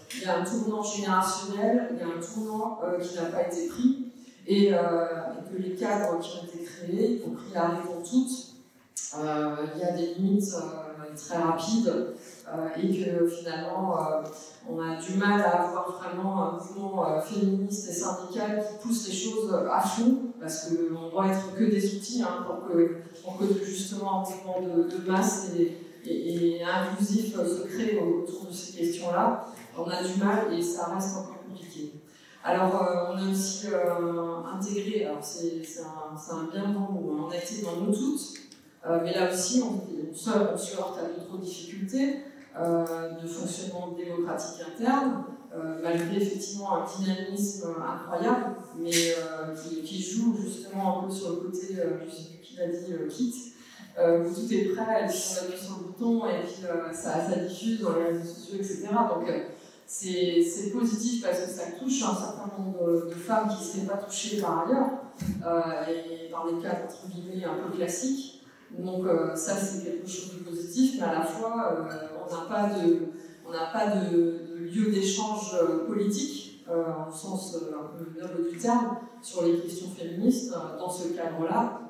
qu'il 0.08 0.22
y 0.22 0.26
a 0.26 0.38
un 0.38 0.44
tournant 0.44 0.82
générationnel, 0.82 1.90
il 1.92 1.98
y 1.98 2.02
a 2.02 2.06
un 2.06 2.20
tournant 2.20 2.80
euh, 2.84 2.98
qui 3.00 3.16
n'a 3.16 3.26
pas 3.26 3.46
été 3.46 3.68
pris, 3.68 4.12
et, 4.46 4.72
euh, 4.72 4.78
et, 4.78 5.52
que 5.54 5.62
les 5.62 5.74
cadres 5.74 6.18
qui 6.20 6.38
ont 6.38 6.44
été 6.44 6.64
créés, 6.64 7.12
y 7.12 7.20
compris 7.20 7.52
la 7.54 7.68
réponse 7.68 8.10
toutes, 8.10 8.54
il 9.16 9.80
y 9.80 9.84
a 9.84 9.92
des 9.92 10.14
limites 10.14 10.54
très 11.16 11.36
rapides, 11.38 12.14
et 12.76 13.04
que 13.04 13.26
finalement, 13.28 13.96
on 14.68 14.80
a 14.80 14.96
du 14.96 15.14
mal 15.14 15.40
à 15.40 15.62
avoir 15.62 15.92
vraiment 16.00 16.42
un 16.42 16.52
mouvement 16.52 17.20
féministe 17.20 17.88
et 17.90 17.92
syndical 17.92 18.64
qui 18.66 18.86
pousse 18.86 19.08
les 19.08 19.14
choses 19.14 19.54
à 19.70 19.80
fond, 19.80 20.18
parce 20.40 20.68
qu'on 20.68 21.10
doit 21.10 21.28
être 21.28 21.54
que 21.54 21.64
des 21.64 21.96
outils 21.96 22.22
hein, 22.22 22.44
pour, 22.44 22.68
que, 22.68 23.02
pour 23.22 23.38
justement 23.64 24.24
un 24.24 24.30
mouvement 24.30 24.60
de, 24.60 24.82
de 24.82 25.10
masse 25.10 25.50
et 25.56 25.78
et, 26.06 26.62
inclusif 26.62 27.34
se 27.34 27.66
crée 27.66 27.98
autour 27.98 28.46
de 28.46 28.52
ces 28.52 28.78
questions-là, 28.78 29.46
on 29.76 29.84
a 29.84 30.02
du 30.02 30.18
mal 30.18 30.52
et 30.52 30.62
ça 30.62 30.86
reste 30.94 31.16
encore 31.16 31.44
compliqué. 31.48 31.92
Alors, 32.46 32.74
euh, 32.74 33.14
on 33.14 33.16
a 33.16 33.30
aussi 33.30 33.68
euh, 33.72 34.42
intégré, 34.54 35.06
alors 35.06 35.24
c'est 35.24 35.80
un, 35.80 36.44
bien 36.52 36.74
bon 36.74 36.92
mot, 36.92 37.12
hein, 37.14 37.24
on 37.26 37.30
a 37.30 37.36
été 37.38 37.62
dans 37.62 37.76
nous 37.76 37.90
toutes, 37.90 38.34
euh, 38.86 39.00
mais 39.02 39.14
là 39.14 39.32
aussi, 39.32 39.62
on, 39.62 40.14
se, 40.14 40.28
heurte 40.76 40.98
à 40.98 41.04
d'autres 41.04 41.38
difficultés 41.40 42.18
de 42.54 43.26
fonctionnement 43.26 43.96
démocratique 43.96 44.60
interne, 44.60 45.24
malgré 45.82 46.18
effectivement 46.18 46.82
un 46.82 46.84
dynamisme 46.84 47.74
incroyable, 47.82 48.56
mais 48.78 48.90
qui, 49.82 50.02
joue 50.02 50.36
justement 50.36 51.00
un 51.00 51.08
peu 51.08 51.12
sur 51.12 51.30
le 51.30 51.36
côté, 51.36 51.68
je 51.68 52.10
sais 52.10 52.28
plus 52.28 52.40
qui 52.42 52.56
l'a 52.56 52.68
dit, 52.68 53.54
euh, 53.96 54.24
où 54.24 54.34
tout 54.34 54.52
est 54.52 54.74
prêt, 54.74 55.04
et 55.04 55.06
puis 55.06 55.18
on 55.40 55.46
appuie 55.46 55.64
sur 55.64 55.76
le 55.78 55.84
bouton 55.84 56.26
et 56.26 56.42
puis 56.42 56.62
ça, 56.92 57.20
ça, 57.20 57.36
diffuse 57.36 57.80
dans 57.80 57.96
les 57.96 58.04
réseaux 58.06 58.24
sociaux, 58.24 58.56
etc. 58.58 58.88
Donc 59.08 59.28
c'est 59.86 60.70
positif 60.72 61.22
parce 61.22 61.40
que 61.40 61.50
ça 61.50 61.62
touche 61.78 62.02
un 62.02 62.14
certain 62.14 62.50
nombre 62.58 63.06
de, 63.06 63.14
femmes 63.14 63.48
qui 63.48 63.64
ne 63.64 63.84
seraient 63.84 63.96
pas 63.96 64.02
touchées 64.02 64.40
par 64.40 64.66
ailleurs, 64.66 64.90
et 65.88 66.30
dans 66.30 66.50
des 66.50 66.62
cas 66.62 66.82
entre 66.84 67.08
guillemets 67.08 67.44
un 67.44 67.54
peu 67.54 67.76
classiques. 67.76 68.42
Donc 68.78 69.06
ça 69.36 69.56
c'est 69.56 69.84
quelque 69.84 70.08
chose 70.08 70.34
de 70.38 70.50
positif, 70.50 70.96
mais 70.98 71.06
à 71.06 71.12
la 71.12 71.22
fois 71.22 71.76
on 72.26 72.34
n'a 72.34 72.42
pas 72.48 72.74
de, 72.74 73.08
on 73.46 73.52
pas 73.52 73.96
de, 73.96 74.58
lieu 74.58 74.90
d'échange 74.90 75.56
politique, 75.86 76.64
au 76.68 77.12
sens 77.12 77.56
un 77.56 77.96
peu 77.96 78.20
noble 78.20 78.50
du 78.50 78.58
terme, 78.58 78.96
sur 79.22 79.44
les 79.44 79.60
questions 79.60 79.88
féministes 79.96 80.52
dans 80.78 80.90
ce 80.90 81.08
cadre-là 81.08 81.80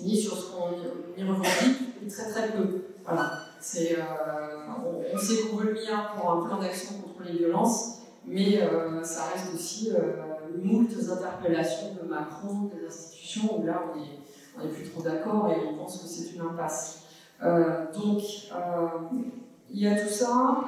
ni 0.00 0.20
sur 0.20 0.36
ce 0.36 0.50
qu'on 0.50 0.70
y 1.16 1.22
revendique, 1.22 2.08
très 2.08 2.30
très 2.30 2.52
peu. 2.52 2.82
Voilà. 3.04 3.32
Euh, 3.76 3.96
on, 4.84 5.56
veut 5.56 5.64
le 5.64 5.72
MIA 5.72 6.12
pour 6.16 6.30
un 6.30 6.46
plan 6.46 6.60
d'action 6.60 7.00
contre 7.00 7.13
les 7.24 7.38
violences, 7.38 7.94
mais 8.26 8.60
euh, 8.60 9.02
ça 9.02 9.24
reste 9.34 9.54
aussi 9.54 9.90
euh, 9.90 10.58
moult 10.62 10.88
interpellations 11.10 11.94
de 12.00 12.08
Macron, 12.08 12.70
des 12.74 12.86
institutions, 12.86 13.60
où 13.60 13.66
là 13.66 13.82
on 13.94 14.62
n'est 14.62 14.70
plus 14.70 14.88
trop 14.88 15.02
d'accord 15.02 15.50
et 15.50 15.66
on 15.66 15.76
pense 15.76 16.02
que 16.02 16.08
c'est 16.08 16.34
une 16.34 16.42
impasse. 16.42 17.02
Euh, 17.42 17.92
donc 17.92 18.22
il 19.70 19.80
y 19.80 19.86
a 19.86 20.00
tout 20.00 20.08
ça, 20.08 20.64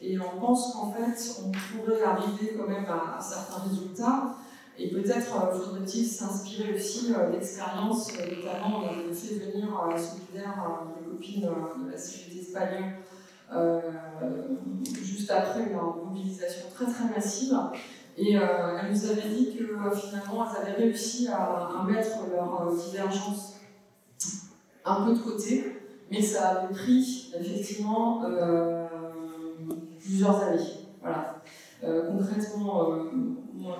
et 0.00 0.18
on 0.18 0.40
pense 0.40 0.72
qu'en 0.72 0.92
fait 0.92 1.42
on 1.44 1.50
pourrait 1.50 2.02
arriver 2.04 2.56
quand 2.56 2.68
même 2.68 2.86
à, 2.86 3.18
à 3.18 3.20
certains 3.20 3.62
résultats. 3.68 4.36
Et 4.78 4.90
peut-être 4.90 5.26
faudrait-il 5.54 6.04
s'inspirer 6.04 6.74
aussi 6.74 7.10
d'expériences, 7.32 8.12
notamment 8.12 8.82
on 9.10 9.14
fait 9.14 9.34
venir 9.36 9.68
Solidaire 9.96 10.82
des 10.98 11.10
copines 11.10 11.48
de 11.86 11.90
la 11.90 11.96
CGT 11.96 12.40
espagnole 12.40 12.92
après 15.30 15.60
une 15.62 15.76
mobilisation 15.76 16.66
très 16.74 16.86
très 16.86 17.08
massive. 17.14 17.54
Et 18.18 18.32
elles 18.32 18.90
nous 18.90 19.10
avaient 19.10 19.28
dit 19.28 19.56
que 19.56 19.64
finalement 19.94 20.46
elles 20.46 20.62
avaient 20.62 20.84
réussi 20.84 21.28
à, 21.28 21.84
mettre 21.86 22.18
leur 22.32 22.74
divergence 22.74 23.56
un 24.84 25.02
peu 25.02 25.12
de 25.12 25.18
côté, 25.18 25.82
mais 26.10 26.22
ça 26.22 26.48
avait 26.48 26.72
pris 26.72 27.32
effectivement 27.38 28.22
plusieurs 30.00 30.42
années. 30.42 30.62
Voilà. 31.02 31.42
concrètement, 31.82 32.88
moi, 33.52 33.78